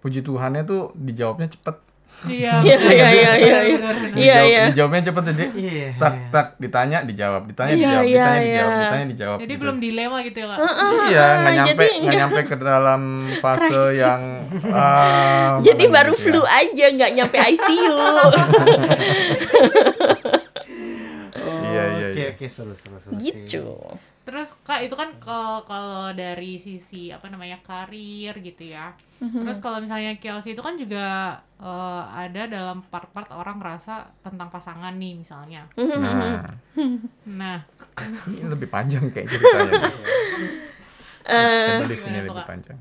puji 0.00 0.24
Tuhannya 0.24 0.62
tuh 0.64 0.90
dijawabnya 0.96 1.52
cepet. 1.52 1.76
Iya. 2.24 2.54
Iya 2.64 2.76
iya 2.80 3.08
iya 3.12 3.32
iya. 3.36 3.58
iya. 3.68 3.90
Iya 4.16 4.38
iya. 4.48 4.62
Dijawabnya 4.72 5.12
cepet 5.12 5.24
aja. 5.28 5.44
Iya. 5.52 5.88
Tak 6.00 6.14
tak 6.32 6.46
ditanya 6.56 6.98
dijawab, 7.04 7.42
ditanya 7.44 7.72
Iya, 7.76 7.80
dijawab, 7.84 8.04
iya, 8.04 8.16
ditanya 8.16 8.40
iya. 8.40 8.48
dijawab, 8.48 8.80
ditanya 8.80 9.06
dijawab. 9.12 9.38
Jadi 9.38 9.52
gitu. 9.52 9.60
belum 9.60 9.76
dilema 9.76 10.16
gitu 10.24 10.38
ya 10.40 10.46
kak. 10.48 10.58
Iya, 11.04 11.26
nggak 11.36 11.52
nyampe 11.54 11.84
nggak 11.84 12.14
nyampe 12.24 12.40
ke 12.48 12.56
dalam 12.56 13.02
fase 13.44 13.82
yang 14.00 14.20
ah, 14.76 15.60
Jadi 15.60 15.84
baru 15.92 16.12
gitu 16.16 16.20
ya. 16.20 16.24
flu 16.32 16.42
aja 16.48 16.86
nggak 16.96 17.10
nyampe 17.12 17.36
ICU. 17.36 17.96
Iya, 22.24 22.32
iya, 22.32 22.32
Oke 22.32 22.46
iya. 22.46 22.46
oke 22.46 22.46
seru 22.48 22.74
seru 22.74 22.96
seru. 22.98 23.14
gitu. 23.20 23.66
Terus 24.24 24.48
kak 24.60 24.80
itu 24.80 24.96
kan 24.96 25.12
kalau 25.20 25.60
kalau 25.62 26.08
dari 26.10 26.56
sisi 26.56 27.12
apa 27.12 27.28
namanya 27.28 27.60
karir 27.60 28.32
gitu 28.40 28.64
ya. 28.66 28.96
Terus 29.20 29.60
kalau 29.60 29.78
misalnya 29.78 30.16
Kelsey 30.16 30.52
itu 30.52 30.64
kan 30.64 30.74
juga 30.74 31.36
eh, 31.54 32.02
ada 32.08 32.48
dalam 32.48 32.80
part-part 32.82 33.28
orang 33.30 33.60
ngerasa 33.60 33.92
tentang 34.20 34.48
pasangan 34.48 34.96
nih 34.96 35.12
misalnya. 35.14 35.68
Nah, 35.76 36.48
Nah, 37.36 37.58
ini 38.26 38.44
lebih 38.44 38.66
panjang 38.66 39.04
kayak 39.08 39.28
ceritanya. 39.28 39.92
Eh, 41.24 41.80
tuh, 41.80 41.88
lebih 42.20 42.44
panjang. 42.46 42.78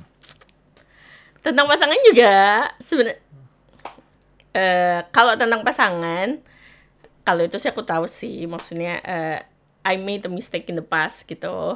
tentang 1.39 1.63
pasangan 1.63 1.99
juga 2.03 2.35
sebenarnya 2.77 3.19
eh 4.51 4.99
kalau 5.09 5.33
tentang 5.33 5.63
pasangan 5.63 6.43
kalau 7.23 7.41
itu 7.41 7.55
sih 7.55 7.67
aku 7.67 7.81
tahu 7.81 8.05
sih 8.05 8.43
maksudnya 8.45 8.99
eh, 8.99 9.39
I 9.83 9.95
made 9.95 10.23
a 10.23 10.31
mistake 10.31 10.67
in 10.67 10.75
the 10.75 10.85
past 10.85 11.23
gitu. 11.25 11.75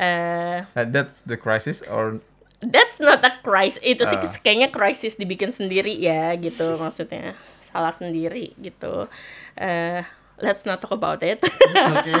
Uh, 0.00 0.62
that's 0.88 1.20
the 1.22 1.36
crisis 1.36 1.82
or? 1.84 2.22
that's 2.60 3.00
not 3.00 3.20
a 3.20 3.32
crisis. 3.40 3.80
Itu 3.80 4.04
sih 4.04 4.16
Ah. 4.16 4.24
kayaknya 4.40 4.68
crisis 4.68 5.16
dibikin 5.16 5.48
sendiri 5.50 5.92
ya 5.96 6.32
gitu 6.36 6.76
maksudnya. 6.76 7.34
Salah 7.60 7.92
sendiri 7.92 8.52
gitu. 8.56 9.08
Eh 9.56 10.00
let's 10.40 10.64
not 10.64 10.80
talk 10.80 10.92
about 10.92 11.20
it. 11.20 11.40
Oke. 11.40 12.12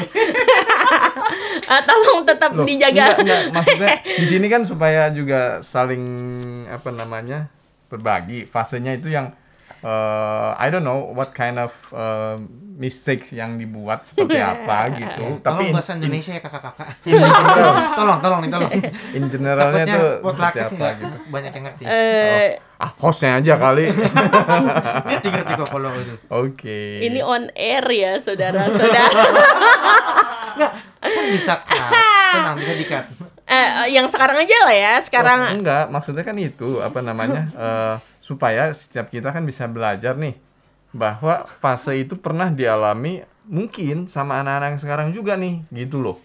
Ah, 1.70 1.86
tolong 1.86 2.26
tetap 2.26 2.50
Loh, 2.52 2.66
dijaga. 2.66 3.14
enggak, 3.14 3.18
enggak. 3.22 3.42
maksudnya 3.54 3.96
di 4.20 4.26
sini 4.26 4.46
kan 4.50 4.66
supaya 4.66 5.06
juga 5.14 5.62
saling 5.62 6.02
apa 6.66 6.90
namanya 6.90 7.46
berbagi. 7.86 8.42
Fasenya 8.44 8.98
itu 8.98 9.06
yang 9.06 9.30
eh, 9.80 10.50
I 10.54 10.66
don't 10.68 10.82
know 10.82 11.10
what 11.10 11.30
kind 11.30 11.56
of 11.56 11.72
eh, 11.90 12.36
mistakes 12.76 13.30
yang 13.30 13.56
dibuat 13.56 14.04
seperti 14.04 14.40
apa 14.52 14.78
gitu 14.94 15.36
Tolong 15.36 15.40
tapi 15.40 15.64
bahasa 15.68 15.92
Indonesia 15.94 16.32
ya 16.32 16.40
kakak-kakak. 16.40 16.88
tolong 17.98 18.18
tolong 18.18 18.40
nih 18.40 18.50
tolong. 18.50 18.72
in 19.12 19.24
generalnya 19.26 19.84
Takutnya 19.84 19.96
tuh 19.96 20.08
buat 20.20 20.34
seperti 20.34 20.44
laki 20.56 20.60
sih 20.66 20.76
apa 20.76 20.88
gitu 20.96 21.16
banyak 21.28 21.52
yang 21.52 21.64
ngerti. 21.66 21.82
eh 21.84 22.48
ah 22.76 22.90
hostnya 22.96 23.36
aja 23.36 23.54
kali 23.56 23.84
ngerti 23.92 25.28
kok 25.54 25.68
kalau 25.68 25.90
itu. 25.94 26.14
oke 26.26 26.80
ini 27.00 27.20
on 27.20 27.52
air 27.52 27.84
ya 27.84 28.16
saudara-saudara 28.16 29.12
Kan 31.00 31.24
bisa 31.32 31.64
cut. 31.64 31.92
Tenang 32.30 32.56
bisa 32.60 32.72
dikat. 32.76 33.04
Eh, 33.50 33.98
yang 33.98 34.06
sekarang 34.06 34.38
aja 34.46 34.56
lah 34.62 34.76
ya 34.78 34.94
Oh, 34.94 35.02
sekarang 35.02 35.40
enggak 35.58 35.90
maksudnya 35.90 36.22
kan 36.22 36.38
itu 36.38 36.78
apa 36.78 37.02
namanya 37.02 37.50
eh, 37.66 37.94
supaya 38.22 38.70
setiap 38.70 39.10
kita 39.10 39.34
kan 39.34 39.42
bisa 39.42 39.66
belajar 39.66 40.14
nih 40.14 40.38
bahwa 40.94 41.50
fase 41.58 41.98
itu 41.98 42.14
pernah 42.14 42.46
dialami 42.46 43.26
mungkin 43.50 44.06
sama 44.06 44.38
anak-anak 44.38 44.78
yang 44.78 44.82
sekarang 44.86 45.08
juga 45.10 45.34
nih 45.34 45.66
gitu 45.74 45.98
loh. 45.98 46.22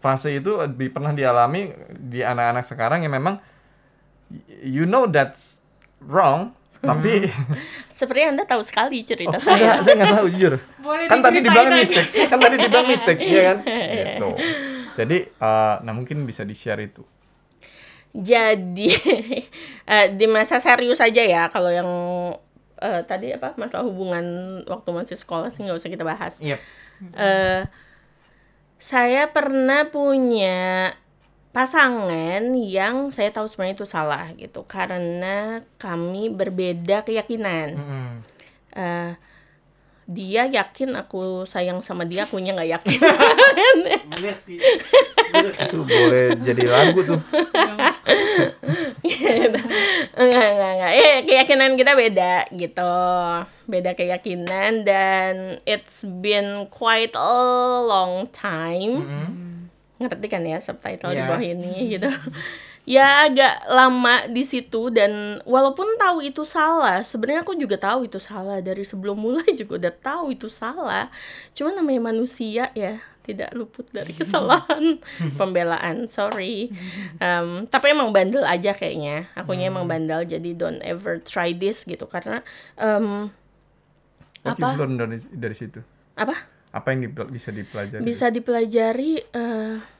Fase 0.00 0.32
itu 0.32 0.56
di- 0.72 0.88
pernah 0.88 1.12
dialami 1.12 1.68
di 1.92 2.24
anak-anak 2.24 2.64
sekarang 2.64 3.04
yang 3.04 3.12
memang 3.12 3.36
you 4.64 4.88
know 4.88 5.04
that's 5.04 5.60
wrong 6.00 6.56
tapi 6.80 7.28
seperti 8.00 8.24
anda 8.24 8.48
tahu 8.48 8.64
sekali 8.64 9.04
cerita 9.04 9.36
oh, 9.36 9.40
saya. 9.40 9.56
enggak, 9.60 9.76
saya 9.84 9.94
nggak 10.00 10.16
tahu 10.16 10.28
jujur. 10.32 10.54
Boleh 10.80 11.04
kan 11.12 11.20
tadi 11.20 11.38
dibilang 11.44 11.76
mistake 11.76 12.08
kan 12.24 12.38
tadi 12.40 12.56
dibilang 12.56 12.86
mistake 12.88 13.20
iya 13.20 13.40
kan? 13.52 13.58
Gitu 14.00 14.28
jadi 14.94 15.18
eh, 15.28 15.74
nah 15.82 15.92
mungkin 15.92 16.22
bisa 16.22 16.42
di 16.42 16.54
share 16.54 16.82
itu 16.82 17.02
jadi 18.14 18.90
eh, 19.92 20.06
di 20.14 20.26
masa 20.26 20.62
serius 20.62 21.02
aja 21.02 21.22
ya 21.22 21.50
kalau 21.50 21.68
yang 21.68 21.90
eh, 22.78 23.02
tadi 23.04 23.34
apa 23.34 23.58
masalah 23.58 23.82
hubungan 23.84 24.24
waktu 24.64 24.88
masih 24.90 25.16
sekolah 25.18 25.50
sih 25.50 25.66
nggak 25.66 25.78
usah 25.78 25.90
kita 25.90 26.06
bahas 26.06 26.38
Iya. 26.38 26.58
eh 27.14 27.62
saya 28.78 29.32
pernah 29.32 29.88
punya 29.88 30.92
pasangan 31.50 32.42
yang 32.52 33.08
saya 33.14 33.30
tahu 33.30 33.46
sebenarnya 33.46 33.78
itu 33.78 33.86
salah 33.86 34.28
gitu 34.34 34.66
karena 34.66 35.62
kami 35.78 36.28
berbeda 36.28 37.06
keyakinan. 37.06 37.78
Mm-mm. 37.78 38.10
Eh, 38.74 39.14
dia 40.04 40.44
yakin 40.44 40.94
aku 40.94 41.44
sayang 41.44 41.80
sama 41.80 42.04
dia, 42.04 42.24
akunya 42.24 42.52
nggak 42.52 42.70
yakin. 42.76 43.00
Bener 44.10 44.36
sih. 44.44 44.60
itu 45.34 45.78
boleh 45.80 46.38
jadi 46.38 46.64
lagu 46.64 47.00
tuh 47.02 47.20
Gitu. 49.04 49.60
enggak, 50.14 50.46
enggak, 50.48 50.72
enggak. 50.74 50.92
Eh, 50.94 51.16
keyakinan 51.24 51.74
kita 51.74 51.92
beda 51.92 52.34
gitu. 52.50 52.94
Beda 53.64 53.90
keyakinan 53.92 54.84
dan 54.84 55.34
it's 55.64 56.04
been 56.20 56.68
quite 56.68 57.12
a 57.12 57.34
long 57.82 58.28
time. 58.30 59.04
Ngerti 59.96 60.26
kan 60.26 60.42
ya 60.42 60.58
subtitle 60.58 61.10
di 61.10 61.20
Iya. 61.20 61.28
bawah 61.28 61.44
ini 61.44 61.72
gitu. 61.90 62.10
Ya 62.84 63.24
agak 63.28 63.64
lama 63.68 64.28
di 64.28 64.44
situ 64.44 64.92
dan 64.92 65.40
walaupun 65.48 65.96
tahu 65.96 66.20
itu 66.20 66.44
salah, 66.44 67.00
sebenarnya 67.00 67.40
aku 67.44 67.56
juga 67.56 67.80
tahu 67.80 68.04
itu 68.08 68.20
salah 68.20 68.60
dari 68.60 68.84
sebelum 68.84 69.16
mulai 69.16 69.52
juga 69.60 69.80
udah 69.88 69.94
tahu 69.94 70.36
itu 70.36 70.48
salah. 70.52 71.08
Cuma 71.56 71.72
namanya 71.72 72.12
manusia 72.12 72.68
ya, 72.76 73.00
tidak 73.24 73.56
luput 73.56 73.88
dari 73.88 74.12
kesalahan 74.20 75.00
pembelaan. 75.40 76.04
Sorry. 76.12 76.68
Em, 77.18 77.64
tapi 77.72 77.96
emang 77.96 78.12
bandel 78.12 78.44
aja 78.44 78.76
kayaknya. 78.76 79.32
Akunya 79.32 79.72
emang 79.72 79.88
bandel 79.88 80.28
jadi 80.28 80.52
don't 80.52 80.84
ever 80.84 81.16
try 81.24 81.56
this 81.56 81.88
gitu 81.88 82.04
karena 82.04 82.44
What 84.44 84.60
Apa? 84.60 84.76
dari 84.76 85.16
dari 85.32 85.56
situ? 85.56 85.80
apa? 86.20 86.36
Apa 86.74 86.92
yang 86.92 87.10
bisa 87.32 87.48
dipelajari? 87.48 88.02
bisa 88.04 88.28
dipelajari 88.28 89.24
eh 89.32 89.93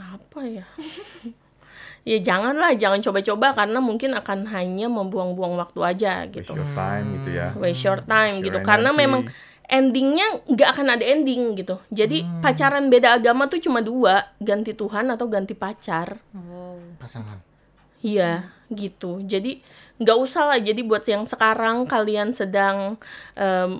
apa 0.00 0.40
ya 0.42 0.66
ya 2.10 2.18
janganlah 2.18 2.72
jangan 2.74 3.00
coba-coba 3.00 3.52
karena 3.54 3.78
mungkin 3.78 4.16
akan 4.16 4.48
hanya 4.48 4.88
membuang-buang 4.88 5.54
waktu 5.54 5.80
aja 5.84 6.12
Waste 6.24 6.32
gitu 6.42 6.52
your 6.56 6.70
time 6.72 7.06
gitu 7.14 7.28
ya. 7.30 7.48
waste 7.54 7.84
your 7.84 8.00
time 8.02 8.34
Waste 8.40 8.46
gitu 8.46 8.58
your 8.58 8.66
karena 8.66 8.90
energy. 8.90 9.02
memang 9.04 9.22
endingnya 9.70 10.26
nggak 10.48 10.68
akan 10.72 10.86
ada 10.90 11.04
ending 11.06 11.54
gitu 11.54 11.78
jadi 11.88 12.24
pacaran 12.40 12.88
beda 12.88 13.14
agama 13.14 13.46
tuh 13.46 13.60
cuma 13.60 13.78
dua 13.78 14.26
ganti 14.38 14.72
Tuhan 14.72 15.06
atau 15.08 15.28
ganti 15.28 15.52
pacar 15.52 16.18
Wow. 16.32 16.80
Pasangan. 16.96 17.38
Iya, 18.00 18.48
gitu. 18.68 19.20
Jadi 19.20 19.60
nggak 20.00 20.16
usah 20.16 20.48
lah. 20.48 20.58
Jadi 20.58 20.80
buat 20.80 21.04
yang 21.04 21.28
sekarang 21.28 21.84
kalian 21.84 22.32
sedang 22.32 22.96
em, 23.36 23.70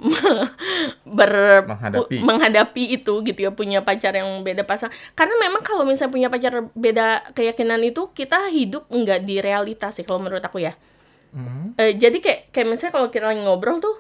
ber 1.19 1.65
Menghadapi. 1.65 2.17
menghadapi 2.21 2.85
itu 3.01 3.25
gitu 3.25 3.41
ya 3.41 3.51
punya 3.51 3.81
pacar 3.81 4.13
yang 4.13 4.45
beda 4.45 4.69
pasang. 4.69 4.93
Karena 5.17 5.35
memang 5.41 5.65
kalau 5.65 5.89
misalnya 5.89 6.13
punya 6.13 6.29
pacar 6.29 6.69
beda 6.77 7.33
keyakinan 7.33 7.81
itu 7.81 8.13
kita 8.13 8.53
hidup 8.53 8.85
nggak 8.93 9.25
di 9.25 9.41
realitas 9.41 9.97
sih 9.97 10.05
kalau 10.05 10.21
menurut 10.21 10.45
aku 10.45 10.61
ya. 10.61 10.77
Mm. 11.33 11.79
Eh, 11.81 11.93
jadi 11.97 12.19
kayak 12.21 12.41
kayak 12.53 12.67
misalnya 12.69 12.93
kalau 13.01 13.09
kita 13.09 13.25
lagi 13.25 13.41
ngobrol 13.41 13.81
tuh 13.81 13.97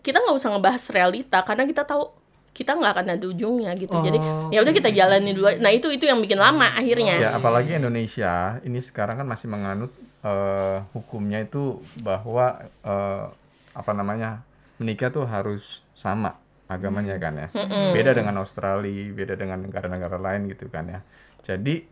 kita 0.00 0.18
nggak 0.18 0.34
usah 0.34 0.50
ngebahas 0.56 0.82
realita 0.90 1.38
karena 1.44 1.68
kita 1.68 1.84
tahu 1.86 2.10
kita 2.52 2.76
nggak 2.76 2.92
akan 2.96 3.06
ada 3.16 3.24
ujungnya 3.28 3.72
gitu. 3.80 3.96
Jadi 3.96 4.18
Oh, 4.20 4.52
ya 4.52 4.60
udah 4.60 4.72
kita 4.76 4.92
jalani 4.92 5.32
dulu. 5.32 5.48
Nah 5.56 5.72
itu 5.72 5.88
itu 5.88 6.04
yang 6.04 6.20
bikin 6.20 6.36
lama 6.36 6.68
akhirnya. 6.76 7.16
Ya, 7.16 7.30
apalagi 7.32 7.76
Indonesia 7.80 8.60
ini 8.60 8.76
sekarang 8.84 9.20
kan 9.20 9.26
masih 9.26 9.48
menganut 9.48 9.88
eh, 10.22 10.78
hukumnya 10.94 11.42
itu 11.42 11.78
bahwa 12.02 12.46
eh, 12.84 13.26
apa 13.72 13.92
namanya 13.96 14.42
menikah 14.78 15.08
tuh 15.10 15.24
harus 15.26 15.82
sama 15.94 16.36
agamanya 16.68 17.16
kan 17.20 17.34
ya. 17.36 17.48
Beda 17.94 18.10
dengan 18.16 18.34
Australia, 18.40 19.12
beda 19.12 19.34
dengan 19.36 19.58
negara-negara 19.66 20.16
lain 20.16 20.48
gitu 20.48 20.66
kan 20.72 20.88
ya. 20.88 21.00
Jadi 21.44 21.84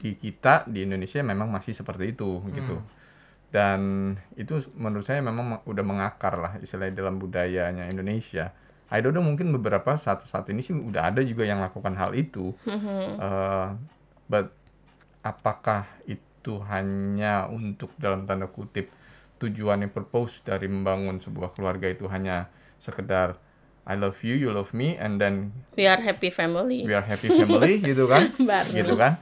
di 0.00 0.10
kita 0.16 0.64
di 0.64 0.84
Indonesia 0.86 1.20
memang 1.20 1.48
masih 1.52 1.72
seperti 1.76 2.14
itu 2.14 2.40
gitu. 2.54 2.76
Dan 3.50 4.14
itu 4.38 4.62
menurut 4.78 5.02
saya 5.02 5.18
memang 5.20 5.44
me- 5.58 5.64
udah 5.66 5.84
mengakar 5.84 6.38
lah 6.38 6.52
istilahnya 6.62 6.94
dalam 7.02 7.18
budayanya 7.18 7.90
Indonesia. 7.90 8.54
I 8.90 8.98
don't 9.02 9.14
know 9.14 9.22
mungkin 9.22 9.50
beberapa 9.54 9.94
saat 9.98 10.26
saat 10.30 10.46
ini 10.50 10.62
sih 10.62 10.74
udah 10.74 11.10
ada 11.14 11.20
juga 11.22 11.42
yang 11.46 11.58
lakukan 11.62 11.94
hal 11.98 12.14
itu. 12.14 12.54
Eh, 13.20 13.68
but 14.30 14.46
apakah 15.22 15.84
itu 16.08 16.22
hanya 16.64 17.44
untuk 17.46 17.92
dalam 17.96 18.24
tanda 18.24 18.48
kutip 18.48 18.88
tujuan 19.36 19.80
yang 19.80 19.92
purpose 19.92 20.40
dari 20.40 20.66
membangun 20.66 21.16
sebuah 21.16 21.52
keluarga 21.52 21.88
itu 21.88 22.08
hanya 22.08 22.48
sekedar 22.76 23.36
I 23.84 23.96
love 23.96 24.20
you, 24.20 24.36
you 24.36 24.52
love 24.52 24.70
me, 24.70 24.94
and 24.94 25.16
then 25.16 25.50
We 25.74 25.84
are 25.84 25.98
happy 25.98 26.28
family. 26.28 26.84
we 26.84 26.92
are 26.92 27.02
happy 27.02 27.26
family 27.26 27.80
gitu 27.90 28.04
kan? 28.06 28.28
Baru. 28.36 28.70
gitu 28.70 28.94
kan? 28.94 29.16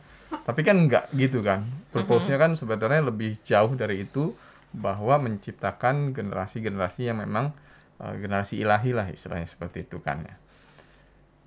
Tapi 0.44 0.60
kan 0.60 0.76
enggak 0.76 1.08
gitu 1.10 1.40
kan. 1.40 1.64
Purpose-nya 1.88 2.36
kan 2.36 2.52
sebenarnya 2.52 3.00
lebih 3.00 3.38
jauh 3.42 3.72
dari 3.72 4.04
itu 4.04 4.34
bahwa 4.68 5.16
menciptakan 5.18 6.12
generasi-generasi 6.12 7.08
yang 7.08 7.22
memang 7.22 7.54
uh, 7.96 8.12
generasi 8.12 8.60
ilahi 8.60 8.92
lah 8.92 9.08
istilahnya 9.08 9.48
seperti 9.48 9.88
itu 9.88 10.02
kan 10.02 10.20
ya. 10.20 10.36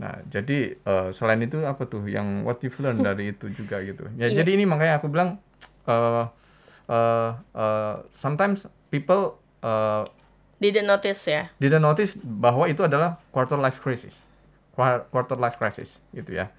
Nah, 0.02 0.18
jadi 0.26 0.74
uh, 0.82 1.14
selain 1.14 1.46
itu 1.46 1.62
apa 1.62 1.86
tuh 1.86 2.02
yang 2.10 2.42
what 2.42 2.58
you've 2.66 2.80
learned 2.82 3.06
dari 3.12 3.36
itu 3.36 3.54
juga 3.54 3.84
gitu. 3.86 4.10
Ya, 4.18 4.32
Iya. 4.32 4.42
jadi 4.42 4.58
ini 4.58 4.66
makanya 4.66 4.98
aku 4.98 5.14
bilang 5.14 5.38
uh, 5.86 6.26
uh, 6.86 7.30
uh, 7.54 7.96
sometimes 8.13 8.63
people 8.89 9.38
uh, 9.62 10.06
Didn't 10.58 10.86
notice 10.86 11.26
ya. 11.26 11.50
didn't 11.58 11.82
notice 11.82 12.13
bahwa 12.22 12.70
itu 12.70 12.86
adalah 12.86 13.17
quarter 13.34 13.58
life 13.58 13.82
crisis. 13.82 14.13
Qua- 14.72 15.02
Quarter 15.10 15.36
life 15.36 15.58
crisis 15.58 15.98
gitu 16.12 16.38
ya. 16.38 16.54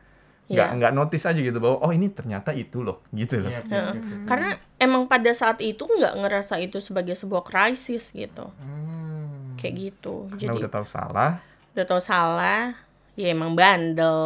Nggak 0.50 0.68
Iya. 0.68 0.76
nggak 0.76 0.92
notice 0.92 1.24
aja 1.24 1.38
gitu 1.38 1.56
bahwa 1.56 1.78
oh 1.80 1.94
ini 1.94 2.10
ternyata 2.10 2.50
itu 2.50 2.82
loh 2.82 2.98
gitu 3.10 3.38
loh. 3.38 3.48
Iya, 3.48 3.62
Heeh. 3.62 3.88
oke, 3.88 3.98
oke. 4.02 4.14
Karena 4.26 4.50
emang 4.76 5.06
pada 5.06 5.30
saat 5.30 5.62
itu 5.62 5.86
nggak 5.86 6.18
ngerasa 6.18 6.58
itu 6.58 6.82
sebagai 6.82 7.14
sebuah 7.14 7.46
krisis 7.46 8.10
gitu. 8.10 8.50
Hmm. 8.58 9.54
Kayak 9.54 9.74
gitu. 9.78 10.26
Karena 10.28 10.42
Jadi 10.50 10.58
udah 10.66 10.72
tahu 10.74 10.86
salah. 10.90 11.30
udah 11.72 11.84
tau 11.86 12.02
salah, 12.02 12.74
ya 13.14 13.30
emang 13.30 13.54
bandel. 13.54 14.18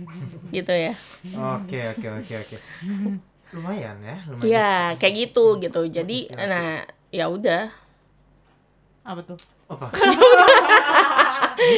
gitu 0.56 0.72
ya. 0.72 0.96
Oke 1.60 1.76
oke 1.92 2.06
oke 2.18 2.34
oke. 2.40 2.56
Lumayan 3.50 3.96
ya, 3.98 4.16
lumayan. 4.24 4.44
Iya, 4.44 4.70
kayak 4.96 5.14
gitu 5.18 5.44
gitu. 5.58 5.80
Jadi 5.86 6.28
Inspirasi. 6.28 6.50
nah, 6.50 6.84
ya 7.08 7.24
udah. 7.26 7.72
Apa 9.02 9.20
tuh? 9.22 9.38
Apa? 9.66 9.88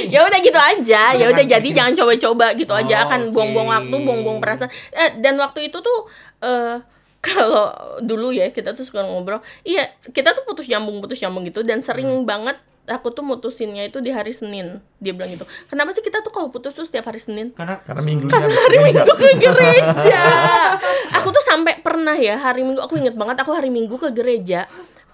ya 0.07 0.23
udah 0.23 0.39
gitu 0.39 0.55
aja 0.57 1.03
ya 1.13 1.27
udah 1.27 1.43
jadi 1.43 1.69
jangan 1.73 1.95
coba-coba 1.97 2.53
gitu 2.53 2.71
aja 2.71 2.95
Oh, 2.97 3.05
akan 3.09 3.21
buang-buang 3.31 3.67
oke. 3.67 3.75
waktu 3.77 3.97
buang-buang 3.99 4.39
perasaan 4.39 4.71
Eh, 4.91 5.11
dan 5.19 5.35
waktu 5.37 5.67
itu 5.67 5.79
tuh 5.81 5.99
eh 6.41 6.79
kalau 7.21 7.73
dulu 7.99 8.31
ya 8.31 8.49
kita 8.49 8.73
tuh 8.73 8.81
suka 8.83 9.03
ngobrol 9.03 9.41
iya 9.63 9.85
kita 10.07 10.33
tuh 10.33 10.45
putus 10.45 10.65
nyambung 10.67 11.01
putus 11.01 11.19
nyambung 11.19 11.45
gitu 11.45 11.61
dan 11.61 11.81
sering 11.81 12.07
Hmm. 12.07 12.25
banget 12.25 12.57
aku 12.91 13.15
tuh 13.15 13.23
mutusinnya 13.23 13.87
itu 13.87 14.03
di 14.03 14.11
hari 14.11 14.35
Senin. 14.35 14.83
Dia 14.99 15.15
bilang 15.15 15.31
gitu. 15.31 15.47
Kenapa 15.67 15.95
sih 15.95 16.03
kita 16.03 16.21
tuh 16.21 16.35
kalau 16.35 16.51
putus 16.51 16.75
tuh 16.75 16.83
setiap 16.83 17.07
hari 17.07 17.23
Senin? 17.23 17.55
Karena 17.55 17.79
Karena 17.81 18.03
minggunya 18.03 18.35
hari 18.35 18.79
minggu 18.83 19.13
ke 19.15 19.31
gereja. 19.39 20.23
Aku 21.23 21.31
tuh 21.31 21.43
sampai 21.43 21.79
pernah 21.79 22.15
ya 22.15 22.35
hari 22.37 22.67
minggu 22.67 22.83
aku 22.83 22.99
inget 22.99 23.15
banget 23.15 23.39
aku 23.41 23.55
hari 23.55 23.71
minggu 23.71 23.95
ke 23.95 24.11
gereja. 24.11 24.67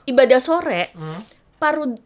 Ibadah 0.06 0.40
sore 0.40 0.94
Hmm. 0.96 1.20
paru 1.56 1.96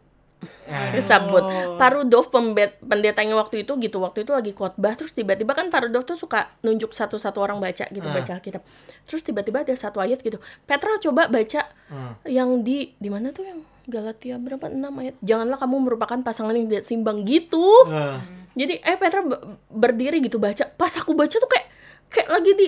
Eh, 0.41 0.97
disebut 0.97 1.43
Parudov 1.77 2.33
pendetanya 2.81 3.37
waktu 3.37 3.61
itu 3.61 3.77
gitu 3.77 4.01
waktu 4.01 4.25
itu 4.25 4.31
lagi 4.33 4.51
khotbah 4.51 4.97
terus 4.97 5.13
tiba-tiba 5.13 5.53
kan 5.53 5.69
Parudov 5.69 6.01
tuh 6.01 6.17
suka 6.17 6.49
nunjuk 6.61 6.91
satu-satu 6.91 7.37
orang 7.37 7.61
baca 7.61 7.85
gitu 7.85 8.07
Ah. 8.07 8.15
baca 8.15 8.31
Alkitab. 8.39 8.65
Terus 9.05 9.21
tiba-tiba 9.21 9.61
ada 9.61 9.73
satu 9.75 9.99
ayat 9.99 10.21
gitu 10.21 10.41
Petra 10.65 10.97
coba 10.97 11.27
baca 11.27 11.61
hmm. 11.91 12.25
yang 12.25 12.63
di 12.63 12.95
di 12.97 13.09
mana 13.11 13.29
tuh 13.29 13.45
yang 13.45 13.59
Galatia 13.85 14.37
berapa? 14.37 14.69
Enam 14.69 14.93
ayat. 14.97 15.17
Janganlah 15.19 15.57
kamu 15.57 15.75
merupakan 15.81 16.17
pasangan 16.21 16.53
yang 16.53 16.69
tidak 16.69 16.85
seimbang 16.85 17.25
gitu. 17.25 17.65
Eh, 17.89 18.17
jadi 18.55 18.79
eh 18.79 18.97
Petra 18.97 19.21
be- 19.21 19.41
berdiri 19.67 20.21
gitu 20.21 20.37
baca. 20.37 20.69
Pas 20.69 20.93
aku 20.95 21.13
baca 21.13 21.33
tuh 21.33 21.49
kayak 21.49 21.67
kayak 22.07 22.29
lagi 22.29 22.51
di 22.55 22.67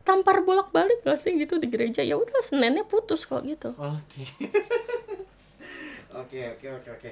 tampar 0.00 0.40
bolak-balik 0.40 1.02
gak 1.02 1.16
sih 1.16 1.36
gitu 1.36 1.56
di 1.56 1.66
gereja. 1.68 2.00
Ya 2.00 2.16
udah 2.16 2.40
Seninnya 2.40 2.84
putus 2.84 3.24
kok 3.24 3.44
gitu. 3.44 3.72
Oke. 3.76 4.24
Oke 6.10 6.40
oke 6.58 6.66
oke 6.82 6.88
oke. 6.90 7.10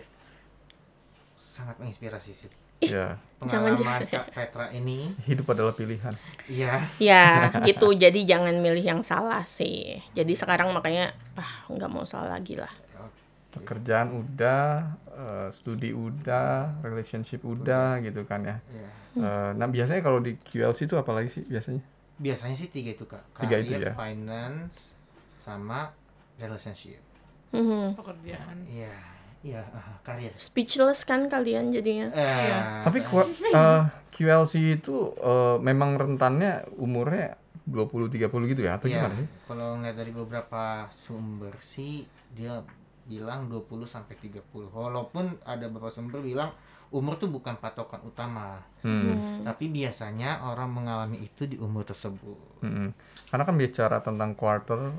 Sangat 1.38 1.78
menginspirasi 1.78 2.32
sih. 2.34 2.50
ya 2.78 3.18
Jangan 3.42 3.74
Pengalaman 3.74 4.02
jangan. 4.06 4.10
Kak 4.10 4.26
Petra 4.34 4.66
ini. 4.70 5.10
hidup 5.26 5.50
adalah 5.50 5.74
pilihan. 5.74 6.14
Iya. 6.46 6.86
Ya, 6.98 7.50
gitu. 7.70 7.94
Jadi 7.94 8.26
jangan 8.26 8.54
milih 8.58 8.82
yang 8.82 9.02
salah 9.02 9.42
sih. 9.46 9.98
Jadi 10.14 10.34
sekarang 10.34 10.70
makanya 10.74 11.14
ah 11.38 11.66
nggak 11.70 11.90
mau 11.90 12.06
salah 12.06 12.38
lagi 12.38 12.58
lah. 12.58 12.70
Pekerjaan 13.54 14.14
udah, 14.14 14.94
eh, 15.10 15.48
studi 15.50 15.90
udah, 15.90 16.78
relationship 16.82 17.42
udah 17.42 17.98
gitu 18.02 18.22
kan 18.26 18.46
ya. 18.46 18.56
Iya. 18.70 18.90
Eh, 19.18 19.50
nah 19.58 19.66
biasanya 19.66 20.02
kalau 20.02 20.22
di 20.22 20.38
QLC 20.38 20.86
itu 20.86 20.94
apa 20.94 21.10
lagi 21.10 21.30
sih 21.34 21.42
biasanya? 21.46 21.82
Biasanya 22.18 22.54
sih 22.54 22.70
tiga 22.70 22.94
itu 22.94 23.06
kak. 23.06 23.22
Tiga 23.42 23.58
itu 23.58 23.74
Career, 23.74 23.90
ya? 23.90 23.94
finance, 23.94 24.74
sama 25.42 25.90
relationship. 26.38 27.07
Mhm. 27.50 27.94
Pekerjaan. 27.94 28.56
Iya. 28.64 28.94
Iya. 29.38 29.62
ah, 29.70 29.94
karir. 30.02 30.34
Speechless 30.34 31.02
kan 31.02 31.26
kalian 31.26 31.70
jadinya. 31.70 32.10
Eh, 32.10 32.26
Iya. 32.26 32.82
Tapi 32.82 32.98
ku- 33.00 33.22
eh, 33.22 33.82
QLC 34.10 34.52
itu 34.74 34.94
eh, 35.14 35.56
memang 35.58 35.94
rentannya 35.94 36.66
umurnya 36.74 37.38
20-30 37.64 38.18
gitu 38.48 38.62
ya 38.62 38.74
atau 38.74 38.86
Iya, 38.86 39.04
gimana 39.04 39.14
sih? 39.14 39.28
kalau 39.44 39.76
ngeliat 39.76 39.94
dari 39.94 40.10
beberapa 40.10 40.62
sumber 40.90 41.52
sih 41.60 42.02
dia 42.32 42.64
bilang 43.04 43.46
20 43.46 43.84
sampai 43.84 44.16
30. 44.16 44.42
Walaupun 44.68 45.24
ada 45.42 45.64
beberapa 45.66 45.88
sumber 45.88 46.18
bilang 46.18 46.50
umur 46.88 47.16
tuh 47.16 47.28
bukan 47.28 47.52
patokan 47.54 48.00
utama, 48.02 48.64
Hmm. 48.80 49.44
tapi 49.44 49.68
biasanya 49.68 50.40
orang 50.42 50.72
mengalami 50.72 51.20
itu 51.20 51.44
di 51.44 51.56
umur 51.56 51.84
tersebut. 51.84 52.64
Mm-mm. 52.64 52.88
Karena 53.28 53.44
kan 53.44 53.54
bicara 53.54 54.00
tentang 54.00 54.32
quarter 54.32 54.96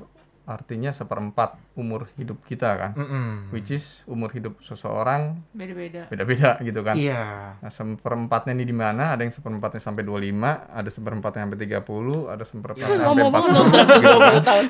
artinya 0.50 0.90
seperempat 0.90 1.54
umur 1.74 2.10
hidup 2.14 2.42
kita 2.42 2.66
kan. 2.74 2.90
Mm-mm. 2.92 3.48
Which 3.48 3.70
is 3.70 4.02
umur 4.04 4.28
hidup 4.28 4.58
seseorang 4.60 5.46
Beda-beda. 5.50 6.10
beda-beda 6.10 6.58
gitu 6.58 6.82
kan. 6.82 6.98
Iya. 6.98 7.54
Nah, 7.56 7.70
seperempatnya 7.70 8.52
ini 8.52 8.64
di 8.64 8.74
mana? 8.74 9.14
Ada 9.14 9.22
yang 9.22 9.30
seperempatnya 9.30 9.78
sampai 9.78 10.02
25, 10.02 10.34
ada 10.66 10.90
seperempatnya 10.90 11.40
sampai 11.40 11.58
30, 11.60 11.78
ada 12.26 12.42
seperempatnya 12.42 12.82
sampai 12.84 13.06
Ngomong 13.06 13.30
banget 13.30 13.48
loh 13.48 13.64
40. 13.64 13.70
gitu 13.70 13.78
kan. 13.78 13.86
120 14.34 14.42
tahun. 14.42 14.64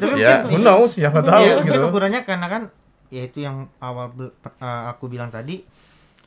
Tapi 0.00 0.14
Ya, 0.16 0.34
who 0.42 0.58
knows, 0.58 0.90
siapa 0.90 1.20
tahu 1.20 1.42
Iya, 1.42 1.54
gitu. 1.60 1.78
ukurannya 1.84 2.20
karena 2.22 2.46
kan 2.46 2.62
ya 3.08 3.22
itu 3.22 3.38
yang 3.38 3.56
awal 3.76 4.08
eh, 4.16 4.32
aku 4.86 5.06
bilang 5.06 5.28
tadi 5.28 5.60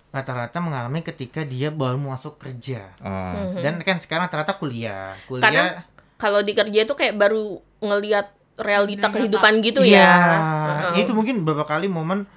rata-rata 0.09 0.61
mengalami 0.61 1.01
ketika 1.01 1.41
dia 1.41 1.73
baru 1.73 1.97
masuk 1.97 2.37
kerja. 2.37 2.93
Mhm. 3.01 3.57
Dan 3.57 3.73
kan 3.81 3.97
sekarang 3.97 4.29
rata-rata 4.29 4.55
kuliah. 4.55 5.17
Kuliah 5.23 5.41
Karena 5.41 5.65
Kalau 6.13 6.39
di 6.39 6.53
kerja 6.53 6.85
itu 6.85 6.93
kayak 6.93 7.17
baru 7.17 7.57
ngelihat 7.79 8.31
realita 8.57 9.09
Nyata. 9.09 9.15
kehidupan 9.17 9.53
gitu 9.65 9.81
Iya, 9.81 9.97
ya. 9.97 10.09
Heeh. 10.69 10.93
itu 11.03 11.11
mungkin 11.17 11.35
beberapa 11.41 11.65
kali 11.65 11.87
momen 11.89 12.29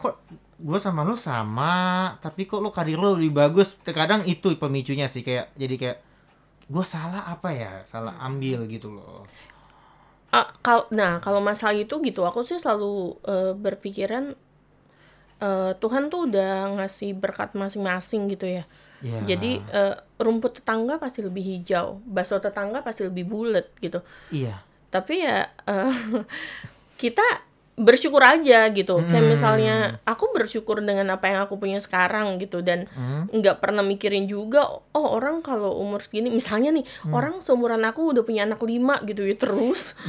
kok 0.00 0.16
gue 0.60 0.78
sama 0.80 1.04
lu 1.08 1.16
sama, 1.16 1.74
tapi 2.24 2.44
kok 2.48 2.60
lu 2.64 2.70
karir 2.72 2.98
lu 3.00 3.16
lebih 3.16 3.32
bagus. 3.36 3.76
Terkadang 3.86 4.24
itu 4.28 4.52
pemicunya 4.56 5.06
sih 5.08 5.22
kayak 5.26 5.52
jadi 5.56 5.74
kayak 5.80 5.98
gue 6.70 6.84
salah 6.86 7.22
apa 7.34 7.50
ya, 7.54 7.72
salah 7.88 8.14
ambil 8.24 8.64
gitu 8.70 8.88
loh. 8.96 9.26
Ah, 10.30 10.46
kal- 10.62 10.86
nah, 10.94 11.18
kalau 11.24 11.42
masalah 11.42 11.74
itu 11.74 11.94
gitu, 12.06 12.22
aku 12.22 12.40
sih 12.46 12.58
selalu 12.62 13.18
eh, 13.26 13.52
berpikiran 13.64 14.24
eh, 15.40 15.72
Tuhan 15.80 16.08
tuh 16.12 16.28
udah 16.28 16.76
ngasih 16.80 17.16
berkat 17.16 17.56
masing-masing 17.56 18.28
gitu 18.32 18.46
ya. 18.46 18.64
Iya. 19.00 19.20
Jadi 19.20 19.64
eh, 19.72 19.96
rumput 20.20 20.60
tetangga 20.62 20.96
pasti 21.02 21.20
lebih 21.24 21.44
hijau, 21.44 22.00
bakso 22.06 22.38
tetangga 22.40 22.80
pasti 22.86 23.06
lebih 23.08 23.24
bulat 23.28 23.66
gitu. 23.80 24.00
iya. 24.30 24.69
Tapi 24.90 25.14
ya 25.18 25.50
eh, 25.64 25.94
kita 26.98 27.22
bersyukur 27.80 28.20
aja 28.20 28.68
gitu. 28.68 29.00
Kayak 29.00 29.18
Hmm. 29.18 29.30
misalnya 29.30 29.74
aku 30.04 30.28
bersyukur 30.30 30.78
dengan 30.78 31.08
apa 31.08 31.26
yang 31.26 31.40
aku 31.40 31.56
punya 31.56 31.78
sekarang 31.78 32.36
gitu 32.36 32.60
dan 32.60 32.84
Hmm. 32.92 33.24
nggak 33.32 33.56
pernah 33.56 33.80
mikirin 33.80 34.26
juga 34.26 34.68
oh 34.68 35.06
orang 35.10 35.40
kalau 35.40 35.72
umur 35.74 36.04
segini 36.04 36.28
misalnya 36.28 36.68
nih 36.70 36.84
Hmm. 36.84 37.10
orang 37.14 37.32
seumuran 37.40 37.80
aku 37.82 38.12
udah 38.12 38.20
punya 38.20 38.44
anak 38.44 38.60
lima 38.60 39.00
gitu 39.02 39.24
ya 39.24 39.32
terus 39.32 39.96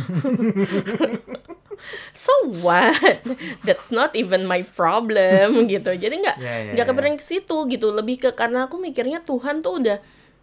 so 2.13 2.31
what 2.59 3.23
that's 3.63 3.89
not 3.89 4.11
even 4.13 4.43
my 4.43 4.61
problem 4.67 5.61
gitu 5.71 5.89
jadi 5.91 6.13
nggak 6.13 6.37
Ya, 6.37 6.53
ya, 6.61 6.71
nggak 6.75 6.77
ya. 6.77 6.87
kepikiran 6.87 7.15
ke 7.15 7.23
situ 7.23 7.55
gitu 7.67 7.89
lebih 7.89 8.15
ke 8.19 8.29
karena 8.33 8.67
aku 8.67 8.77
mikirnya 8.77 9.21
Tuhan 9.23 9.61
tuh 9.61 9.79
udah 9.79 9.97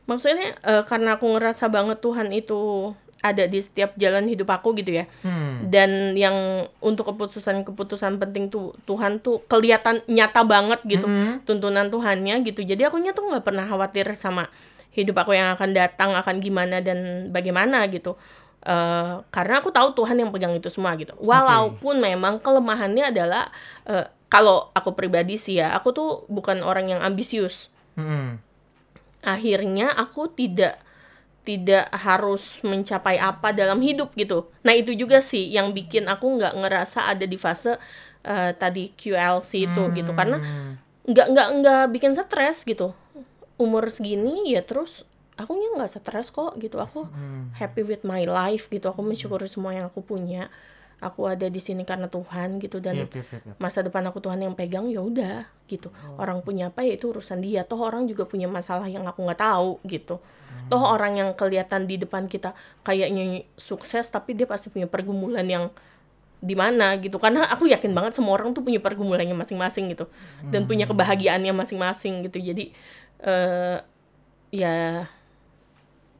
maksudnya 0.04 0.56
eh, 0.58 0.82
karena 0.82 1.14
aku 1.14 1.24
ngerasa 1.28 1.68
banget 1.68 2.00
Tuhan 2.00 2.32
itu 2.32 2.92
ada 3.18 3.50
di 3.50 3.58
setiap 3.58 3.98
jalan 3.98 4.30
hidup 4.30 4.46
aku 4.46 4.78
gitu 4.78 5.02
ya. 5.02 5.04
Hmm. 5.26 5.66
dan 5.68 6.14
yang 6.14 6.68
untuk 6.78 7.10
keputusan-keputusan 7.10 8.22
penting 8.22 8.46
tuh 8.46 8.78
Tuhan 8.86 9.18
tuh 9.18 9.42
kelihatan 9.50 10.06
nyata 10.06 10.46
banget 10.46 10.80
gitu. 10.86 11.06
Mm-mm. 11.06 11.42
tuntunan 11.42 11.90
Tuhannya 11.90 12.46
gitu. 12.46 12.62
Jadi 12.62 12.86
akunya 12.86 13.10
tuh 13.10 13.26
nggak 13.26 13.42
pernah 13.42 13.66
khawatir 13.66 14.06
sama 14.14 14.46
hidup 14.94 15.18
aku 15.18 15.34
yang 15.34 15.54
akan 15.54 15.70
datang 15.74 16.14
akan 16.14 16.38
gimana 16.38 16.78
dan 16.78 17.30
bagaimana 17.34 17.86
gitu. 17.90 18.14
Eh, 18.62 19.14
karena 19.30 19.54
aku 19.62 19.70
tahu 19.70 19.94
Tuhan 19.94 20.18
yang 20.18 20.30
pegang 20.34 20.54
itu 20.54 20.66
semua 20.70 20.94
gitu. 20.98 21.14
Walaupun 21.18 22.02
memang 22.02 22.42
kelemahannya 22.42 23.14
adalah 23.14 23.50
eh, 23.86 24.06
kalau 24.28 24.68
aku 24.74 24.92
pribadi 24.92 25.40
sih 25.40 25.58
ya 25.58 25.72
aku 25.72 25.94
tuh 25.94 26.10
bukan 26.30 26.62
orang 26.62 26.90
yang 26.90 27.00
ambisius. 27.02 27.70
Mm-mm. 27.98 28.38
akhirnya 29.26 29.90
aku 29.98 30.30
tidak 30.30 30.78
tidak 31.42 31.88
harus 31.90 32.60
mencapai 32.60 33.16
apa 33.16 33.50
dalam 33.50 33.80
hidup 33.80 34.12
gitu. 34.14 34.52
Nah 34.62 34.72
itu 34.72 34.92
juga 34.92 35.18
sih 35.18 35.48
yang 35.48 35.72
bikin 35.72 36.04
aku 36.04 36.36
nggak 36.36 36.54
ngerasa 36.54 37.08
ada 37.08 37.24
di 37.24 37.36
fase 37.36 37.80
eh, 38.20 38.52
tadi 38.52 38.92
QLC 38.92 39.64
itu 39.64 39.82
gitu 39.94 40.12
karena 40.12 40.36
Hmm. 40.36 40.76
nggak 41.08 41.26
nggak 41.32 41.48
nggak 41.58 41.82
bikin 41.90 42.12
stres 42.12 42.62
gitu. 42.62 42.92
Umur 43.56 43.88
segini 43.88 44.52
ya 44.52 44.60
terus 44.60 45.02
akunya 45.34 45.72
nggak 45.72 45.88
stres 45.88 46.28
kok 46.28 46.58
gitu. 46.58 46.76
Aku 46.76 47.06
Hmm. 47.06 47.54
happy 47.54 47.82
with 47.82 48.02
my 48.02 48.22
life 48.22 48.68
gitu. 48.68 48.84
Aku 48.86 49.00
mensyukuri 49.00 49.48
semua 49.48 49.72
yang 49.72 49.88
aku 49.88 50.02
punya. 50.02 50.52
Aku 50.98 51.30
ada 51.30 51.46
di 51.46 51.62
sini 51.62 51.86
karena 51.86 52.10
Tuhan 52.10 52.58
gitu 52.58 52.82
dan 52.82 52.98
Yep, 52.98 53.10
yep, 53.14 53.26
yep, 53.30 53.42
yep. 53.46 53.56
masa 53.62 53.86
depan 53.86 54.02
aku 54.10 54.18
Tuhan 54.18 54.42
yang 54.42 54.54
pegang 54.58 54.90
ya 54.90 54.98
udah 54.98 55.46
gitu. 55.70 55.94
Orang 56.18 56.42
punya 56.42 56.74
apa 56.74 56.82
ya 56.82 56.98
itu 56.98 57.14
urusan 57.14 57.38
dia. 57.38 57.62
Toh 57.62 57.78
orang 57.78 58.10
juga 58.10 58.26
punya 58.26 58.50
masalah 58.50 58.88
yang 58.90 59.06
aku 59.06 59.22
nggak 59.22 59.38
tahu 59.38 59.78
gitu. 59.86 60.18
Toh 60.66 60.82
orang 60.82 61.20
yang 61.20 61.30
kelihatan 61.38 61.86
di 61.86 62.00
depan 62.00 62.26
kita 62.26 62.56
kayaknya 62.82 63.46
sukses 63.54 64.10
tapi 64.10 64.34
dia 64.34 64.48
pasti 64.48 64.72
punya 64.74 64.90
pergumulan 64.90 65.46
yang 65.46 65.70
di 66.42 66.58
mana 66.58 66.98
gitu. 66.98 67.22
Karena 67.22 67.46
aku 67.46 67.70
yakin 67.70 67.94
banget 67.94 68.18
semua 68.18 68.34
orang 68.34 68.50
tuh 68.50 68.66
punya 68.66 68.82
pergumulannya 68.82 69.36
masing-masing 69.38 69.94
gitu. 69.94 70.10
Dan 70.50 70.66
punya 70.66 70.90
kebahagiaannya 70.90 71.54
masing-masing 71.54 72.26
gitu. 72.26 72.42
Jadi 72.42 72.74
eh 73.22 73.78
ya 74.50 75.06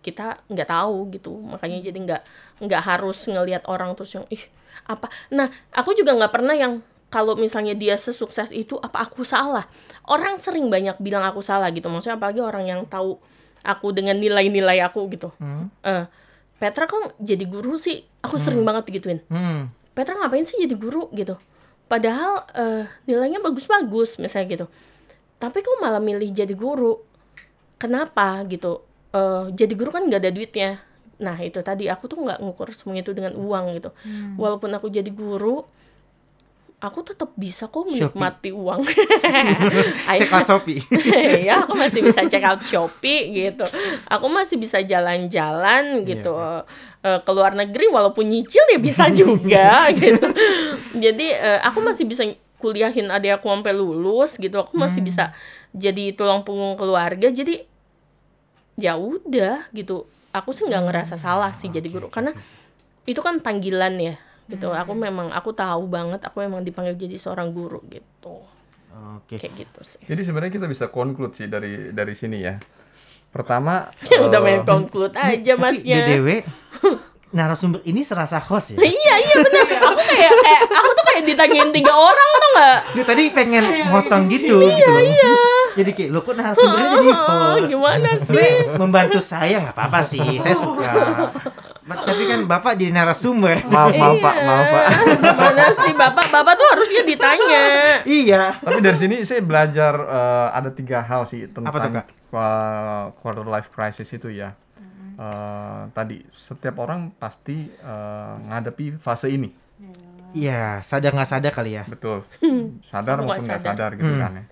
kita 0.04 0.44
nggak 0.46 0.68
tahu 0.70 1.10
gitu. 1.10 1.34
Makanya 1.34 1.82
jadi 1.82 1.98
nggak 1.98 2.22
nggak 2.62 2.82
harus 2.84 3.18
ngelihat 3.26 3.66
orang 3.66 3.96
terus 3.98 4.14
yang 4.14 4.28
ih 4.30 4.44
apa? 4.88 5.12
Nah 5.31 5.46
aku 5.70 5.92
juga 5.92 6.16
nggak 6.16 6.33
pernah 6.33 6.57
yang 6.57 6.81
kalau 7.09 7.37
misalnya 7.37 7.72
dia 7.72 7.96
sesukses 7.96 8.53
itu 8.53 8.77
apa 8.81 9.05
aku 9.05 9.24
salah? 9.24 9.64
Orang 10.09 10.40
sering 10.40 10.68
banyak 10.68 10.96
bilang 11.01 11.24
aku 11.24 11.44
salah 11.44 11.68
gitu. 11.72 11.88
Maksudnya 11.88 12.16
apalagi 12.16 12.40
orang 12.40 12.64
yang 12.64 12.81
tahu 12.88 13.20
aku 13.64 13.92
dengan 13.92 14.16
nilai-nilai 14.16 14.81
aku 14.85 15.05
gitu. 15.12 15.29
Hmm. 15.40 15.68
eh 15.85 16.09
Petra 16.59 16.90
kok 16.90 17.14
jadi 17.22 17.46
guru 17.46 17.79
sih? 17.79 18.03
Aku 18.24 18.35
sering 18.35 18.66
banget 18.66 18.90
digituin. 18.90 19.22
Hmm. 19.31 19.70
Petra 19.94 20.18
ngapain 20.18 20.42
sih 20.42 20.59
jadi 20.59 20.74
guru 20.74 21.07
gitu? 21.14 21.38
Padahal 21.87 22.44
eh, 22.53 22.85
nilainya 23.07 23.38
bagus-bagus 23.38 24.18
misalnya 24.18 24.46
gitu. 24.51 24.66
Tapi 25.38 25.62
kok 25.62 25.79
malah 25.79 26.03
milih 26.03 26.29
jadi 26.35 26.51
guru? 26.59 26.98
Kenapa 27.79 28.42
gitu? 28.51 28.83
Eh, 29.14 29.55
jadi 29.55 29.72
guru 29.79 29.94
kan 29.94 30.03
nggak 30.11 30.20
ada 30.20 30.33
duitnya 30.35 30.88
nah 31.18 31.35
itu 31.42 31.59
tadi 31.66 31.90
aku 31.90 32.07
tuh 32.07 32.22
nggak 32.22 32.38
ngukur 32.38 32.70
semuanya 32.70 33.02
itu 33.02 33.12
dengan 33.12 33.35
uang 33.35 33.78
gitu. 33.78 33.90
Walaupun 34.38 34.70
aku 34.74 34.87
jadi 34.90 35.11
guru 35.11 35.66
aku 36.78 37.02
tetap 37.02 37.35
bisa 37.35 37.66
kok 37.66 37.90
Shopee. 37.90 38.07
menikmati 38.07 38.50
uang. 38.54 38.87
Cek 40.18 40.31
out 40.31 40.46
Shopee. 40.46 40.78
ya 41.50 41.66
aku 41.66 41.74
masih 41.74 42.00
bisa 42.07 42.22
check 42.31 42.44
out 42.46 42.62
Shopee 42.62 43.35
gitu. 43.35 43.66
Aku 44.07 44.31
masih 44.31 44.57
bisa 44.62 44.78
jalan-jalan 44.78 46.07
gitu. 46.07 46.35
Eh, 47.02 47.18
ke 47.22 47.31
luar 47.35 47.59
negeri 47.59 47.90
walaupun 47.90 48.31
nyicil 48.31 48.62
ya 48.70 48.78
bisa 48.78 49.11
juga 49.20 49.90
gitu. 49.90 50.26
Jadi 50.94 51.26
eh, 51.35 51.59
aku 51.66 51.83
masih 51.83 52.07
bisa 52.07 52.22
kuliahin 52.59 53.11
adik 53.11 53.42
aku 53.42 53.50
sampai 53.50 53.74
lulus 53.74 54.38
gitu. 54.38 54.62
Aku 54.62 54.78
masih 54.78 55.02
bisa 55.02 55.35
jadi 55.74 56.14
tulang 56.14 56.46
punggung 56.46 56.78
keluarga. 56.78 57.26
Jadi 57.26 57.66
ya 58.78 58.94
udah 58.94 59.66
gitu 59.74 60.07
aku 60.32 60.50
sih 60.52 60.64
nggak 60.68 60.84
ngerasa 60.88 61.16
salah 61.16 61.52
sih 61.56 61.72
jadi 61.72 61.88
guru. 61.88 62.08
karena 62.12 62.32
itu 63.08 63.20
kan 63.24 63.40
panggilan 63.40 63.96
ya 63.96 64.14
gitu. 64.48 64.72
Aku 64.72 64.96
memang 64.96 65.28
aku 65.32 65.52
tahu 65.52 65.88
banget 65.88 66.20
aku 66.24 66.40
memang 66.44 66.64
dipanggil 66.64 66.96
jadi 66.96 67.16
seorang 67.20 67.52
guru 67.52 67.80
gitu. 67.88 68.40
Oke. 69.18 69.38
kayak 69.38 69.54
gitu 69.54 69.80
sih. 69.84 70.02
Jadi 70.08 70.26
sebenarnya 70.26 70.52
kita 70.58 70.66
bisa 70.66 70.90
conclude 70.90 71.36
sih 71.36 71.46
dari 71.46 71.92
dari 71.94 72.14
sini 72.16 72.42
ya. 72.42 72.56
Pertama, 73.28 73.86
udah 74.26 74.40
eh, 74.40 74.44
main 74.44 74.62
conclude 74.64 75.14
aja 75.14 75.52
Tapi 75.54 75.60
masnya. 75.60 75.96
BDW 76.08 76.28
narasumber 77.36 77.84
ini 77.84 78.00
serasa 78.02 78.40
host 78.40 78.74
ya. 78.74 78.78
iya 78.88 79.14
iya 79.20 79.34
bener. 79.44 79.64
Aku 79.84 80.00
kayak 80.00 80.32
kayak 80.32 80.62
aku 80.72 80.90
tuh 80.96 81.04
kayak 81.12 81.22
ditanyain 81.28 81.70
tiga 81.70 81.92
orang 81.92 82.28
tuh 82.32 82.50
nggak? 82.56 82.78
Dia 82.96 83.04
tadi 83.04 83.22
pengen 83.30 83.64
Iya, 83.68 83.84
motong 83.92 84.24
gitu 84.32 84.56
gitu 84.64 84.90
loh. 84.90 85.04
Jadi 85.78 85.90
kayak 85.92 86.10
lo 86.10 86.20
kok 86.20 86.34
narasumbernya 86.34 86.88
jadi 86.90 87.10
host. 87.14 87.66
gimana 87.66 88.08
sih 88.12 88.26
Sebenarnya 88.26 88.58
membantu 88.74 89.18
saya 89.20 89.56
nggak 89.60 89.74
apa-apa 89.74 90.00
sih, 90.02 90.26
saya 90.36 90.56
suka. 90.64 90.92
Tapi 91.88 92.22
kan 92.24 92.40
bapak 92.44 92.74
jadi 92.74 92.92
narasumber. 92.92 93.64
maaf 93.64 93.92
maaf 93.92 94.16
pak, 94.18 94.34
maaf 94.38 94.66
pak. 94.66 94.84
gimana 95.24 95.64
sih 95.72 95.92
bapak 95.94 96.26
bapak 96.28 96.52
tuh 96.54 96.66
harusnya 96.68 97.02
ditanya 97.02 97.62
iya. 98.04 98.42
Tapi 98.54 98.78
dari 98.78 98.98
sini 98.98 99.16
saya 99.22 99.40
belajar 99.40 99.94
eh, 99.96 100.48
ada 100.52 100.70
tiga 100.70 101.00
hal 101.00 101.24
sih 101.24 101.46
tentang 101.46 101.64
Apa 101.66 101.78
tuh, 101.80 101.90
Kak? 101.94 102.06
qua- 102.28 103.08
quarter 103.14 103.46
life 103.46 103.68
crisis 103.68 104.10
itu 104.10 104.28
ya. 104.28 104.52
Eh, 105.14 105.82
tadi 105.90 106.20
setiap 106.30 106.76
orang 106.78 107.10
pasti 107.12 107.56
eh, 107.66 108.34
ngadepi 108.44 108.98
fase 108.98 109.28
ini, 109.28 109.50
Iya, 110.28 110.78
sadar 110.80 111.10
nggak 111.10 111.24
sadar 111.26 111.52
kali 111.52 111.72
ya. 111.72 111.88
betul. 111.88 112.20
Sadar 112.82 113.16
maupun 113.18 113.40
nggak 113.40 113.58
sadar. 113.58 113.88
sadar 113.88 113.90
gitu 113.96 114.12
Hmm. 114.12 114.20
kan 114.20 114.32
ya. 114.34 114.44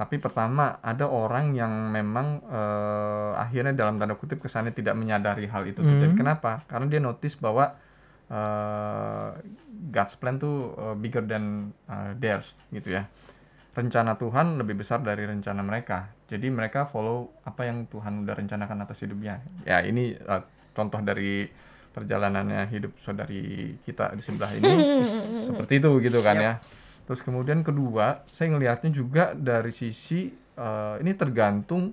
Tapi 0.00 0.16
pertama 0.16 0.80
ada 0.80 1.04
orang 1.04 1.52
yang 1.52 1.92
memang 1.92 2.40
eh, 2.48 3.32
akhirnya 3.36 3.76
dalam 3.76 4.00
tanda 4.00 4.16
kutip 4.16 4.40
kesannya 4.40 4.72
tidak 4.72 4.96
menyadari 4.96 5.44
hal 5.44 5.68
itu 5.68 5.84
terjadi. 5.84 6.16
Hmm. 6.16 6.20
Kenapa? 6.24 6.64
Karena 6.64 6.88
dia 6.88 7.04
notice 7.04 7.36
bahwa 7.36 7.76
eh, 8.32 9.28
God's 9.92 10.16
plan 10.16 10.40
tuh 10.40 10.72
eh, 10.72 10.96
bigger 10.96 11.28
than 11.28 11.76
eh, 11.84 12.16
theirs 12.16 12.56
gitu 12.72 12.96
ya. 12.96 13.04
Rencana 13.76 14.16
Tuhan 14.16 14.56
lebih 14.56 14.80
besar 14.80 15.04
dari 15.04 15.28
rencana 15.28 15.60
mereka. 15.60 16.08
Jadi 16.32 16.48
mereka 16.48 16.88
follow 16.88 17.36
apa 17.44 17.68
yang 17.68 17.84
Tuhan 17.92 18.24
udah 18.24 18.40
rencanakan 18.40 18.80
atas 18.80 19.04
hidupnya. 19.04 19.44
Ya 19.68 19.84
ini 19.84 20.16
eh, 20.16 20.42
contoh 20.72 21.04
dari 21.04 21.44
perjalanannya 21.92 22.72
hidup 22.72 22.96
saudari 23.04 23.76
kita 23.84 24.16
di 24.16 24.22
sebelah 24.24 24.48
ini 24.56 25.04
seperti 25.52 25.76
itu 25.76 25.90
gitu 26.00 26.24
kan 26.24 26.40
ya. 26.40 26.52
Terus 27.10 27.26
kemudian 27.26 27.66
kedua, 27.66 28.22
saya 28.22 28.54
ngelihatnya 28.54 28.94
juga 28.94 29.34
dari 29.34 29.74
sisi 29.74 30.30
eh, 30.54 30.94
ini 31.02 31.10
tergantung 31.18 31.90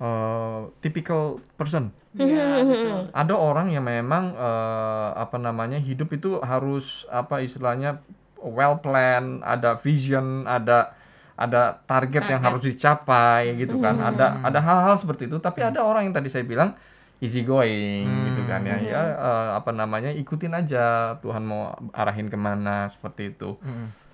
eh, 0.00 0.60
typical 0.80 1.36
person. 1.52 1.92
Iya, 2.16 2.64
betul. 2.64 3.12
Ada 3.12 3.34
orang 3.36 3.68
yang 3.76 3.84
memang 3.84 4.32
eh, 4.32 5.10
apa 5.20 5.36
namanya 5.36 5.76
hidup 5.76 6.16
itu 6.16 6.40
harus 6.40 7.04
apa 7.12 7.44
istilahnya 7.44 8.00
well 8.40 8.80
plan, 8.80 9.44
ada 9.44 9.76
vision, 9.76 10.48
ada 10.48 10.96
ada 11.36 11.84
target 11.84 12.32
yang 12.32 12.40
harus 12.40 12.64
dicapai 12.72 13.52
gitu 13.60 13.76
kan. 13.84 14.00
Ada 14.00 14.48
ada 14.48 14.64
hal-hal 14.64 14.96
seperti 14.96 15.28
itu. 15.28 15.36
Tapi 15.44 15.60
ada 15.60 15.84
orang 15.84 16.08
yang 16.08 16.16
tadi 16.16 16.32
saya 16.32 16.48
bilang 16.48 16.72
easy 17.20 17.44
going 17.44 18.32
gitu 18.32 18.48
kan 18.48 18.64
ya. 18.64 18.80
Ya 18.80 19.02
eh, 19.12 19.48
apa 19.60 19.76
namanya 19.76 20.08
ikutin 20.08 20.56
aja 20.56 21.20
Tuhan 21.20 21.44
mau 21.44 21.76
arahin 21.92 22.32
ke 22.32 22.38
mana 22.40 22.88
seperti 22.88 23.36
itu 23.36 23.60
Mm. 23.60 24.07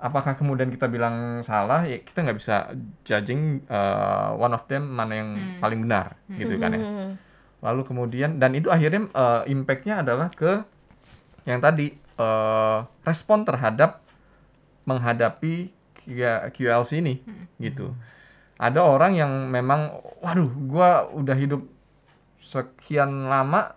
Apakah 0.00 0.34
kemudian 0.34 0.72
kita 0.72 0.88
bilang 0.88 1.44
salah? 1.44 1.84
Ya 1.84 2.00
kita 2.00 2.24
nggak 2.24 2.38
bisa 2.40 2.72
judging 3.04 3.62
uh, 3.68 4.32
one 4.34 4.56
of 4.56 4.64
them 4.66 4.88
mana 4.88 5.12
yang 5.20 5.30
paling 5.60 5.84
benar 5.84 6.16
gitu 6.32 6.56
kan 6.56 6.72
ya. 6.74 6.80
Hmm. 6.80 7.12
lalu 7.60 7.84
kemudian 7.84 8.40
dan 8.40 8.56
itu 8.56 8.72
akhirnya 8.72 9.04
uh, 9.12 9.44
impactnya 9.44 10.00
adalah 10.00 10.32
ke 10.32 10.64
yang 11.44 11.60
tadi 11.60 11.92
uh, 12.16 12.88
respon 13.04 13.44
terhadap 13.44 14.00
menghadapi 14.88 15.68
QLC 16.56 17.04
ini 17.04 17.20
gitu. 17.60 17.92
Ada 18.56 18.80
orang 18.80 19.12
yang 19.12 19.32
memang 19.52 19.92
waduh 20.24 20.48
gua 20.68 21.04
udah 21.12 21.36
hidup 21.36 21.60
sekian 22.40 23.28
lama 23.28 23.76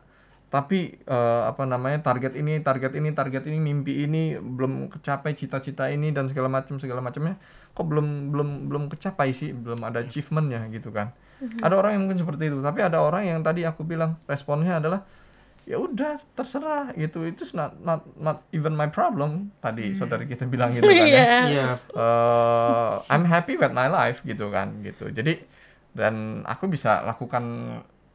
tapi 0.54 1.02
eh, 1.02 1.44
apa 1.50 1.66
namanya 1.66 2.06
target 2.06 2.38
ini 2.38 2.62
target 2.62 2.94
ini 2.94 3.10
target 3.18 3.50
ini 3.50 3.58
mimpi 3.58 4.06
ini 4.06 4.38
belum 4.38 4.86
kecapai 4.94 5.34
cita-cita 5.34 5.90
ini 5.90 6.14
dan 6.14 6.30
segala 6.30 6.46
macam 6.46 6.78
segala 6.78 7.02
macamnya 7.02 7.42
kok 7.74 7.82
belum 7.90 8.30
belum 8.30 8.50
belum 8.70 8.84
kecapai 8.94 9.34
sih 9.34 9.50
belum 9.50 9.82
ada 9.82 10.06
achievementnya 10.06 10.70
gitu 10.70 10.94
kan. 10.94 11.10
Ada 11.58 11.74
orang 11.74 11.98
yang 11.98 12.02
mungkin 12.06 12.22
seperti 12.22 12.54
itu 12.54 12.62
tapi 12.62 12.86
ada 12.86 13.02
orang 13.02 13.26
yang 13.26 13.42
tadi 13.42 13.66
aku 13.66 13.82
bilang 13.82 14.22
responnya 14.30 14.78
adalah 14.78 15.02
ya 15.66 15.82
udah 15.82 16.22
terserah 16.38 16.94
gitu. 17.02 17.26
Itu 17.26 17.50
not 17.58 17.74
not 17.82 18.06
not 18.22 18.46
even 18.54 18.78
my 18.78 18.94
problem 18.94 19.50
tadi 19.58 19.98
saudari 19.98 20.30
kita 20.30 20.46
bilang 20.46 20.70
gitu 20.78 20.86
kan 20.94 21.02
ya. 21.02 21.10
Iya. 21.10 21.26
Iya. 21.50 21.68
eh, 21.98 22.92
I'm 23.10 23.26
happy 23.26 23.58
with 23.58 23.74
my 23.74 23.90
life 23.90 24.22
gitu 24.22 24.54
kan 24.54 24.86
gitu. 24.86 25.10
Jadi 25.10 25.42
dan 25.98 26.46
aku 26.46 26.70
bisa 26.70 27.02
lakukan 27.02 27.42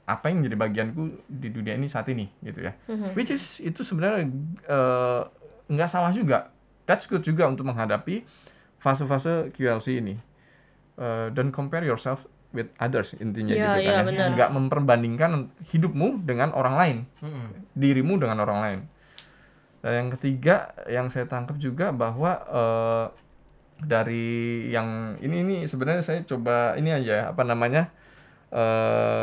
apa 0.09 0.33
yang 0.33 0.40
menjadi 0.40 0.57
bagianku 0.57 1.03
di 1.29 1.53
dunia 1.53 1.77
ini 1.77 1.85
saat 1.85 2.09
ini 2.09 2.25
gitu 2.40 2.64
ya. 2.64 2.73
Which 3.12 3.29
is 3.29 3.61
itu 3.61 3.85
sebenarnya 3.85 4.25
eh, 4.64 5.21
nggak 5.68 5.90
salah 5.92 6.11
juga. 6.11 6.49
That's 6.88 7.05
good 7.05 7.21
juga 7.21 7.44
untuk 7.44 7.68
menghadapi 7.68 8.25
fase-fase 8.81 9.53
QLC 9.53 10.01
ini. 10.01 10.16
Eh, 10.97 11.29
dan 11.31 11.53
compare 11.53 11.85
yourself 11.85 12.25
with 12.49 12.73
others 12.81 13.12
intinya 13.21 13.53
Iya, 13.53 13.68
gitu 13.77 13.85
iya, 13.85 14.01
kan 14.01 14.05
ya. 14.09 14.27
nggak 14.33 14.51
memperbandingkan 14.51 15.31
hidupmu 15.68 16.25
dengan 16.25 16.57
orang 16.57 16.75
lain. 16.75 16.99
Mm-mm. 17.21 17.47
dirimu 17.77 18.16
dengan 18.16 18.40
orang 18.40 18.59
lain. 18.64 18.81
Dan 19.79 19.92
yang 19.94 20.09
ketiga 20.16 20.73
yang 20.89 21.07
saya 21.07 21.28
tangkap 21.28 21.61
juga 21.61 21.93
bahwa 21.93 22.33
eh, 22.49 23.07
dari 23.78 24.26
yang 24.72 25.20
ini 25.20 25.37
ini 25.45 25.57
sebenarnya 25.64 26.03
saya 26.03 26.20
coba 26.24 26.74
ini 26.74 26.91
aja 26.91 27.30
apa 27.30 27.45
namanya 27.45 27.93
eh 28.51 29.18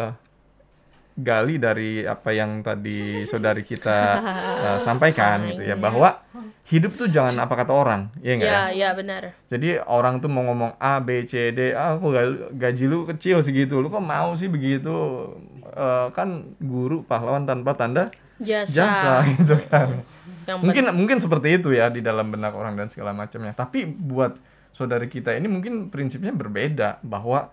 gali 1.16 1.56
dari 1.56 2.04
apa 2.04 2.36
yang 2.36 2.60
tadi 2.60 3.24
saudari 3.24 3.64
kita 3.64 4.00
eh, 4.68 4.78
sampaikan 4.84 5.48
gitu 5.48 5.64
ya 5.64 5.80
bahwa 5.80 6.20
hidup 6.66 6.98
tuh 6.98 7.08
jangan 7.08 7.40
apa 7.40 7.54
kata 7.56 7.72
orang 7.72 8.12
ya 8.20 8.36
enggak 8.36 8.50
ya? 8.50 8.52
Iya, 8.52 8.64
iya 8.74 8.90
benar. 8.98 9.22
Jadi 9.48 9.80
orang 9.80 10.18
tuh 10.20 10.28
mau 10.28 10.44
ngomong 10.44 10.76
A, 10.76 10.98
B, 10.98 11.24
C, 11.24 11.54
D, 11.54 11.72
ah 11.72 11.96
gal- 11.96 12.52
gaji 12.52 12.86
lu 12.90 13.06
kecil 13.06 13.46
segitu, 13.46 13.78
lu 13.80 13.88
kok 13.88 14.02
mau 14.02 14.34
sih 14.34 14.50
begitu? 14.50 15.30
Eh, 15.62 16.08
kan 16.12 16.58
guru 16.58 17.06
pahlawan 17.06 17.46
tanpa 17.46 17.78
tanda 17.78 18.10
Jasa. 18.42 18.68
jasa 18.68 19.14
gitu 19.40 19.56
kan. 19.72 20.04
yang 20.46 20.60
mungkin 20.62 20.84
mungkin 20.94 21.18
seperti 21.18 21.58
itu 21.58 21.72
ya 21.74 21.88
di 21.90 22.04
dalam 22.04 22.30
benak 22.30 22.54
orang 22.54 22.78
dan 22.78 22.92
segala 22.94 23.16
macamnya 23.18 23.56
tapi 23.56 23.88
buat 23.88 24.38
saudari 24.76 25.10
kita 25.10 25.34
ini 25.34 25.50
mungkin 25.50 25.90
prinsipnya 25.90 26.30
berbeda 26.30 27.02
bahwa 27.02 27.50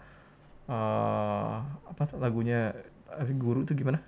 eh 0.68 1.54
apa 1.88 2.02
tuh 2.04 2.20
lagunya 2.20 2.76
guru 3.32 3.62
tuh 3.62 3.74
gimana? 3.74 4.00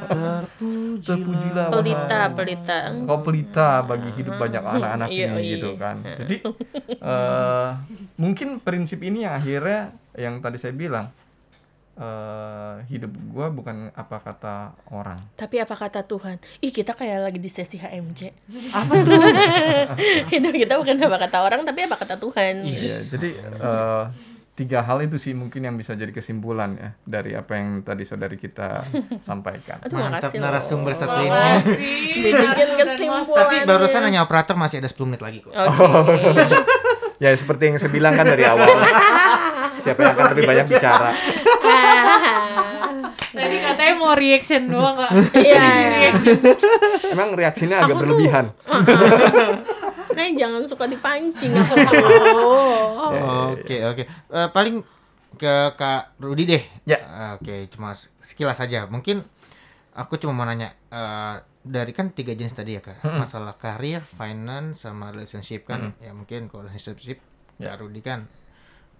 Terpujilah. 0.00 1.02
terpujilah 1.02 1.66
pelita 1.70 2.08
wahai- 2.22 2.34
pelita 2.34 2.78
kau 3.04 3.18
pelita 3.20 3.68
bagi 3.84 4.10
hidup 4.12 4.34
banyak 4.36 4.62
anak-anak 4.62 5.08
Iya, 5.08 5.26
ini 5.26 5.40
iya. 5.40 5.52
gitu 5.52 5.68
kan. 5.76 5.96
Jadi 6.00 6.36
eh 6.96 7.68
mungkin 8.16 8.48
prinsip 8.58 9.00
ini 9.00 9.22
yang 9.22 9.34
akhirnya 9.34 9.80
yang 10.14 10.34
tadi 10.38 10.56
saya 10.56 10.72
bilang 10.72 11.12
eh 11.92 12.74
hidup 12.88 13.12
gua 13.28 13.50
bukan 13.50 13.92
apa 13.92 14.16
kata 14.18 14.54
orang. 14.88 15.20
Tapi 15.34 15.60
apa 15.60 15.74
kata 15.74 16.00
Tuhan? 16.02 16.40
Ih 16.58 16.72
kita 16.72 16.94
kayak 16.94 17.20
lagi 17.22 17.36
di 17.36 17.50
sesi 17.50 17.76
HMJ 17.76 18.20
apa 18.72 18.92
tuh? 18.96 19.20
Hidup 20.32 20.52
kita 20.54 20.74
bukan 20.76 20.96
apa 20.96 21.18
kata 21.20 21.38
orang 21.42 21.60
tapi 21.62 21.84
apa 21.84 21.96
kata 21.98 22.16
Tuhan. 22.16 22.64
Iya, 22.64 23.04
jadi 23.06 23.28
eh, 23.36 24.04
tiga 24.60 24.84
hal 24.84 25.00
itu 25.00 25.16
sih 25.16 25.32
mungkin 25.32 25.64
yang 25.64 25.72
bisa 25.72 25.92
jadi 25.92 26.10
kesimpulan 26.10 26.76
ya 26.76 26.92
dari 27.00 27.32
apa 27.32 27.56
yang 27.56 27.80
tadi 27.80 28.04
saudari 28.04 28.36
kita 28.36 28.84
sampaikan. 29.28 29.80
Aduh, 29.80 29.96
Mantap 29.96 30.30
narasumber 30.30 30.92
satu 30.92 31.16
ini. 31.18 31.40
Dibikin 32.20 32.68
kesimpulan. 32.76 33.40
Tapi 33.40 33.56
barusan 33.64 34.02
hanya 34.02 34.20
operator 34.20 34.52
masih 34.54 34.78
ada 34.78 34.86
10 34.86 35.00
menit 35.08 35.20
lagi 35.20 35.38
kok. 35.40 35.52
Oke. 35.52 36.20
Ya 37.20 37.36
seperti 37.36 37.68
yang 37.68 37.76
saya 37.76 37.92
bilang 37.92 38.16
kan 38.16 38.24
dari 38.24 38.48
awal. 38.48 38.64
Siapa 39.78 40.00
yang 40.00 40.16
akan 40.16 40.26
lebih 40.32 40.44
banyak 40.48 40.72
bicara? 40.72 41.12
Tadi 43.30 43.56
katanya 43.60 43.94
mau 43.94 44.16
reaction 44.16 44.64
doang? 44.66 44.96
Iya. 45.30 46.16
Emang 47.12 47.36
reaksinya 47.36 47.84
agak 47.84 47.92
Aku 47.92 47.92
tuh- 47.92 48.00
berlebihan. 48.08 48.44
Kayak 50.20 50.36
jangan 50.36 50.62
suka 50.68 50.84
dipancing 50.84 51.52
aku 51.56 51.74
tuh. 51.80 51.96
Ya, 53.16 53.24
Oke, 53.56 53.76
oke. 53.82 54.02
Eh, 54.06 54.48
paling 54.52 54.84
ke 55.34 55.54
Kak 55.74 56.20
Rudi 56.20 56.44
deh. 56.44 56.62
Ya. 56.84 56.98
Eh, 57.00 57.30
Oke, 57.40 57.54
cuma 57.72 57.96
sekilas 57.96 58.60
saja. 58.60 58.84
Mungkin 58.84 59.24
aku 59.96 60.20
cuma 60.20 60.36
mau 60.36 60.44
nanya 60.44 60.76
eh, 60.92 61.40
dari 61.64 61.90
kan 61.90 62.12
tiga 62.12 62.36
jenis 62.36 62.52
tadi 62.52 62.76
ya 62.76 62.84
Kak. 62.84 63.00
Masalah 63.02 63.56
karir, 63.56 64.04
finance 64.04 64.84
sama 64.84 65.08
relationship 65.10 65.64
kan. 65.64 65.96
Ya 65.98 66.12
mungkin 66.12 66.52
kalau 66.52 66.68
relationship 66.68 67.18
Ya. 67.60 67.76
Kak 67.76 67.84
Rudi 67.84 68.00
kan 68.00 68.24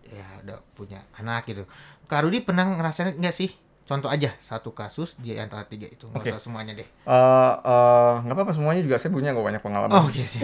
ya 0.05 0.25
udah 0.45 0.61
punya 0.77 1.01
anak 1.17 1.49
gitu. 1.49 1.65
Kak 2.05 2.25
Rudi 2.25 2.45
pernah 2.45 2.69
ngerasain 2.69 3.17
nggak 3.17 3.33
sih? 3.33 3.49
Contoh 3.91 4.07
aja 4.07 4.31
satu 4.39 4.71
kasus 4.71 5.19
di 5.19 5.35
antara 5.35 5.67
tiga 5.67 5.91
itu, 5.91 6.07
nggak 6.07 6.23
Oke. 6.23 6.31
usah 6.31 6.39
semuanya 6.39 6.79
deh. 6.79 6.87
Eh, 6.87 7.11
eh, 7.59 8.13
nggak 8.23 8.35
apa-apa 8.39 8.53
semuanya 8.55 8.87
juga 8.87 9.03
saya 9.03 9.11
punya 9.11 9.35
kok 9.35 9.43
banyak 9.43 9.59
pengalaman. 9.59 9.91
Oh, 9.91 10.07
oke 10.07 10.23
sih. 10.23 10.39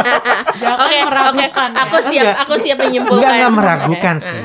Jangan 0.60 0.78
Oke, 0.82 0.98
oke. 0.98 1.06
meragukan 1.06 1.70
ya. 1.70 1.82
Aku 1.86 1.96
siap, 2.02 2.26
aku 2.42 2.54
siap 2.58 2.76
menyimpulkan. 2.76 3.22
Enggak 3.22 3.34
enggak 3.38 3.52
meragukan 3.54 4.16
sih. 4.26 4.40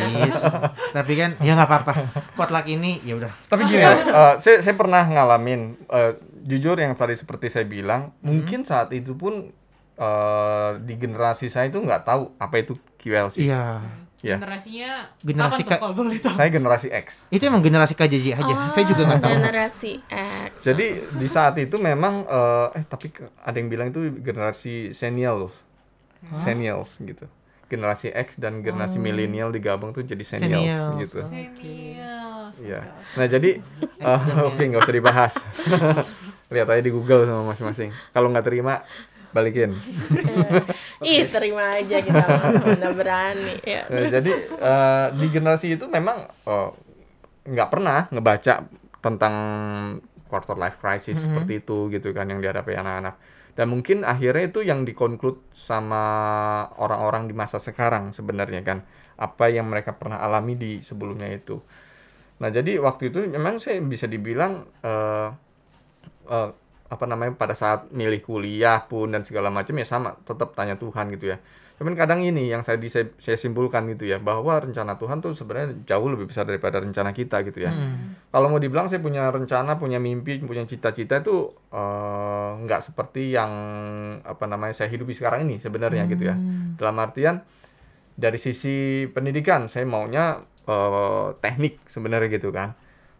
Tapi 0.94 1.14
kan 1.18 1.30
ya 1.42 1.58
nggak 1.58 1.66
apa-apa. 1.66 1.94
Potluck 2.38 2.70
ini 2.70 3.02
ya 3.02 3.18
udah. 3.18 3.34
Tapi 3.50 3.62
gini, 3.66 3.82
ya, 3.82 3.98
eh, 3.98 4.34
saya 4.38 4.62
saya 4.62 4.76
pernah 4.78 5.02
ngalamin 5.02 5.62
eh, 5.90 6.14
jujur 6.46 6.78
yang 6.78 6.94
tadi 6.94 7.18
seperti 7.18 7.50
saya 7.50 7.66
bilang, 7.66 8.14
mungkin 8.22 8.62
saat 8.62 8.94
itu 8.94 9.18
pun 9.18 9.50
eh, 9.98 10.70
di 10.86 10.94
generasi 10.96 11.50
saya 11.50 11.66
itu 11.66 11.82
nggak 11.82 12.06
tahu 12.06 12.30
apa 12.38 12.62
itu 12.62 12.78
QLC. 12.96 13.42
Iya. 13.42 13.82
Ya. 14.26 14.42
Generasinya 14.42 14.92
Generasi 15.22 15.62
kapan 15.62 15.62
tuh 15.62 15.70
Kak- 15.70 15.82
kalau 15.86 15.94
boleh 15.94 16.18
tahu? 16.18 16.34
Saya 16.34 16.50
generasi 16.50 16.88
X. 16.90 17.08
Itu 17.30 17.44
emang 17.46 17.62
generasi 17.62 17.94
KJJ 17.94 18.26
aja. 18.34 18.54
Saya 18.74 18.86
juga 18.90 19.06
nggak 19.06 19.22
tahu. 19.22 19.34
Generasi 19.38 19.92
X. 20.10 20.52
Jadi 20.66 20.86
di 21.14 21.28
saat 21.30 21.54
itu 21.62 21.78
memang 21.78 22.26
eh, 22.26 22.82
eh 22.82 22.84
tapi 22.84 23.14
ada 23.38 23.54
yang 23.54 23.70
bilang 23.70 23.94
itu 23.94 24.02
generasi 24.18 24.98
senials. 24.98 25.54
Senials 26.42 26.98
gitu. 26.98 27.30
Generasi 27.70 28.10
X 28.10 28.42
dan 28.42 28.66
generasi 28.66 28.98
milenial 28.98 29.54
digabung 29.54 29.94
tuh 29.94 30.02
jadi 30.02 30.22
senials, 30.22 30.74
Senials. 30.74 31.02
gitu. 31.06 31.20
Senior. 31.22 32.50
Iya. 32.56 32.80
Nah, 33.14 33.28
jadi 33.30 33.50
eh, 34.02 34.22
oke 34.50 34.64
nggak 34.64 34.82
usah 34.82 34.96
dibahas. 34.96 35.34
Lihat 36.54 36.66
aja 36.66 36.82
di 36.82 36.90
Google 36.90 37.26
sama 37.26 37.54
masing-masing. 37.54 37.90
Kalau 38.10 38.30
nggak 38.30 38.46
terima 38.46 38.82
balikin. 39.36 39.76
Ih, 41.04 41.28
terima 41.28 41.76
aja 41.76 42.00
kita 42.00 42.24
mana 42.64 42.90
berani 42.96 43.60
ya. 43.68 43.84
Nah, 43.92 44.08
jadi 44.08 44.32
eh, 44.56 45.08
di 45.20 45.28
generasi 45.28 45.76
itu 45.76 45.86
memang 45.92 46.24
eh, 46.48 46.70
nggak 47.52 47.70
pernah 47.70 48.08
ngebaca 48.08 48.64
tentang 49.04 49.36
quarter 50.32 50.56
life 50.56 50.80
crisis 50.80 51.20
seperti 51.20 51.62
itu 51.62 51.92
gitu 51.92 52.16
kan 52.16 52.32
yang 52.32 52.40
dihadapi 52.40 52.74
anak-anak. 52.80 53.20
Dan 53.56 53.72
mungkin 53.72 54.04
akhirnya 54.04 54.52
itu 54.52 54.64
yang 54.64 54.84
dikonklud 54.88 55.40
sama 55.56 56.04
orang-orang 56.80 57.28
di 57.28 57.36
masa 57.36 57.60
sekarang 57.60 58.12
sebenarnya 58.12 58.64
kan 58.64 58.84
apa 59.16 59.48
yang 59.48 59.72
mereka 59.72 59.96
pernah 59.96 60.20
alami 60.20 60.56
di 60.56 60.72
sebelumnya 60.84 61.28
itu. 61.32 61.60
Nah 62.40 62.52
jadi 62.52 62.80
waktu 62.84 63.12
itu 63.12 63.24
memang 63.32 63.64
saya 63.64 63.80
bisa 63.80 64.12
dibilang 64.12 64.68
eh, 64.84 65.30
eh, 66.32 66.50
apa 66.86 67.06
namanya 67.10 67.34
pada 67.34 67.58
saat 67.58 67.90
milih 67.90 68.22
kuliah 68.22 68.86
pun 68.86 69.10
dan 69.10 69.26
segala 69.26 69.50
macam 69.50 69.74
ya 69.74 69.86
sama 69.90 70.22
tetap 70.22 70.54
tanya 70.54 70.78
Tuhan 70.78 71.10
gitu 71.18 71.34
ya. 71.34 71.38
Cuman 71.76 71.92
kadang 71.92 72.24
ini 72.24 72.48
yang 72.48 72.64
saya, 72.64 72.80
saya 73.20 73.36
simpulkan 73.36 73.84
gitu 73.92 74.08
ya 74.08 74.16
bahwa 74.16 74.64
rencana 74.64 74.96
Tuhan 74.96 75.20
tuh 75.20 75.36
sebenarnya 75.36 75.84
jauh 75.84 76.08
lebih 76.08 76.32
besar 76.32 76.48
daripada 76.48 76.80
rencana 76.80 77.12
kita 77.12 77.44
gitu 77.44 77.68
ya. 77.68 77.72
Kalau 78.32 78.48
mau 78.48 78.64
dibilang 78.64 78.88
saya 78.88 79.04
punya 79.04 79.28
rencana, 79.28 79.76
punya 79.76 80.00
mimpi, 80.00 80.40
punya 80.40 80.64
cita-cita 80.64 81.20
itu 81.20 81.52
eh, 81.76 82.50
nggak 82.64 82.80
seperti 82.80 83.36
yang 83.36 83.52
apa 84.24 84.48
namanya 84.48 84.72
saya 84.72 84.88
hidupi 84.88 85.12
sekarang 85.12 85.44
ini 85.52 85.60
sebenarnya 85.60 86.08
gitu 86.08 86.24
ya. 86.32 86.36
Dalam 86.80 86.96
artian 87.02 87.44
dari 88.16 88.40
sisi 88.40 89.04
pendidikan 89.12 89.68
saya 89.68 89.84
maunya 89.84 90.40
eh, 90.70 91.28
teknik 91.44 91.84
sebenarnya 91.92 92.32
gitu 92.32 92.56
kan. 92.56 92.72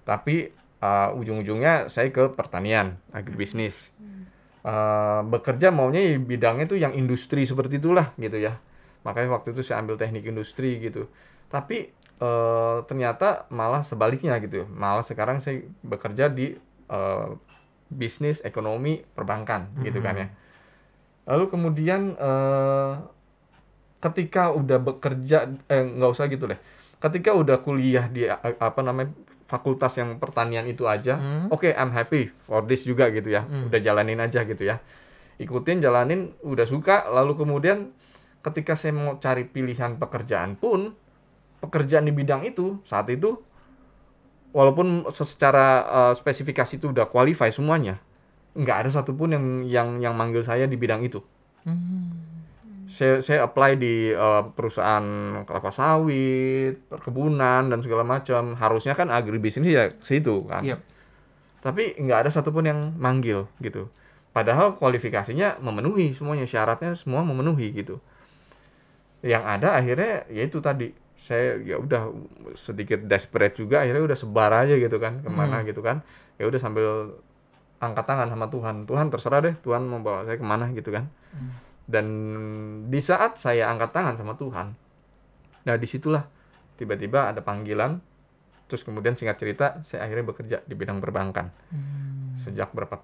Tapi 0.08 0.64
eh, 0.86 1.10
ujung-ujungnya 1.18 1.90
saya 1.90 2.14
ke 2.14 2.30
pertanian, 2.38 3.02
agribisnis. 3.10 3.90
Eh, 4.66 5.22
bekerja 5.30 5.70
maunya 5.70 6.02
ya 6.02 6.18
bidangnya 6.18 6.66
tuh 6.66 6.82
yang 6.82 6.94
industri 6.98 7.46
seperti 7.46 7.78
itulah 7.78 8.14
gitu 8.18 8.38
ya. 8.42 8.58
Makanya 9.06 9.38
waktu 9.38 9.54
itu 9.54 9.62
saya 9.62 9.82
ambil 9.86 9.98
teknik 10.02 10.26
industri 10.26 10.82
gitu. 10.82 11.06
Tapi 11.54 11.94
eh, 12.22 12.78
ternyata 12.90 13.46
malah 13.54 13.86
sebaliknya 13.86 14.34
gitu. 14.42 14.66
Malah 14.70 15.06
sekarang 15.06 15.38
saya 15.38 15.62
bekerja 15.86 16.34
di 16.34 16.58
eh, 16.90 17.30
bisnis 17.94 18.42
ekonomi 18.42 19.06
perbankan 19.14 19.70
gitu 19.86 20.02
kan 20.02 20.18
ya. 20.18 20.28
Lalu 21.30 21.46
kemudian 21.54 22.18
eh, 22.18 22.94
ketika 24.02 24.50
udah 24.50 24.78
bekerja 24.82 25.38
eh 25.70 25.82
nggak 25.86 26.10
usah 26.10 26.26
gitu 26.26 26.50
deh. 26.50 26.58
Ketika 26.98 27.38
udah 27.38 27.62
kuliah 27.62 28.10
di 28.10 28.26
apa 28.42 28.82
namanya 28.82 29.14
fakultas 29.46 29.94
yang 29.96 30.18
pertanian 30.18 30.66
itu 30.66 30.86
aja, 30.86 31.16
Hmm. 31.16 31.48
oke 31.50 31.70
I'm 31.70 31.90
happy 31.90 32.34
for 32.42 32.66
this 32.66 32.82
juga 32.82 33.10
gitu 33.10 33.30
ya. 33.30 33.46
Udah 33.46 33.78
jalanin 33.78 34.18
aja 34.18 34.42
gitu 34.42 34.64
ya. 34.64 34.82
Ikutin 35.38 35.80
jalanin 35.80 36.34
udah 36.42 36.64
suka 36.64 37.06
lalu 37.08 37.36
kemudian 37.36 37.92
ketika 38.42 38.74
saya 38.74 38.92
mau 38.92 39.18
cari 39.18 39.44
pilihan 39.44 39.96
pekerjaan 39.96 40.56
pun 40.56 40.94
pekerjaan 41.60 42.06
di 42.06 42.14
bidang 42.14 42.42
itu 42.44 42.78
saat 42.84 43.10
itu 43.10 43.38
walaupun 44.50 44.88
secara 45.10 45.66
eh, 45.84 46.14
spesifikasi 46.14 46.78
itu 46.78 46.90
udah 46.90 47.06
qualify 47.06 47.50
semuanya 47.50 48.00
nggak 48.56 48.78
ada 48.82 48.90
satupun 48.92 49.30
yang 49.30 49.46
yang 49.66 49.88
yang 50.00 50.14
manggil 50.16 50.40
saya 50.40 50.64
di 50.64 50.74
bidang 50.74 51.04
itu 51.04 51.20
saya 52.90 53.22
saya 53.22 53.40
apply 53.46 53.78
di 53.78 54.14
eh, 54.14 54.44
perusahaan 54.54 55.06
kelapa 55.46 55.72
sawit 55.74 56.86
perkebunan 56.90 57.70
dan 57.70 57.80
segala 57.82 58.06
macam. 58.06 58.54
Harusnya 58.58 58.94
kan 58.94 59.10
agribisnis 59.10 59.70
ya 59.70 59.90
situ 60.02 60.46
kan? 60.46 60.64
Yep. 60.66 60.82
tapi 61.66 61.98
nggak 61.98 62.20
ada 62.22 62.30
satupun 62.30 62.70
yang 62.70 62.94
manggil 62.94 63.50
gitu. 63.58 63.90
Padahal 64.30 64.78
kualifikasinya 64.78 65.58
memenuhi 65.58 66.14
semuanya 66.14 66.46
syaratnya 66.46 66.94
semua 66.94 67.26
memenuhi 67.26 67.74
gitu. 67.74 67.98
Yang 69.26 69.44
ada 69.50 69.68
akhirnya 69.74 70.30
ya 70.30 70.46
itu 70.46 70.62
tadi. 70.62 70.94
Saya 71.26 71.58
ya 71.58 71.82
udah 71.82 72.14
sedikit 72.54 73.02
desperate 73.10 73.58
juga 73.58 73.82
akhirnya 73.82 74.06
udah 74.06 74.14
sebar 74.14 74.54
aja 74.54 74.78
gitu 74.78 75.02
kan 75.02 75.26
ke 75.26 75.30
mana 75.34 75.66
gitu 75.66 75.82
kan. 75.82 76.06
Ya 76.38 76.46
udah 76.46 76.62
sambil 76.62 77.18
angkat 77.82 78.06
tangan 78.06 78.30
sama 78.30 78.46
Tuhan. 78.54 78.76
Tuhan 78.86 79.10
terserah 79.10 79.42
deh 79.42 79.56
Tuhan 79.66 79.90
mau 79.90 80.06
bawa 80.06 80.30
saya 80.30 80.38
ke 80.38 80.46
mana 80.46 80.70
gitu 80.70 80.94
kan 80.94 81.10
dan 81.86 82.06
di 82.90 83.00
saat 83.02 83.38
saya 83.38 83.70
angkat 83.70 83.94
tangan 83.94 84.16
sama 84.18 84.34
Tuhan 84.38 84.74
nah 85.66 85.76
di 85.78 85.88
situlah 85.90 86.26
tiba-tiba 86.76 87.32
ada 87.32 87.42
panggilan 87.42 88.02
terus 88.66 88.82
kemudian 88.82 89.14
singkat 89.14 89.38
cerita 89.38 89.66
saya 89.86 90.10
akhirnya 90.10 90.26
bekerja 90.26 90.58
di 90.66 90.74
bidang 90.74 90.98
perbankan. 90.98 91.54
Sejak 92.42 92.74
berapa 92.74 93.02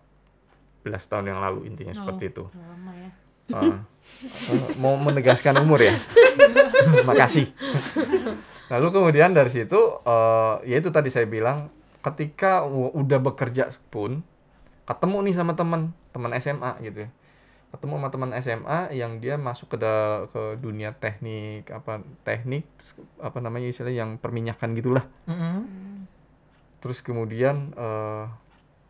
belas 0.82 1.06
tahun 1.06 1.30
yang 1.30 1.40
lalu 1.42 1.70
intinya 1.70 1.94
seperti 1.94 2.34
itu. 2.34 2.50
Lama 2.58 2.94
ya. 2.98 3.12
Oh, 3.52 3.78
mau 4.80 4.96
menegaskan 4.98 5.60
umur 5.62 5.84
ya? 5.84 5.94
Makasih. 7.10 7.52
Lalu 8.72 8.88
kemudian 8.90 9.36
dari 9.36 9.52
situ 9.54 9.80
eh, 10.02 10.56
ya 10.66 10.76
itu 10.82 10.90
tadi 10.90 11.14
saya 11.14 11.30
bilang 11.30 11.70
ketika 12.02 12.66
udah 12.66 13.20
bekerja 13.22 13.70
pun 13.94 14.26
ketemu 14.90 15.18
nih 15.30 15.36
sama 15.38 15.54
teman 15.54 15.94
teman 16.10 16.34
SMA 16.42 16.72
gitu 16.82 17.06
ya 17.06 17.10
ketemu 17.72 17.94
sama 17.98 18.10
teman 18.12 18.32
SMA 18.36 18.80
yang 18.92 19.24
dia 19.24 19.40
masuk 19.40 19.74
ke 19.74 19.78
da- 19.80 20.28
ke 20.30 20.60
dunia 20.60 20.92
teknik 20.92 21.72
apa 21.72 22.04
teknik 22.28 22.68
apa 23.24 23.38
namanya 23.40 23.72
istilah 23.72 23.94
yang 23.96 24.20
perminyakan 24.20 24.76
gitulah. 24.76 25.06
Mm-mm. 25.26 25.64
terus 26.82 26.98
kemudian 27.06 27.72
eh, 27.78 28.26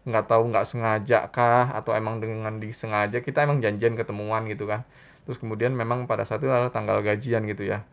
nggak 0.07 0.25
tahu 0.31 0.49
nggak 0.49 0.65
sengaja 0.65 1.27
kah 1.29 1.69
atau 1.77 1.93
emang 1.93 2.17
dengan 2.23 2.57
disengaja 2.57 3.21
kita 3.21 3.45
emang 3.45 3.61
janjian 3.61 3.93
ketemuan 3.93 4.47
gitu 4.49 4.65
kan. 4.65 4.81
Terus 5.27 5.37
kemudian 5.37 5.75
memang 5.77 6.09
pada 6.09 6.25
saat 6.25 6.41
itu 6.41 6.49
adalah 6.49 6.73
tanggal 6.73 7.03
gajian 7.05 7.45
gitu 7.45 7.69
ya. 7.69 7.85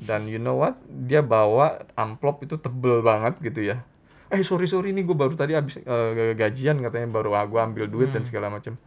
Dan 0.00 0.24
you 0.30 0.40
know 0.40 0.56
what? 0.56 0.80
Dia 0.88 1.20
bawa 1.20 1.84
amplop 1.98 2.40
itu 2.46 2.56
tebel 2.56 3.04
banget 3.04 3.36
gitu 3.44 3.60
ya. 3.60 3.84
Eh 4.32 4.40
sorry 4.40 4.64
sorry 4.64 4.96
nih 4.96 5.04
gue 5.04 5.12
baru 5.12 5.36
tadi 5.36 5.52
habis 5.52 5.76
eh, 5.76 6.32
gajian 6.32 6.80
katanya 6.80 7.08
baru 7.12 7.36
ah, 7.36 7.44
gue 7.44 7.60
ambil 7.60 7.84
duit 7.90 8.08
dan 8.16 8.24
segala 8.24 8.48
macam 8.48 8.80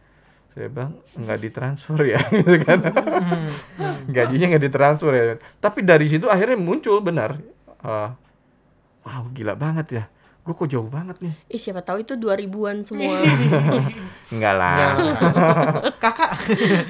saya 0.56 0.72
bilang 0.72 0.96
nggak 1.12 1.38
ditransfer 1.38 2.00
ya 2.00 2.20
gitu 2.40 2.56
kan. 2.64 2.80
Gajinya 4.08 4.56
nggak 4.56 4.64
ditransfer 4.64 5.12
ya. 5.12 5.24
Tapi 5.60 5.84
dari 5.84 6.08
situ 6.08 6.26
akhirnya 6.26 6.56
muncul 6.56 7.04
benar. 7.04 7.36
Eh, 7.84 8.10
wow 9.04 9.22
gila 9.36 9.52
banget 9.52 9.86
ya. 9.92 10.04
Gue 10.40 10.54
kok 10.54 10.70
jauh 10.70 10.86
banget 10.86 11.18
nih. 11.20 11.34
Ih, 11.50 11.58
siapa 11.58 11.82
tahu 11.82 12.06
itu 12.06 12.14
2000-an 12.14 12.86
semua. 12.86 13.18
enggak 14.32 14.54
lah. 14.56 14.94
Kakak. 16.02 16.38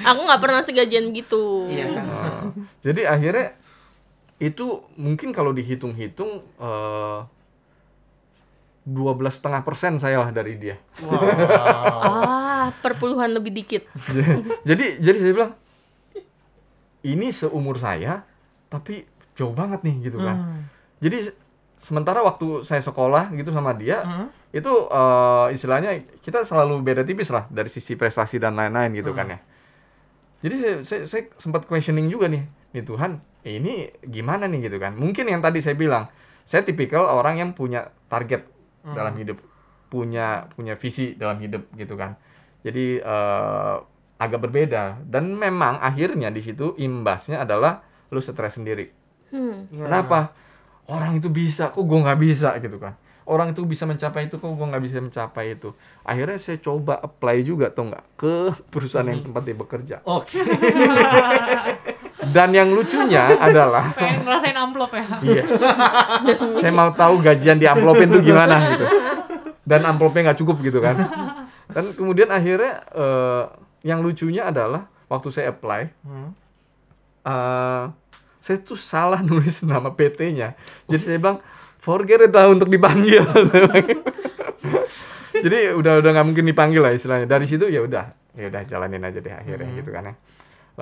Aku 0.05 0.19
nggak 0.23 0.41
pernah 0.41 0.61
segajian 0.63 1.11
gitu. 1.11 1.67
iya 1.67 1.91
kan 1.91 2.05
Eh, 2.07 2.41
jadi 2.87 3.01
akhirnya 3.11 3.47
itu 4.37 4.85
mungkin 4.95 5.33
kalau 5.33 5.51
dihitung-hitung 5.51 6.39
eh, 6.55 7.19
dua 8.87 9.11
belas 9.11 9.35
setengah 9.35 9.65
persen 9.65 9.99
saya 9.99 10.23
lah 10.23 10.31
dari 10.31 10.55
dia. 10.55 10.77
Wow. 11.03 11.19
Ah, 11.19 12.56
perpuluhan 12.73 13.29
lebih 13.29 13.51
dikit. 13.53 13.83
jadi 14.69 14.97
jadi 14.97 15.17
saya 15.17 15.33
bilang 15.33 15.51
ini 17.03 17.29
seumur 17.29 17.77
saya 17.77 18.25
tapi 18.67 19.07
jauh 19.33 19.53
banget 19.53 19.79
nih 19.81 19.95
gitu 20.03 20.17
kan 20.17 20.35
Hmm. 20.35 20.61
jadi 20.99 21.31
sementara 21.77 22.19
waktu 22.19 22.65
saya 22.65 22.81
sekolah 22.81 23.29
gitu 23.31 23.49
sama 23.49 23.71
dia 23.71 24.01
Hmm. 24.01 24.27
itu 24.49 24.71
eh, 24.89 25.47
istilahnya 25.51 25.91
kita 26.19 26.41
selalu 26.41 26.81
beda 26.81 27.03
tipis 27.03 27.29
lah 27.29 27.45
dari 27.47 27.69
sisi 27.69 27.93
prestasi 27.93 28.37
dan 28.37 28.55
lain-lain 28.55 28.91
gitu 28.93 29.13
kan 29.13 29.27
ya. 29.29 29.39
Jadi 30.37 30.55
saya, 30.55 30.75
saya, 30.85 31.01
saya 31.03 31.23
sempat 31.35 31.65
questioning 31.65 32.07
juga 32.07 32.29
nih, 32.29 32.45
nih 32.69 32.83
Tuhan, 32.83 33.17
ini 33.43 33.89
gimana 34.05 34.45
nih 34.45 34.69
gitu 34.69 34.77
kan? 34.77 34.93
Mungkin 34.93 35.25
yang 35.25 35.41
tadi 35.41 35.59
saya 35.59 35.73
bilang, 35.73 36.05
saya 36.45 36.61
tipikal 36.61 37.09
orang 37.09 37.41
yang 37.41 37.49
punya 37.51 37.89
target 38.05 38.45
dalam 38.85 39.17
hidup, 39.17 39.41
punya 39.89 40.45
punya 40.53 40.77
visi 40.77 41.17
dalam 41.17 41.37
hidup 41.37 41.65
gitu 41.73 41.97
kan. 41.97 42.21
Jadi 42.67 42.99
eh, 42.99 43.75
agak 44.17 44.49
berbeda 44.49 45.05
dan 45.05 45.29
memang 45.31 45.77
akhirnya 45.77 46.33
di 46.33 46.41
situ 46.41 46.73
imbasnya 46.75 47.45
adalah 47.45 47.85
lu 48.09 48.19
stres 48.19 48.57
sendiri. 48.57 48.89
Hmm. 49.29 49.69
Iya. 49.69 49.85
Kenapa? 49.87 50.19
Orang 50.87 51.19
itu 51.19 51.27
bisa, 51.27 51.69
kok 51.69 51.83
gue 51.83 51.99
nggak 51.99 52.19
bisa 52.19 52.55
gitu 52.63 52.79
kan? 52.79 52.95
Orang 53.27 53.51
itu 53.51 53.59
bisa 53.67 53.83
mencapai 53.83 54.31
itu, 54.31 54.39
kok 54.39 54.47
gue 54.47 54.67
nggak 54.71 54.83
bisa 54.87 55.03
mencapai 55.03 55.59
itu? 55.59 55.75
Akhirnya 56.07 56.39
saya 56.39 56.63
coba 56.63 56.95
apply 57.03 57.43
juga 57.43 57.67
tuh 57.75 57.91
nggak 57.91 58.05
ke 58.15 58.33
perusahaan 58.71 59.03
yang 59.03 59.19
tempat 59.19 59.41
dia 59.43 59.55
bekerja. 59.55 59.95
oke 60.07 60.39
Dan 62.35 62.49
yang 62.55 62.71
lucunya 62.71 63.35
adalah, 63.35 63.91
pengen 63.99 64.25
ngerasain 64.25 64.57
amplop 64.57 64.91
ya 64.95 65.05
yes, 65.23 65.59
saya 66.63 66.71
mau 66.73 66.89
tahu 66.95 67.19
gajian 67.21 67.59
di 67.59 67.67
amplopin 67.67 68.09
tuh 68.09 68.23
gimana 68.23 68.73
gitu. 68.73 68.87
Dan 69.67 69.83
amplopnya 69.83 70.31
nggak 70.31 70.39
cukup 70.39 70.63
gitu 70.63 70.79
kan? 70.79 70.95
Dan 71.77 71.93
kemudian 71.93 72.33
akhirnya 72.33 72.81
eh, 72.89 73.43
yang 73.85 74.01
lucunya 74.01 74.49
adalah 74.49 74.89
waktu 75.05 75.29
saya 75.29 75.53
apply, 75.53 75.93
Hmm. 76.01 76.33
eh, 77.21 77.85
saya 78.41 78.57
tuh 78.65 78.79
salah 78.81 79.21
nulis 79.29 79.61
nama 79.61 79.93
PT-nya. 79.93 80.57
Jadi 80.89 81.01
saya 81.05 81.21
bilang 81.21 81.37
forget 81.77 82.25
it 82.25 82.33
lah 82.33 82.49
untuk 82.49 82.65
dipanggil. 82.65 83.21
Jadi 85.37 85.69
udah 85.77 86.01
udah 86.01 86.09
nggak 86.17 86.25
mungkin 86.25 86.45
dipanggil 86.49 86.81
lah 86.81 86.93
istilahnya. 86.97 87.29
Dari 87.29 87.45
situ 87.45 87.69
ya 87.69 87.85
udah, 87.85 88.09
ya 88.33 88.49
udah 88.49 88.61
jalanin 88.65 89.05
aja 89.05 89.21
deh 89.21 89.29
akhirnya 89.29 89.69
gitu 89.77 89.93
kan 89.93 90.09
ya. 90.09 90.15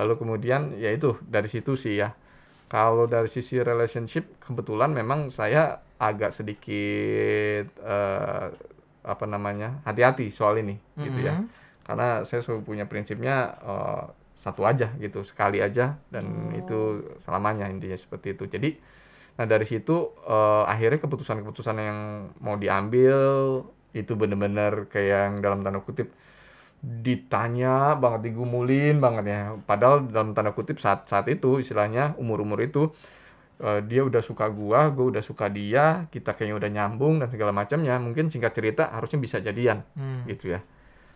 Lalu 0.00 0.12
kemudian 0.16 0.72
ya 0.80 0.88
itu 0.92 1.20
dari 1.20 1.48
situ 1.52 1.76
sih 1.76 2.00
ya. 2.00 2.16
Kalau 2.66 3.04
dari 3.06 3.28
sisi 3.28 3.60
relationship 3.60 4.40
kebetulan 4.42 4.90
memang 4.90 5.28
saya 5.28 5.76
agak 6.00 6.32
sedikit 6.32 7.68
eh, 7.68 8.46
apa 9.06 9.24
namanya 9.24 9.80
hati-hati 9.86 10.34
soal 10.34 10.58
ini 10.58 10.76
gitu 10.98 11.22
ya. 11.22 11.38
Mhm. 11.38 11.46
karena 11.86 12.26
saya 12.26 12.42
selalu 12.42 12.66
punya 12.66 12.84
prinsipnya 12.90 13.54
eh, 13.62 14.04
satu 14.36 14.66
aja 14.66 14.90
gitu 14.98 15.22
sekali 15.22 15.62
aja 15.62 15.96
dan 16.10 16.52
itu 16.52 17.00
selamanya 17.24 17.70
intinya 17.70 17.96
seperti 17.96 18.34
itu. 18.34 18.44
Jadi 18.50 18.70
nah 19.38 19.46
dari 19.46 19.64
situ 19.68 20.12
eh, 20.26 20.64
akhirnya 20.66 20.98
keputusan-keputusan 20.98 21.76
yang 21.78 21.98
mau 22.42 22.58
diambil 22.58 23.16
itu 23.94 24.12
bener-bener 24.18 24.90
kayak 24.92 25.18
yang 25.30 25.36
dalam 25.40 25.62
tanda 25.64 25.80
kutip 25.80 26.10
ditanya 26.82 27.96
banget 27.96 28.30
digumulin 28.30 29.00
banget 29.00 29.24
ya. 29.30 29.40
Padahal 29.64 30.06
dalam 30.10 30.34
tanda 30.36 30.52
kutip 30.52 30.76
saat 30.82 31.08
saat 31.08 31.26
itu 31.30 31.58
istilahnya 31.62 32.14
umur-umur 32.20 32.60
itu 32.62 32.92
eh, 33.58 33.80
dia 33.82 34.00
udah 34.00 34.20
suka 34.20 34.46
gua 34.48 34.88
gua 34.88 35.10
udah 35.10 35.20
suka 35.20 35.48
dia 35.48 36.04
kita 36.08 36.32
kayaknya 36.32 36.56
udah 36.56 36.70
nyambung 36.70 37.18
dan 37.18 37.28
segala 37.28 37.50
macamnya 37.50 37.96
mungkin 37.96 38.28
singkat 38.28 38.52
cerita 38.52 38.88
harusnya 38.88 39.18
bisa 39.18 39.36
jadian 39.38 39.80
Hmm. 39.94 40.24
gitu 40.24 40.52
ya. 40.52 40.60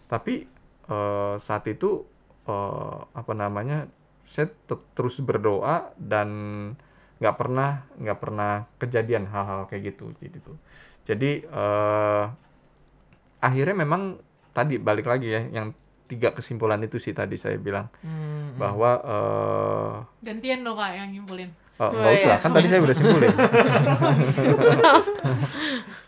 Tapi 0.06 0.46
eh, 0.86 1.34
saat 1.38 1.64
itu 1.66 2.04
eh, 2.44 2.98
apa 3.12 3.32
namanya 3.32 3.86
saya 4.24 4.46
te- 4.46 4.86
terus 4.92 5.18
berdoa 5.18 5.90
dan 5.96 6.28
nggak 7.18 7.36
pernah 7.36 7.70
nggak 7.94 8.18
pernah 8.18 8.50
kejadian 8.76 9.26
hal-hal 9.26 9.66
kayak 9.66 9.92
gitu 9.92 10.14
gitu. 10.18 10.56
Jadi 11.04 11.42
eh, 11.42 12.24
akhirnya 13.40 13.76
memang 13.76 14.20
tadi 14.50 14.76
balik 14.76 15.06
lagi 15.06 15.28
ya 15.28 15.42
yang 15.46 15.72
tiga 16.04 16.34
kesimpulan 16.34 16.82
itu 16.82 16.98
sih 16.98 17.12
tadi 17.12 17.38
saya 17.38 17.54
bilang 17.56 17.86
Hmm. 18.02 18.58
bahwa 18.58 18.90
eh 18.98 19.94
gantian 20.22 20.60
dong 20.60 20.74
kak 20.74 20.92
yang 20.92 21.08
nyimpulin 21.10 21.50
Oh, 21.80 21.82
Oh, 21.82 21.90
nggak 21.90 22.12
usah, 22.14 22.28
iya. 22.28 22.36
kan 22.36 22.50
tadi 22.52 22.66
saya 22.66 22.80
udah 22.82 22.92
simpulin. 22.94 23.32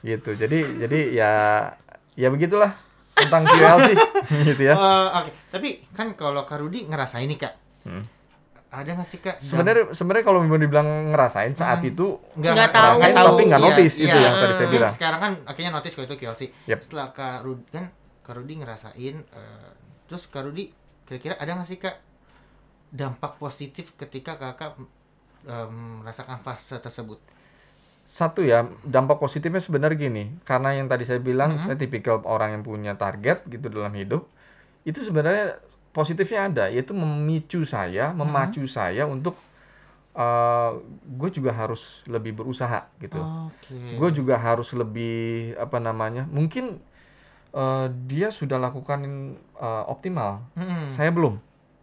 gitu. 0.05 0.31
Jadi 0.35 0.59
jadi 0.79 0.99
ya 1.13 1.33
ya 2.13 2.29
begitulah 2.29 2.77
tentang 3.15 3.43
QLC 3.47 3.89
gitu 4.49 4.63
ya. 4.63 4.75
Eh, 4.75 5.07
oke 5.15 5.31
tapi 5.49 5.69
kan 5.91 6.13
kalau 6.13 6.45
Kak 6.45 6.59
Rudi 6.59 6.85
ngerasain 6.85 7.25
nih 7.25 7.39
kak 7.39 7.55
Hmm. 7.83 8.07
ada 8.71 8.95
nggak 8.95 9.05
sih 9.05 9.19
kak 9.19 9.43
Sebenarnya 9.43 9.91
sebenarnya 9.91 10.23
kalau 10.23 10.39
mau 10.41 10.55
dibilang 10.55 10.87
ngerasain 11.11 11.51
saat 11.53 11.81
Hmm. 11.81 11.89
itu 11.89 12.07
Nggak 12.37 12.69
tahu. 12.69 13.01
ngerasain 13.01 13.15
tapi 13.17 13.43
nggak 13.43 13.59
Iya, 13.59 13.69
notice 13.69 13.97
itu 13.99 14.07
iya. 14.09 14.23
yang 14.23 14.35
tadi 14.35 14.53
saya 14.53 14.63
Kan 14.63 14.71
bilang. 14.71 14.93
sekarang 14.93 15.21
kan 15.21 15.33
akhirnya 15.45 15.71
notice 15.73 15.95
kalau 15.95 16.07
itu 16.07 16.17
QLC 16.17 16.43
Yep. 16.67 16.79
setelah 16.81 17.07
Kak 17.11 17.39
Rudi 17.43 17.65
kan 17.67 17.85
Kak 18.23 18.35
Rudi 18.35 18.55
ngerasain 18.55 19.15
eh, 19.19 19.71
terus 20.05 20.23
Kak 20.27 20.43
Rudi 20.43 20.65
kira-kira 21.03 21.35
ada 21.35 21.51
nggak 21.53 21.67
sih 21.67 21.77
kak 21.77 21.97
dampak 22.89 23.35
positif 23.37 23.93
ketika 23.95 24.37
kakak 24.37 24.79
em, 25.47 26.03
merasakan 26.03 26.39
fase 26.41 26.79
tersebut 26.79 27.19
Satu 28.13 28.45
ya, 28.45 28.69
dampak 28.85 29.17
positifnya 29.17 29.57
sebenarnya 29.57 29.97
gini, 29.97 30.25
karena 30.45 30.77
yang 30.77 30.85
tadi 30.85 31.09
saya 31.09 31.17
bilang 31.17 31.57
Mhm. 31.57 31.65
saya 31.65 31.77
tipikal 31.81 32.21
orang 32.29 32.61
yang 32.61 32.63
punya 32.63 32.93
target 32.93 33.41
gitu 33.49 33.73
dalam 33.73 33.89
hidup. 33.97 34.29
Itu 34.85 35.01
sebenarnya 35.01 35.57
positifnya 35.97 36.41
ada, 36.53 36.65
yaitu 36.69 36.93
memicu 36.93 37.65
saya, 37.65 38.13
memacu 38.13 38.69
saya 38.69 39.09
untuk 39.09 39.33
gue 41.09 41.31
juga 41.33 41.57
harus 41.57 42.05
lebih 42.05 42.37
berusaha 42.37 42.85
gitu. 43.01 43.17
oke 43.17 43.77
gue 43.97 44.09
juga 44.13 44.37
harus 44.37 44.69
lebih 44.77 45.53
apa 45.57 45.81
namanya 45.81 46.29
mungkin 46.29 46.81
eh, 47.53 47.87
dia 48.09 48.29
sudah 48.29 48.61
lakukan 48.61 49.01
eh, 49.57 49.85
optimal 49.89 50.45
Mm-mm. 50.53 50.93
saya 50.93 51.09
belum 51.13 51.41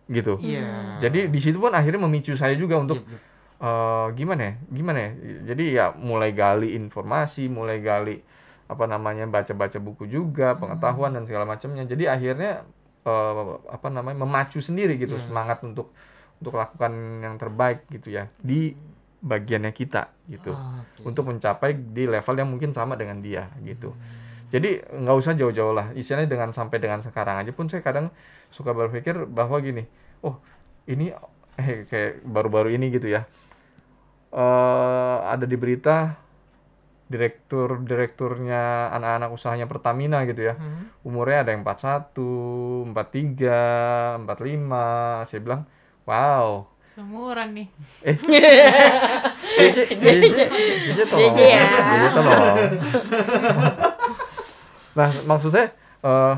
gitu 0.09 0.37
iya 0.41 0.97
jadi 1.01 1.29
di 1.29 1.39
situ 1.41 1.57
pun 1.57 1.73
akhirnya 1.73 2.01
memicu 2.05 2.33
saya 2.37 2.53
juga 2.53 2.77
untuk 2.77 3.01
Yep, 3.01 3.17
eh, 3.59 4.07
gimana 4.15 4.41
ya 4.41 4.53
gimana 4.71 4.99
ya 4.99 5.11
jadi 5.53 5.63
ya 5.71 5.85
mulai 5.95 6.31
gali 6.31 6.73
informasi 6.75 7.51
mulai 7.51 7.83
gali 7.83 8.17
apa 8.69 8.85
namanya 8.85 9.25
baca-baca 9.25 9.81
buku 9.81 10.05
juga 10.05 10.53
pengetahuan 10.55 11.11
dan 11.17 11.25
segala 11.25 11.45
macamnya 11.45 11.83
jadi 11.83 12.15
akhirnya 12.15 12.63
eh, 13.05 13.51
apa 13.69 13.87
namanya 13.91 14.23
memacu 14.23 14.59
sendiri 14.61 14.95
gitu 14.95 15.17
Iya. 15.17 15.25
semangat 15.27 15.59
untuk 15.65 15.91
untuk 16.39 16.55
lakukan 16.55 16.91
yang 17.19 17.35
terbaik 17.35 17.83
gitu 17.91 18.15
ya 18.15 18.31
di 18.39 18.71
bagiannya 19.19 19.75
kita 19.75 20.07
gitu 20.31 20.55
Oke. 20.55 21.03
untuk 21.03 21.27
mencapai 21.27 21.75
di 21.75 22.07
level 22.07 22.35
yang 22.39 22.47
mungkin 22.47 22.71
sama 22.71 22.95
dengan 22.95 23.19
dia 23.19 23.51
gitu. 23.67 23.91
Jadi 24.49 24.81
nggak 24.81 25.17
usah 25.19 25.35
jauh-jauh 25.35 25.75
lah. 25.75 25.91
Istilahnya 25.93 26.31
dengan 26.31 26.49
sampai 26.55 26.79
dengan 26.79 27.03
sekarang 27.03 27.43
aja 27.43 27.51
pun 27.51 27.67
saya 27.67 27.83
kadang 27.83 28.09
suka 28.49 28.71
berpikir 28.73 29.27
bahwa 29.29 29.59
gini, 29.59 29.83
oh 30.25 30.39
ini 30.87 31.11
eh 31.59 31.83
kayak 31.85 32.23
baru-baru 32.25 32.73
ini 32.73 32.89
gitu 32.89 33.11
ya. 33.11 33.27
Eh 34.29 35.17
ada 35.25 35.45
di 35.45 35.57
berita 35.57 36.13
direktur 37.09 37.81
direkturnya 37.81 38.93
anak-anak 38.93 39.29
usahanya 39.33 39.65
Pertamina 39.65 40.21
gitu 40.29 40.53
ya. 40.53 40.55
Umurnya 41.01 41.41
ada 41.41 41.51
yang 41.57 41.65
41 41.65 42.93
43 42.93 44.29
45 44.29 45.29
saya 45.29 45.39
bilang 45.41 45.65
wow. 46.05 46.69
Seumuran 46.89 47.49
nih. 47.57 47.67
JJ 49.57 49.77
JJ 49.97 50.37
JJ 50.85 50.99
tolong. 51.09 51.33
JJ 51.33 51.39
ya. 51.49 51.65
JJ 51.65 52.05
tolong. 52.13 52.57
Nah 54.93 55.09
maksud 55.25 55.49
saya 55.49 55.73
eh 56.05 56.35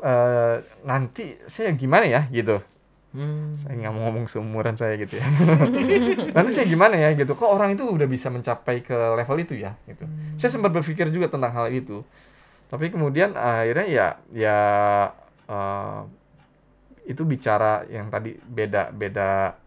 eh, 0.00 0.54
nanti 0.84 1.36
saya 1.44 1.76
gimana 1.76 2.08
ya 2.08 2.24
gitu 2.32 2.60
Hmm. 3.10 3.58
saya 3.58 3.74
nggak 3.74 3.90
mau 3.90 4.06
ngomong 4.06 4.30
seumuran 4.30 4.78
saya 4.78 4.94
gitu 4.94 5.18
ya. 5.18 5.26
Nanti 6.38 6.50
saya 6.54 6.66
gimana 6.70 6.94
ya 6.94 7.10
gitu? 7.18 7.34
Kok 7.34 7.50
orang 7.50 7.74
itu 7.74 7.82
udah 7.82 8.06
bisa 8.06 8.30
mencapai 8.30 8.86
ke 8.86 8.94
level 8.94 9.36
itu 9.42 9.58
ya 9.58 9.74
gitu. 9.90 10.06
Saya 10.38 10.50
sempat 10.54 10.70
berpikir 10.70 11.10
juga 11.10 11.26
tentang 11.26 11.50
hal 11.50 11.74
itu. 11.74 12.06
Tapi 12.70 12.86
kemudian 12.94 13.34
akhirnya 13.34 13.86
ya 13.90 14.06
ya 14.30 14.58
eh, 15.50 16.00
itu 17.10 17.26
bicara 17.26 17.82
yang 17.90 18.14
tadi 18.14 18.38
beda 18.38 18.94
beda 18.94 19.58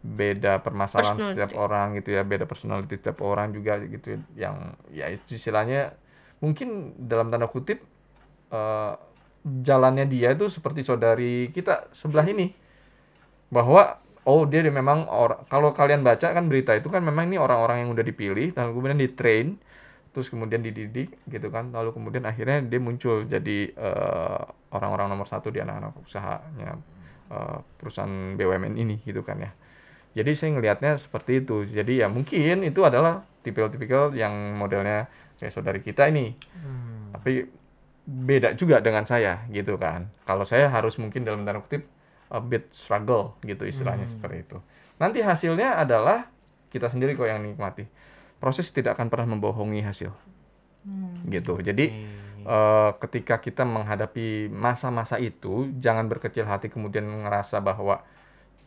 beda 0.00 0.64
permasalahan 0.64 1.36
setiap 1.36 1.52
orang 1.60 2.00
gitu 2.00 2.16
ya 2.16 2.24
beda 2.24 2.48
personality 2.48 2.96
setiap 2.96 3.20
orang 3.20 3.52
juga 3.52 3.84
gitu. 3.84 4.16
Yang 4.32 4.56
ya 4.96 5.12
itu 5.12 5.36
istilahnya 5.36 5.92
mungkin 6.40 6.96
dalam 6.96 7.28
tanda 7.28 7.52
kutip 7.52 7.84
eh, 8.48 8.94
jalannya 9.44 10.08
dia 10.08 10.32
itu 10.32 10.48
seperti 10.48 10.80
saudari 10.88 11.52
kita 11.52 11.92
sebelah 11.92 12.24
ini 12.24 12.67
bahwa 13.48 14.00
oh 14.28 14.44
dia 14.44 14.60
memang 14.68 15.08
orang 15.08 15.40
kalau 15.48 15.72
kalian 15.72 16.04
baca 16.04 16.36
kan 16.36 16.44
berita 16.52 16.76
itu 16.76 16.92
kan 16.92 17.00
memang 17.00 17.32
ini 17.32 17.40
orang-orang 17.40 17.84
yang 17.84 17.90
udah 17.96 18.04
dipilih 18.04 18.52
dan 18.52 18.76
kemudian 18.76 19.00
di 19.00 19.08
train 19.16 19.56
terus 20.12 20.28
kemudian 20.28 20.60
dididik 20.64 21.14
gitu 21.30 21.48
kan. 21.48 21.70
Lalu 21.72 21.94
kemudian 21.94 22.26
akhirnya 22.26 22.60
dia 22.64 22.80
muncul 22.82 23.24
jadi 23.24 23.70
eh, 23.70 24.42
orang-orang 24.74 25.14
nomor 25.14 25.30
satu 25.30 25.48
di 25.54 25.62
anak-anak 25.62 25.94
usahanya 26.02 26.76
eh, 27.32 27.58
perusahaan 27.80 28.34
BUMN 28.34 28.74
ini 28.76 29.00
gitu 29.04 29.22
kan 29.22 29.38
ya. 29.40 29.52
Jadi 30.18 30.30
saya 30.34 30.50
ngelihatnya 30.58 30.98
seperti 30.98 31.44
itu. 31.44 31.64
Jadi 31.68 32.02
ya 32.02 32.10
mungkin 32.10 32.66
itu 32.66 32.82
adalah 32.82 33.22
tipikal-tipikal 33.46 34.10
yang 34.12 34.58
modelnya 34.58 35.06
kayak 35.38 35.52
saudari 35.54 35.80
kita 35.80 36.10
ini. 36.10 36.34
Hmm. 36.58 36.96
tapi 37.08 37.48
beda 38.08 38.52
juga 38.52 38.84
dengan 38.84 39.04
saya 39.08 39.44
gitu 39.48 39.80
kan. 39.80 40.08
Kalau 40.24 40.44
saya 40.44 40.68
harus 40.68 40.96
mungkin 41.00 41.24
dalam 41.24 41.44
tanda 41.44 41.60
kutip 41.60 41.88
a 42.28 42.38
bit 42.40 42.68
struggle 42.72 43.36
gitu 43.44 43.64
istilahnya 43.64 44.04
seperti 44.08 44.44
itu. 44.44 44.58
Nanti 45.00 45.24
hasilnya 45.24 45.80
adalah 45.80 46.28
kita 46.68 46.92
sendiri 46.92 47.16
kok 47.16 47.28
yang 47.28 47.40
nikmati. 47.40 47.88
Proses 48.38 48.68
tidak 48.70 49.00
akan 49.00 49.08
pernah 49.08 49.34
membohongi 49.34 49.80
hasil. 49.82 50.12
Gitu. 51.26 51.54
Jadi 51.64 51.86
eh, 52.44 52.90
ketika 53.02 53.40
kita 53.40 53.64
menghadapi 53.64 54.52
masa-masa 54.52 55.16
itu 55.16 55.72
jangan 55.80 56.06
berkecil 56.06 56.44
hati 56.44 56.68
kemudian 56.68 57.04
ngerasa 57.04 57.60
bahwa 57.64 58.04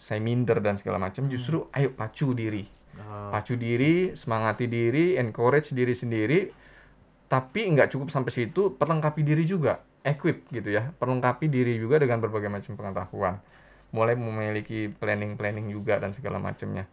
saya 0.02 0.18
minder 0.18 0.58
dan 0.60 0.82
segala 0.82 0.98
macam. 0.98 1.30
Justru 1.30 1.70
ayo 1.72 1.94
pacu 1.94 2.34
diri. 2.34 2.66
Oh. 2.92 3.32
pacu 3.32 3.56
diri, 3.56 4.12
semangati 4.20 4.68
diri, 4.68 5.16
encourage 5.16 5.72
diri 5.72 5.96
sendiri, 5.96 6.52
tapi 7.32 7.72
nggak 7.72 7.88
cukup 7.96 8.12
sampai 8.12 8.32
situ, 8.36 8.76
perlengkapi 8.76 9.24
diri 9.24 9.48
juga, 9.48 9.80
equip 10.02 10.50
gitu 10.50 10.70
ya, 10.74 10.90
perlengkapi 10.98 11.46
diri 11.46 11.78
juga 11.78 12.02
dengan 12.02 12.18
berbagai 12.18 12.50
macam 12.50 12.74
pengetahuan, 12.74 13.38
mulai 13.94 14.18
memiliki 14.18 14.90
planning-planning 14.90 15.70
juga 15.70 16.02
dan 16.02 16.12
segala 16.12 16.42
macamnya. 16.42 16.90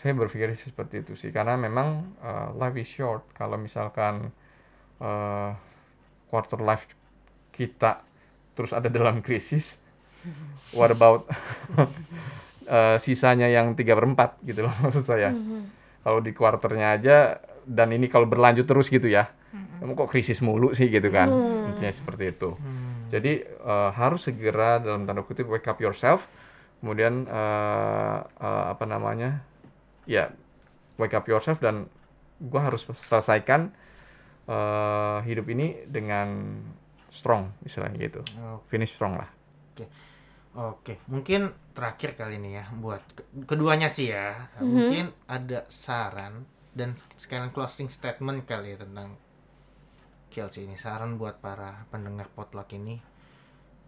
Saya 0.00 0.16
berpikir 0.16 0.56
seperti 0.56 1.04
itu 1.04 1.14
sih, 1.14 1.30
karena 1.30 1.54
memang 1.54 2.16
uh, 2.24 2.50
life 2.56 2.74
is 2.80 2.90
short. 2.90 3.22
Kalau 3.36 3.60
misalkan 3.60 4.34
uh, 4.98 5.52
quarter 6.26 6.58
life 6.62 6.88
kita 7.54 8.02
terus 8.56 8.74
ada 8.74 8.90
dalam 8.90 9.22
krisis, 9.22 9.78
what 10.76 10.90
about 10.90 11.26
eh, 12.70 12.96
sisanya 13.02 13.50
yang 13.50 13.74
3 13.74 13.82
per 13.82 14.06
4 14.06 14.48
gitu 14.48 14.60
loh 14.66 14.74
maksud 14.84 15.04
saya. 15.04 15.34
Kalau 16.00 16.20
di 16.24 16.32
quarternya 16.32 16.96
aja 16.96 17.16
dan 17.68 17.92
ini 17.92 18.08
kalau 18.08 18.24
berlanjut 18.24 18.64
terus 18.64 18.88
gitu 18.88 19.10
ya. 19.10 19.28
Kamu 19.50 19.96
kok 19.96 20.10
krisis 20.12 20.44
mulu 20.44 20.76
sih 20.76 20.86
gitu 20.86 21.08
kan. 21.08 21.28
Intinya 21.66 21.90
seperti 21.90 22.24
itu. 22.30 22.54
Jadi 23.10 23.42
eh, 23.42 23.90
harus 23.96 24.22
segera 24.22 24.78
dalam 24.78 25.04
tanda 25.04 25.22
kutip 25.24 25.48
wake 25.50 25.66
up 25.66 25.78
yourself. 25.80 26.30
Kemudian 26.80 27.26
eh, 27.26 28.18
eh, 28.22 28.64
apa 28.70 28.84
namanya? 28.86 29.42
Ya, 30.06 30.30
wake 30.96 31.16
up 31.16 31.26
yourself 31.26 31.58
dan 31.58 31.90
gua 32.40 32.70
harus 32.70 32.86
selesaikan 33.08 33.72
eh, 34.46 35.18
hidup 35.26 35.46
ini 35.50 35.84
dengan 35.88 36.60
strong 37.10 37.50
istilahnya 37.66 37.98
gitu. 37.98 38.20
Oh, 38.38 38.62
Finish 38.70 38.94
strong 38.94 39.18
lah. 39.18 39.30
Oke, 40.50 40.98
mungkin 41.06 41.54
terakhir 41.78 42.18
kali 42.18 42.34
ini 42.42 42.58
ya 42.58 42.66
buat 42.74 42.98
ke- 43.14 43.46
keduanya 43.46 43.86
sih 43.86 44.10
ya. 44.10 44.50
Mungkin 44.58 45.14
ada 45.30 45.62
saran 45.70 46.42
dan 46.74 46.98
sekalian 47.14 47.54
closing 47.54 47.86
statement 47.86 48.50
kali 48.50 48.74
ya 48.74 48.82
tentang 48.82 49.14
Chelsea 50.30 50.62
ini. 50.62 50.74
Saran 50.74 51.14
buat 51.14 51.36
para 51.36 51.84
pendengar 51.86 52.26
potluck 52.28 52.70
ini 52.70 53.02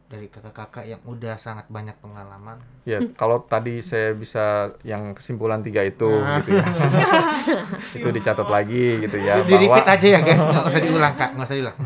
dari 0.05 0.29
kakak-kakak 0.29 0.85
yang 0.85 1.01
udah 1.03 1.35
sangat 1.35 1.65
banyak 1.67 1.97
pengalaman. 1.97 2.61
Ya, 2.85 3.01
kalau 3.13 3.41
tadi 3.41 3.81
saya 3.81 4.13
bisa 4.13 4.45
yang 4.83 5.17
kesimpulan 5.17 5.65
tiga 5.65 5.81
itu 5.81 6.05
Ah. 6.05 6.37
gitu 6.39 6.53
ya. 6.53 6.67
itu 7.97 8.09
dicatat 8.13 8.45
lagi 8.45 9.01
gitu 9.01 9.17
ya 9.17 9.41
Di 9.41 9.57
repeat 9.57 9.73
bahwa 9.81 9.97
aja 9.97 10.07
ya 10.07 10.21
guys, 10.21 10.43
nggak 10.43 10.65
usah 10.67 10.81
diulang 10.81 11.15
kak, 11.15 11.31
nggak 11.33 11.47
usah 11.47 11.57
diulang. 11.57 11.77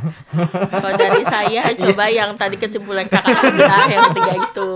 Kalau 0.66 0.90
dari 0.96 1.22
saya 1.22 1.62
coba 1.80 2.04
yang 2.08 2.34
tadi 2.34 2.56
kesimpulan 2.56 3.06
kakak 3.06 3.36
sebelah 3.38 3.84
yang 3.86 4.02
ketiga 4.10 4.32
itu. 4.42 4.70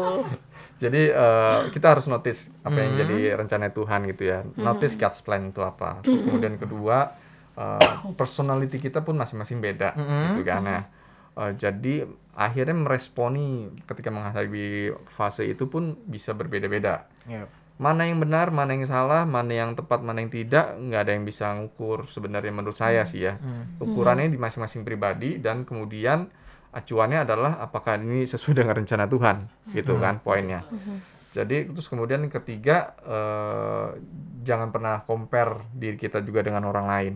jadi 0.79 1.03
eh, 1.11 1.59
kita 1.69 1.87
harus 1.91 2.07
notice 2.07 2.49
apa 2.61 2.79
yang 2.79 2.95
Hmm. 2.95 3.01
jadi 3.03 3.19
rencana 3.37 3.67
Tuhan 3.69 4.01
gitu 4.07 4.23
ya. 4.25 4.47
Notice 4.55 4.95
God's 4.95 5.21
plan 5.21 5.45
itu 5.45 5.61
apa. 5.61 6.01
Terus 6.01 6.23
kemudian 6.23 6.55
kedua 6.55 7.19
eh, 7.55 7.95
personality 8.21 8.79
kita 8.79 9.01
pun 9.01 9.15
masing-masing 9.15 9.59
beda 9.59 9.95
Hmm. 9.95 10.33
gitu 10.33 10.43
kan 10.43 10.63
ya. 10.63 10.83
Eh, 11.37 11.53
jadi 11.57 11.95
akhirnya 12.33 12.77
meresponi 12.77 13.47
ketika 13.85 14.09
menghadapi 14.09 14.65
fase 15.09 15.45
itu 15.45 15.67
pun 15.67 15.99
bisa 16.05 16.31
berbeda-beda. 16.33 17.07
Ya. 17.25 17.45
mana 17.81 18.05
yang 18.05 18.21
benar, 18.21 18.53
mana 18.53 18.77
yang 18.77 18.85
salah, 18.85 19.25
mana 19.25 19.57
yang 19.57 19.73
tepat, 19.73 20.05
mana 20.05 20.21
yang 20.21 20.29
tidak, 20.29 20.77
nggak 20.77 21.01
ada 21.01 21.13
yang 21.17 21.25
bisa 21.25 21.49
ngukur 21.57 22.05
sebenarnya 22.07 22.53
menurut 22.53 22.77
saya 22.77 23.09
sih 23.09 23.25
ya. 23.25 23.41
Ukurannya 23.81 24.29
di 24.29 24.37
masing-masing 24.37 24.85
pribadi 24.85 25.41
dan 25.41 25.65
kemudian 25.65 26.29
acuannya 26.71 27.25
adalah 27.25 27.57
apakah 27.57 27.97
ini 27.97 28.29
sesuai 28.29 28.61
dengan 28.61 28.77
rencana 28.77 29.09
Tuhan, 29.09 29.49
gitu 29.73 29.97
kan 29.97 30.21
poinnya. 30.21 30.61
Jadi 31.33 31.73
terus 31.73 31.89
kemudian 31.89 32.21
ketiga 32.29 32.93
eh, 33.01 33.87
jangan 34.43 34.69
pernah 34.69 35.01
compare 35.01 35.65
diri 35.73 35.97
kita 35.97 36.21
juga 36.21 36.45
dengan 36.45 36.69
orang 36.69 36.85
lain, 36.85 37.15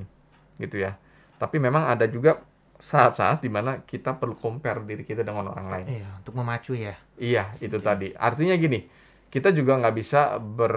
gitu 0.58 0.82
ya. 0.82 0.96
Tapi 1.38 1.58
memang 1.58 1.90
ada 1.90 2.06
juga 2.06 2.38
saat-saat 2.78 3.40
di 3.40 3.50
mana 3.50 3.80
kita 3.86 4.18
perlu 4.18 4.34
compare 4.36 4.82
diri 4.82 5.06
kita 5.06 5.22
dengan 5.22 5.50
orang 5.50 5.66
lain. 5.70 5.86
Iya, 5.88 6.08
untuk 6.20 6.34
memacu 6.36 6.72
ya. 6.74 6.94
Iya, 7.16 7.54
itu 7.62 7.78
tadi. 7.78 8.10
Artinya 8.12 8.54
gini, 8.58 8.82
kita 9.30 9.54
juga 9.54 9.78
nggak 9.78 9.94
bisa 9.94 10.36
ber 10.38 10.74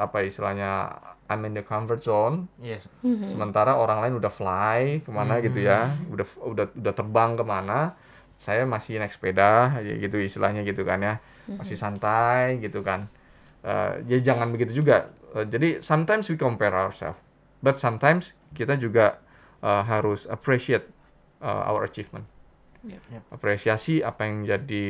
apa 0.00 0.24
istilahnya 0.24 0.94
I'm 1.30 1.46
in 1.46 1.54
the 1.54 1.62
comfort 1.62 2.02
zone, 2.02 2.50
Iya. 2.58 2.82
sementara 3.30 3.78
orang 3.78 4.02
lain 4.02 4.14
udah 4.18 4.32
fly 4.32 5.04
ke 5.06 5.10
mana 5.14 5.38
gitu 5.38 5.62
ya, 5.62 5.94
udah 6.10 6.26
udah 6.42 6.66
udah 6.74 6.92
terbang 6.96 7.38
ke 7.38 7.44
mana, 7.46 7.94
saya 8.40 8.66
masih 8.66 8.98
naik 8.98 9.14
sepeda, 9.14 9.78
ya 9.78 9.94
gitu 10.00 10.18
istilahnya 10.18 10.66
gitu 10.66 10.82
kan 10.82 10.98
ya, 10.98 11.14
masih 11.54 11.78
santai 11.78 12.58
gitu 12.58 12.82
kan. 12.82 13.06
Eh, 13.62 13.92
ya 14.10 14.18
jangan 14.32 14.50
begitu 14.50 14.82
juga. 14.82 15.12
Eh, 15.36 15.46
jadi 15.46 15.78
sometimes 15.84 16.26
we 16.32 16.34
compare 16.40 16.74
ourselves, 16.74 17.20
but 17.62 17.78
sometimes 17.78 18.34
kita 18.54 18.74
juga 18.76 19.18
eh, 19.62 19.82
harus 19.86 20.26
appreciate 20.26 20.86
eh, 21.42 21.68
our 21.68 21.86
achievement. 21.86 22.26
Apresiasi 23.28 24.00
apa 24.00 24.24
yang 24.24 24.48
jadi 24.48 24.86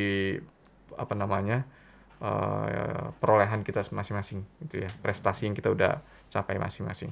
apa 0.95 1.15
namanya 1.19 1.67
eh, 2.23 3.11
perolehan 3.19 3.67
kita 3.67 3.87
masing-masing 3.91 4.45
gitu 4.67 4.87
ya. 4.87 4.91
Prestasi 5.03 5.51
yang 5.51 5.57
kita 5.57 5.73
udah 5.73 6.01
capai 6.31 6.57
masing-masing 6.57 7.11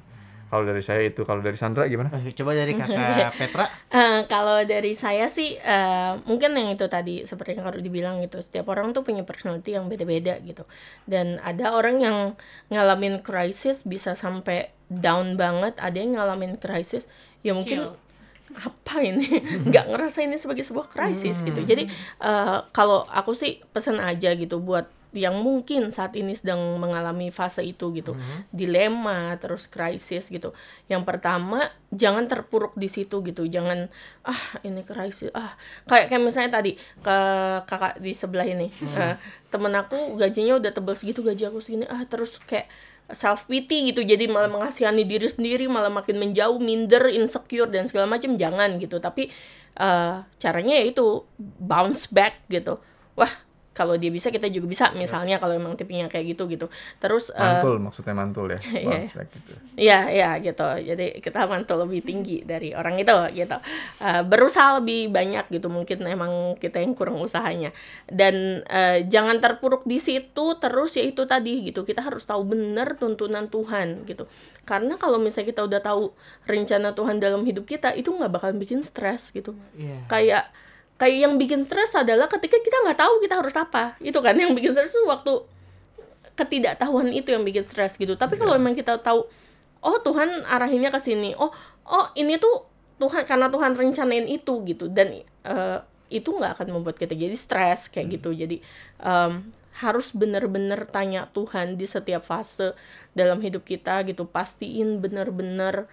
kalau 0.49 0.65
dari 0.65 0.81
saya 0.81 1.05
itu 1.05 1.23
kalau 1.29 1.45
dari 1.45 1.57
Sandra 1.61 1.85
gimana? 1.87 2.09
Eh, 2.17 2.33
Coba 2.33 2.57
dari 2.57 2.73
kakak 2.73 3.37
Petra. 3.41 3.65
Eh, 3.93 4.21
kalau 4.29 4.65
dari 4.65 4.97
saya 4.97 5.29
sih 5.29 5.57
eh, 5.61 6.13
mungkin 6.25 6.57
yang 6.57 6.73
itu 6.73 6.89
tadi 6.89 7.29
seperti 7.29 7.57
yang 7.57 7.69
Kak 7.69 7.77
Rudi 7.77 7.93
bilang 7.93 8.25
gitu 8.25 8.41
setiap 8.41 8.73
orang 8.73 8.97
tuh 8.97 9.05
punya 9.05 9.23
personality 9.29 9.77
yang 9.77 9.87
beda-beda 9.93 10.41
gitu. 10.41 10.65
Dan 11.05 11.37
ada 11.45 11.77
orang 11.77 12.01
yang 12.01 12.17
ngalamin 12.73 13.21
krisis 13.21 13.85
bisa 13.85 14.17
sampai 14.17 14.73
down 14.89 15.37
banget 15.37 15.77
ada 15.77 15.97
yang 16.01 16.17
ngalamin 16.17 16.57
krisis 16.57 17.07
ya 17.45 17.53
mungkin 17.53 17.93
Chill. 17.93 18.57
apa 18.57 18.95
ini? 19.05 19.29
Nggak 19.69 19.85
ngerasa 19.93 20.25
ini 20.25 20.41
sebagai 20.41 20.65
sebuah 20.65 20.89
krisis 20.89 21.45
gitu. 21.45 21.61
Jadi 21.63 21.87
eh, 22.25 22.59
kalau 22.73 23.05
aku 23.07 23.37
sih 23.37 23.61
pesan 23.73 24.01
aja 24.01 24.33
gitu 24.33 24.59
buat 24.65 24.98
yang 25.17 25.41
mungkin 25.41 25.89
saat 25.89 26.13
ini 26.21 26.37
sedang 26.37 26.61
mengalami 26.77 27.33
fase 27.33 27.65
itu 27.65 27.89
gitu. 27.97 28.13
Dilema 28.53 29.33
terus 29.41 29.65
krisis 29.65 30.29
gitu. 30.29 30.53
Yang 30.93 31.03
pertama 31.09 31.73
jangan 31.89 32.29
terpuruk 32.29 32.77
di 32.77 32.93
situ 32.93 33.25
gitu. 33.25 33.49
Jangan 33.49 33.89
ah 34.29 34.43
ini 34.61 34.85
krisis 34.85 35.33
ah. 35.33 35.57
Kayak 35.89 36.13
kayak 36.13 36.23
misalnya 36.23 36.61
tadi 36.61 36.77
ke 37.01 37.17
kakak 37.65 38.05
di 38.05 38.13
sebelah 38.13 38.45
ini 38.45 38.69
Eh, 38.99 39.15
temen 39.49 39.73
aku 39.73 40.19
gajinya 40.21 40.61
udah 40.61 40.71
tebel 40.75 40.93
segitu 40.93 41.25
gaji 41.25 41.49
aku 41.49 41.63
segini 41.65 41.89
ah 41.89 42.05
terus 42.05 42.37
kayak 42.45 42.69
self 43.09 43.49
pity 43.49 43.93
gitu. 43.93 44.05
Jadi 44.05 44.29
malah 44.29 44.53
mengasihani 44.53 45.09
diri 45.09 45.25
sendiri 45.25 45.65
malah 45.73 45.89
makin 45.89 46.21
menjauh 46.21 46.61
minder 46.61 47.09
insecure 47.09 47.71
dan 47.73 47.89
segala 47.89 48.05
macam 48.05 48.37
jangan 48.37 48.77
gitu. 48.77 49.01
Tapi 49.01 49.33
eh, 49.81 50.15
caranya 50.37 50.75
yaitu 50.85 51.25
bounce 51.41 52.13
back 52.13 52.45
gitu. 52.53 52.77
Wah 53.17 53.48
kalau 53.79 53.95
dia 53.95 54.11
bisa 54.11 54.35
kita 54.35 54.51
juga 54.51 54.67
bisa 54.67 54.85
misalnya 54.99 55.39
kalau 55.39 55.55
emang 55.55 55.79
tipenya 55.79 56.11
kayak 56.11 56.35
gitu 56.35 56.51
gitu 56.51 56.67
terus 56.99 57.31
eh, 57.31 57.39
mantul 57.39 57.79
maksudnya 57.79 58.15
mantul 58.19 58.51
ya 58.51 58.59
Iya. 58.89 59.05
Bounce 59.05 59.15
back 59.15 59.29
gitu. 59.33 59.53
Iya, 59.79 59.99
iya 60.11 60.31
gitu. 60.43 60.67
Jadi 60.67 61.07
kita 61.23 61.47
mantul 61.47 61.87
lebih 61.87 62.01
tinggi 62.03 62.43
dari 62.43 62.75
orang 62.75 62.99
itu 62.99 63.15
gitu. 63.37 63.57
Eh, 64.03 64.23
berusaha 64.25 64.81
lebih 64.83 65.13
banyak 65.13 65.51
gitu. 65.53 65.69
Mungkin 65.71 66.03
emang 66.09 66.57
kita 66.59 66.83
yang 66.83 66.95
kurang 66.97 67.21
usahanya. 67.21 67.71
Dan 68.09 68.65
eh, 68.67 69.07
jangan 69.07 69.39
terpuruk 69.39 69.87
di 69.87 70.03
situ 70.03 70.59
terus 70.59 70.99
ya 70.99 71.05
itu 71.05 71.23
tadi 71.29 71.69
gitu. 71.71 71.85
Kita 71.87 72.03
harus 72.03 72.25
tahu 72.27 72.43
benar 72.49 72.97
tuntunan 72.99 73.47
Tuhan 73.47 74.09
gitu. 74.09 74.27
Karena 74.67 75.01
kalau 75.01 75.17
misalnya 75.17 75.49
kita 75.55 75.63
udah 75.65 75.81
tahu 75.81 76.13
rencana 76.45 76.93
Tuhan 76.93 77.23
dalam 77.23 77.43
hidup 77.47 77.65
kita 77.65 77.95
itu 77.97 78.13
nggak 78.13 78.33
bakal 78.33 78.51
bikin 78.57 78.83
stres 78.83 79.31
gitu. 79.33 79.55
Iya. 79.79 80.05
Kayak 80.11 80.45
kayak 80.99 81.19
yang 81.31 81.35
bikin 81.39 81.63
stres 81.63 81.95
adalah 81.95 82.27
ketika 82.27 82.59
kita 82.59 82.77
nggak 82.85 82.99
tahu 82.99 83.23
kita 83.23 83.35
harus 83.39 83.55
apa. 83.55 83.95
Itu 84.03 84.19
kan 84.19 84.35
yang 84.35 84.53
bikin 84.53 84.75
stres 84.75 84.91
itu 84.91 85.07
waktu 85.07 85.33
ketidaktahuan 86.35 87.11
itu 87.15 87.31
yang 87.33 87.47
bikin 87.47 87.63
stres 87.63 87.95
gitu. 87.95 88.19
Tapi 88.19 88.35
kalau 88.35 88.59
memang 88.59 88.75
kita 88.75 88.99
tahu 88.99 89.27
oh 89.83 89.99
Tuhan 90.03 90.45
arahinnya 90.45 90.91
ke 90.91 90.99
sini. 90.99 91.39
Oh, 91.39 91.55
oh 91.87 92.07
ini 92.19 92.37
tuh 92.37 92.67
Tuhan 92.99 93.25
karena 93.25 93.47
Tuhan 93.47 93.79
rencanain 93.79 94.27
itu 94.27 94.67
gitu 94.67 94.91
dan 94.91 95.23
eh, 95.23 95.79
itu 96.11 96.35
nggak 96.35 96.59
akan 96.59 96.69
membuat 96.81 96.99
kita 96.99 97.15
jadi 97.15 97.35
stres 97.39 97.87
kayak 97.87 98.19
gitu. 98.19 98.35
Jadi 98.35 98.59
em, 98.99 99.55
harus 99.79 100.11
benar-benar 100.11 100.91
tanya 100.91 101.31
Tuhan 101.31 101.79
di 101.79 101.87
setiap 101.87 102.27
fase 102.27 102.75
dalam 103.15 103.39
hidup 103.39 103.63
kita 103.63 104.03
gitu. 104.03 104.27
Pastiin 104.27 104.99
benar-benar 104.99 105.87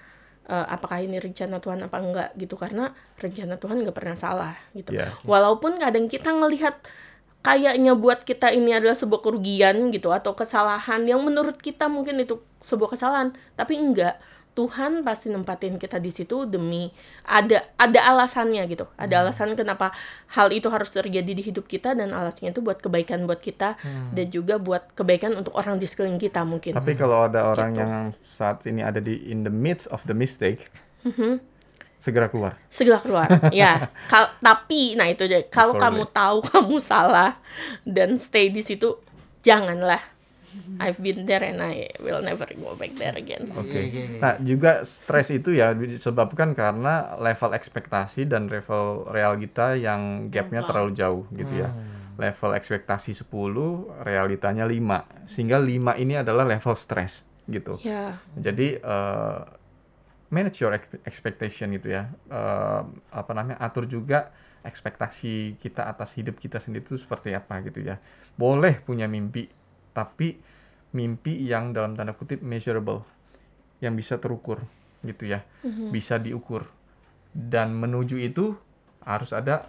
eh, 0.46 0.66
apakah 0.70 1.02
ini 1.02 1.18
rencana 1.18 1.58
Tuhan 1.62 1.86
apa 1.86 1.98
enggak 2.02 2.30
gitu 2.38 2.56
karena 2.56 2.93
rencana 3.18 3.58
Tuhan 3.58 3.82
nggak 3.86 3.96
pernah 3.96 4.18
salah 4.18 4.56
gitu. 4.78 4.93
Iya. 4.93 5.14
Walaupun 5.26 5.78
kadang 5.82 6.06
kita 6.06 6.34
ngelihat 6.34 6.82
kayaknya 7.46 7.93
buat 7.93 8.26
kita 8.26 8.50
ini 8.50 8.74
adalah 8.74 8.98
sebuah 8.98 9.22
kerugian 9.22 9.93
gitu 9.93 10.10
atau 10.10 10.34
kesalahan 10.34 11.06
yang 11.06 11.22
menurut 11.22 11.62
kita 11.62 11.86
mungkin 11.86 12.18
itu 12.18 12.41
sebuah 12.58 12.98
kesalahan 12.98 13.38
tapi 13.54 13.78
enggak 13.78 14.18
Tuhan 14.56 15.03
pasti 15.03 15.28
nempatin 15.28 15.76
kita 15.76 15.99
di 15.99 16.08
situ 16.08 16.47
demi 16.47 16.88
ada 17.22 17.68
ada 17.76 17.99
alasannya 18.08 18.64
gitu. 18.66 18.88
Ada 18.95 19.22
alasan 19.22 19.51
kenapa 19.53 19.91
hal 20.30 20.47
itu 20.49 20.66
harus 20.68 20.88
terjadi 20.88 21.28
di 21.28 21.43
hidup 21.43 21.66
kita 21.66 21.91
dan 21.91 22.10
alasannya 22.10 22.49
itu 22.49 22.60
buat 22.60 22.80
kebaikan 22.80 23.24
buat 23.24 23.38
kita 23.38 23.76
dan 24.10 24.26
juga 24.30 24.56
buat 24.56 24.89
kebaikan 24.93 25.36
untuk 25.36 25.51
orang 25.53 25.76
di 25.76 25.84
sekeliling 25.84 26.16
kita 26.18 26.41
mungkin. 26.41 26.72
Tapi 26.72 26.95
kalau 26.95 27.28
ada 27.28 27.45
orang 27.45 27.70
Gitu. 27.70 27.82
yang 27.82 27.93
saat 28.16 28.64
ini 28.64 28.80
ada 28.80 28.97
di 28.97 29.28
in 29.28 29.43
the 29.43 29.51
midst 29.51 29.86
of 29.88 29.99
the 30.03 30.16
mistake, 30.16 30.72
Mhm. 31.03 31.43
segera 31.97 32.26
keluar. 32.26 32.56
segera 32.68 32.99
keluar 32.99 33.28
ya. 33.51 33.91
Kal- 34.08 34.39
tapi 34.39 34.95
nah 34.95 35.06
itu 35.06 35.26
deh 35.26 35.45
kalau 35.45 35.76
kamu 35.76 36.08
tahu 36.08 36.39
kamu 36.47 36.80
salah 36.80 37.36
dan 37.84 38.16
stay 38.16 38.47
di 38.47 38.62
situ 38.62 39.03
janganlah 39.41 39.99
I've 40.76 40.99
been 40.99 41.24
there 41.24 41.39
and 41.39 41.64
I 41.64 41.88
will 42.03 42.20
never 42.20 42.43
go 42.60 42.76
back 42.76 42.99
there 42.99 43.16
again 43.16 43.47
Oke. 43.56 43.80
Iya, 43.80 43.84
iya, 43.88 44.03
iya. 44.12 44.20
Nah, 44.20 44.34
juga 44.43 44.72
stres 44.84 45.32
itu 45.32 45.56
ya 45.56 45.72
disebabkan 45.72 46.51
karena 46.51 47.16
level 47.16 47.56
ekspektasi 47.56 48.28
dan 48.28 48.51
level 48.51 49.08
real 49.08 49.39
kita 49.39 49.80
yang 49.80 50.28
gapnya 50.28 50.68
terlalu 50.68 50.91
jauh 50.95 51.24
gitu 51.32 51.64
ya. 51.64 51.70
Level 52.16 52.51
ekspektasi 52.56 53.12
10, 53.16 53.91
realitanya 54.03 54.64
5. 54.68 55.03
Sehingga 55.28 55.60
5 55.60 55.95
ini 55.95 56.20
adalah 56.20 56.43
level 56.47 56.76
stres 56.76 57.24
gitu. 57.47 57.80
ya 57.84 58.20
Jadi 58.36 58.80
eh, 58.80 59.39
manage 60.32 60.60
your 60.64 60.74
ex- 60.76 60.99
expectation 61.06 61.72
gitu 61.76 61.91
ya. 61.95 62.12
Eh, 62.28 62.82
apa 63.12 63.32
namanya? 63.32 63.60
Atur 63.62 63.86
juga 63.88 64.32
ekspektasi 64.66 65.62
kita 65.62 65.86
atas 65.86 66.18
hidup 66.18 66.41
kita 66.41 66.58
sendiri 66.58 66.84
itu 66.84 66.97
seperti 66.97 67.32
apa 67.38 67.62
gitu 67.64 67.86
ya. 67.86 68.01
Boleh 68.36 68.82
punya 68.82 69.06
mimpi, 69.06 69.45
tapi 69.96 70.36
mimpi 70.91 71.48
yang 71.48 71.72
dalam 71.72 71.96
tanda 71.96 72.12
kutip 72.12 72.43
measurable, 72.43 73.08
yang 73.80 73.96
bisa 73.96 74.20
terukur 74.20 74.60
gitu 75.08 75.32
ya, 75.32 75.48
bisa 75.91 76.20
diukur. 76.20 76.68
Dan 77.32 77.76
menuju 77.76 78.20
itu 78.20 78.56
harus 79.04 79.32
ada 79.32 79.68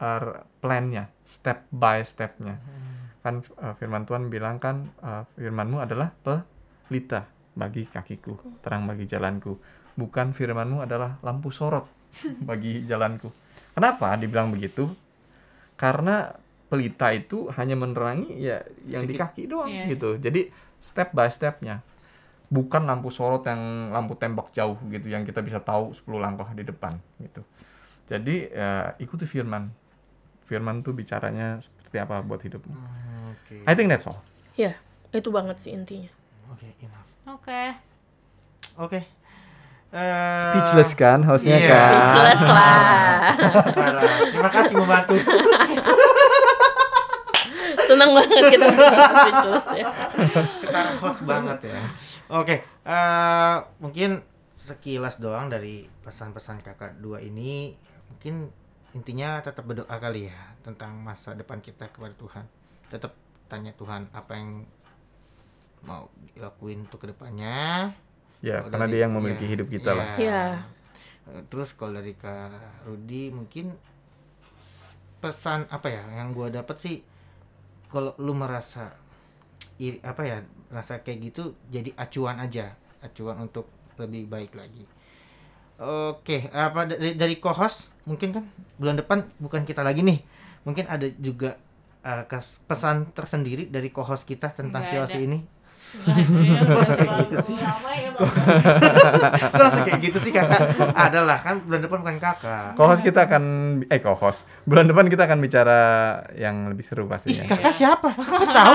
uh, 0.00 0.44
plannya, 0.60 1.12
step 1.24 1.68
by 1.68 2.00
stepnya. 2.04 2.56
Kan 3.20 3.44
uh, 3.60 3.76
firman 3.76 4.08
Tuhan 4.08 4.32
bilang 4.32 4.56
kan, 4.56 4.88
uh, 5.04 5.24
firmanmu 5.36 5.80
adalah 5.80 6.12
pelita 6.86 7.28
bagi 7.56 7.88
kakiku, 7.88 8.60
terang 8.60 8.84
bagi 8.84 9.08
jalanku. 9.08 9.56
Bukan 9.96 10.36
firmanmu 10.36 10.84
adalah 10.84 11.16
lampu 11.24 11.48
sorot 11.48 11.88
bagi 12.48 12.84
jalanku. 12.84 13.32
Kenapa 13.76 14.16
dibilang 14.16 14.52
begitu? 14.52 14.88
Karena 15.76 16.32
pelita 16.66 17.10
itu 17.10 17.46
hanya 17.54 17.74
menerangi 17.74 18.32
ya 18.36 18.58
yang 18.84 19.06
di 19.06 19.14
Sedikit. 19.14 19.30
kaki 19.30 19.42
doang 19.46 19.68
Iya. 19.68 19.86
gitu. 19.88 20.16
Jadi 20.16 20.50
step 20.80 21.10
by 21.10 21.28
stepnya. 21.28 21.82
Bukan 22.46 22.84
lampu 22.84 23.10
sorot 23.10 23.42
yang 23.42 23.58
lampu 23.90 24.14
tembak 24.14 24.50
jauh 24.50 24.78
gitu 24.86 25.06
yang 25.06 25.22
kita 25.22 25.40
bisa 25.40 25.58
tahu 25.58 25.90
10 25.92 26.06
langkah 26.16 26.46
di 26.50 26.62
depan 26.62 26.94
gitu. 27.18 27.42
Jadi 28.06 28.48
ya, 28.48 28.94
ikuti 28.96 29.24
firman. 29.24 29.70
Firman 30.44 30.78
tuh 30.80 30.90
bicaranya 30.90 31.58
seperti 31.58 31.98
apa 31.98 32.22
buat 32.22 32.38
hidupmu. 32.38 32.70
Hmm, 32.70 33.26
Oke. 33.30 33.56
I 33.62 33.74
think 33.74 33.88
that's 33.88 34.06
all. 34.06 34.22
ya 34.54 34.72
itu 35.10 35.28
banget 35.28 35.58
sih 35.58 35.70
intinya 35.70 36.08
Oke, 36.48 36.70
enough. 36.78 37.08
Oke. 37.28 37.62
Oke. 38.78 39.00
Eh, 39.88 40.40
Speechless 40.44 40.92
kan 40.94 41.20
hostnya 41.22 41.56
iya. 41.56 41.68
kan. 41.68 41.90
Speechless 42.06 42.42
lah 42.42 42.78
parah. 43.78 44.02
Terima 44.24 44.50
kasih 44.50 44.74
membantu. 44.76 45.14
seneng 47.96 48.10
banget 48.12 48.42
kita 48.52 48.66
speechless 48.68 49.66
ya 49.72 49.86
Kita 50.60 50.80
host 51.00 51.20
banget 51.24 51.58
ya. 51.66 51.80
Oke, 52.28 52.56
eh, 52.62 53.56
mungkin 53.78 54.20
sekilas 54.56 55.16
doang 55.16 55.48
dari 55.48 55.88
pesan-pesan 56.02 56.60
kakak 56.60 56.98
dua 56.98 57.18
ini. 57.18 57.72
Mungkin 58.08 58.52
intinya 58.92 59.40
tetap 59.40 59.64
berdoa 59.64 59.96
kali 59.96 60.28
ya 60.28 60.40
tentang 60.60 60.98
masa 60.98 61.32
depan 61.32 61.58
kita 61.58 61.88
kepada 61.88 62.12
Tuhan. 62.12 62.44
Tetap 62.88 63.16
tanya 63.46 63.72
Tuhan 63.72 64.10
apa 64.10 64.32
yang 64.34 64.66
mau 65.80 66.10
dilakuin 66.28 66.82
untuk 66.82 67.00
ke 67.00 67.08
depannya. 67.08 67.88
Ya, 68.40 68.60
Kalau 68.60 68.70
karena 68.70 68.84
dari- 68.84 68.92
dia 68.92 69.02
yang 69.02 69.14
memiliki 69.14 69.44
ya, 69.44 69.50
hidup 69.50 69.68
kita 69.68 69.90
lah. 69.90 70.08
Ya. 70.18 70.42
Eh, 71.26 71.42
Terus 71.46 71.72
kalau 71.72 71.94
dari 71.94 72.12
Kak 72.12 72.52
Rudi 72.84 73.30
mungkin 73.30 73.72
pesan 75.16 75.64
apa 75.68 75.88
ya 75.88 76.04
yang 76.12 76.30
gua 76.30 76.52
dapat 76.52 76.76
sih 76.78 76.96
kalau 77.92 78.12
lu 78.18 78.32
merasa 78.36 78.94
iri 79.76 80.00
apa 80.02 80.22
ya 80.24 80.38
rasa 80.72 81.00
kayak 81.04 81.18
gitu 81.32 81.54
jadi 81.70 81.90
acuan 81.96 82.40
aja. 82.40 82.74
Acuan 83.04 83.36
untuk 83.46 83.68
lebih 84.00 84.26
baik 84.28 84.52
lagi. 84.56 84.84
Oke 85.76 86.48
apa 86.52 86.88
dari 86.88 87.12
dari 87.20 87.36
co-host 87.36 87.84
mungkin 88.08 88.32
kan 88.32 88.44
bulan 88.80 88.96
depan 88.96 89.28
bukan 89.40 89.62
kita 89.68 89.84
lagi 89.84 90.00
nih. 90.00 90.20
Mungkin 90.64 90.88
ada 90.88 91.06
juga 91.20 91.60
kes- 92.26 92.62
pesan 92.64 93.10
tersendiri 93.12 93.68
dari 93.68 93.90
co-host 93.92 94.24
kita 94.24 94.54
tentang 94.56 94.86
ada. 94.86 94.94
ini 95.26 95.38
Masa 96.68 96.92
kayak 96.94 97.12
gitu 97.22 97.36
sih? 97.42 97.56
Ya? 97.56 97.72
Kok 99.46 99.60
langsung 99.60 99.82
kayak 99.82 100.00
gitu 100.00 100.18
sih 100.18 100.30
kakak 100.30 100.60
adalah 100.92 101.38
kan 101.38 101.60
bulan 101.60 101.80
depan 101.80 101.98
bukan 102.00 102.16
kakak 102.16 102.72
Co-host 102.74 103.02
kita 103.02 103.24
akan 103.24 103.42
eh 103.84 103.98
co-host. 103.98 104.44
Bulan 104.62 104.86
depan 104.86 105.06
kita 105.06 105.24
akan 105.24 105.38
bicara 105.38 105.80
yang 106.32 106.68
lebih 106.68 106.82
seru 106.82 107.04
Ih, 107.04 107.10
pastinya. 107.10 107.42
kakak 107.46 107.72
siapa? 107.72 108.08
Kok 108.12 108.48
tahu? 108.48 108.74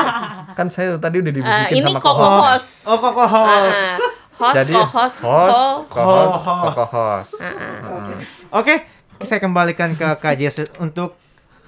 Kan 0.53 0.67
saya 0.67 0.97
tadi 0.97 1.19
udah 1.19 1.29
Eh, 1.29 1.35
dibisikin 1.35 1.75
ini 1.77 1.91
sama 1.91 1.99
host 2.01 2.69
Oh, 2.85 2.97
kok 2.97 3.11
kok 3.11 3.27
host. 3.27 3.79
Ah, 3.79 3.97
host 4.33 4.55
Jadi 4.55 4.73
co-host 4.73 5.17
host, 5.21 5.53
co- 5.53 5.81
co-host. 5.87 6.45
Ah, 6.51 6.81
ah. 6.83 7.19
Heeh. 7.37 8.19
Oke, 8.51 8.75
saya 9.21 9.39
kembalikan 9.39 9.93
ke 9.93 10.07
Kak 10.15 10.33
JJ 10.35 10.77
untuk 10.77 11.15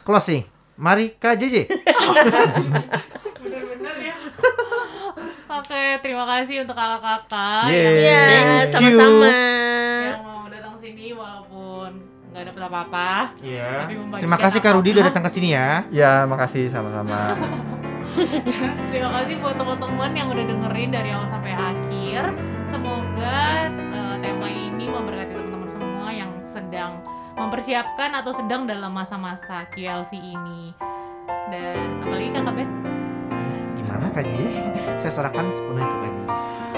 closing. 0.01 0.43
Mari 0.74 1.14
Kak 1.16 1.38
JJ. 1.38 1.70
Bener-bener 1.70 2.49
ya. 2.58 2.82
Oke, 5.54 6.01
terima 6.01 6.26
kasih 6.26 6.66
untuk 6.66 6.74
kakak-kakak. 6.74 7.70
Iya, 7.70 8.66
sama-sama. 8.74 9.30
yang 9.30 10.26
mau 10.26 10.49
datang 10.49 10.82
sini 10.82 11.14
walaupun 11.14 12.01
nggak 12.34 12.43
dapet 12.49 12.62
apa-apa. 12.66 13.38
Iya. 13.38 13.86
Tapi 13.86 13.93
membagikan 14.01 14.24
Terima 14.26 14.38
kasih 14.41 14.60
Kak 14.66 14.74
Rudi 14.74 14.89
udah 14.97 15.06
datang 15.14 15.22
ke 15.22 15.30
sini 15.30 15.54
ya. 15.54 15.86
Ya, 15.93 16.26
makasih 16.26 16.74
sama-sama. 16.74 17.38
Terima 18.89 19.10
kasih 19.22 19.36
buat 19.45 19.54
teman-teman 19.54 20.12
yang 20.18 20.28
udah 20.34 20.41
dengerin 20.41 20.89
dari 20.89 21.10
awal 21.14 21.30
sampai 21.30 21.54
akhir. 21.54 22.24
Semoga 22.66 23.70
eh, 23.70 24.16
tema 24.26 24.49
ini 24.49 24.89
memberkati 24.89 25.38
teman-teman 25.38 25.70
semua 25.70 26.10
yang 26.10 26.34
sedang 26.41 26.97
mempersiapkan 27.38 28.10
atau 28.10 28.34
sedang 28.34 28.66
dalam 28.66 28.89
masa-masa 28.89 29.70
QLC 29.70 30.18
ini. 30.18 30.74
Dan 31.54 32.01
apalagi 32.01 32.34
Kakak 32.34 32.54
Bet? 32.58 32.93
Ya, 34.04 34.12
gimana 34.12 34.12
Kak 34.12 34.24
Jiji? 34.28 34.47
Saya 35.01 35.12
serahkan 35.16 35.45
sepenuhnya 35.56 35.88
ke 35.88 35.95
Kak 35.95 36.12
Jiji. 36.12 36.24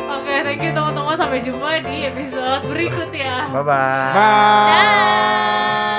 Oke, 0.06 0.34
thank 0.46 0.62
you 0.62 0.72
teman-teman. 0.78 1.16
Sampai 1.18 1.40
jumpa 1.42 1.70
di 1.82 1.96
episode 2.06 2.62
berikutnya. 2.70 3.50
Bye 3.50 3.64
bye. 3.66 4.14
Bye. 4.14 4.70
Dah. 4.70 5.95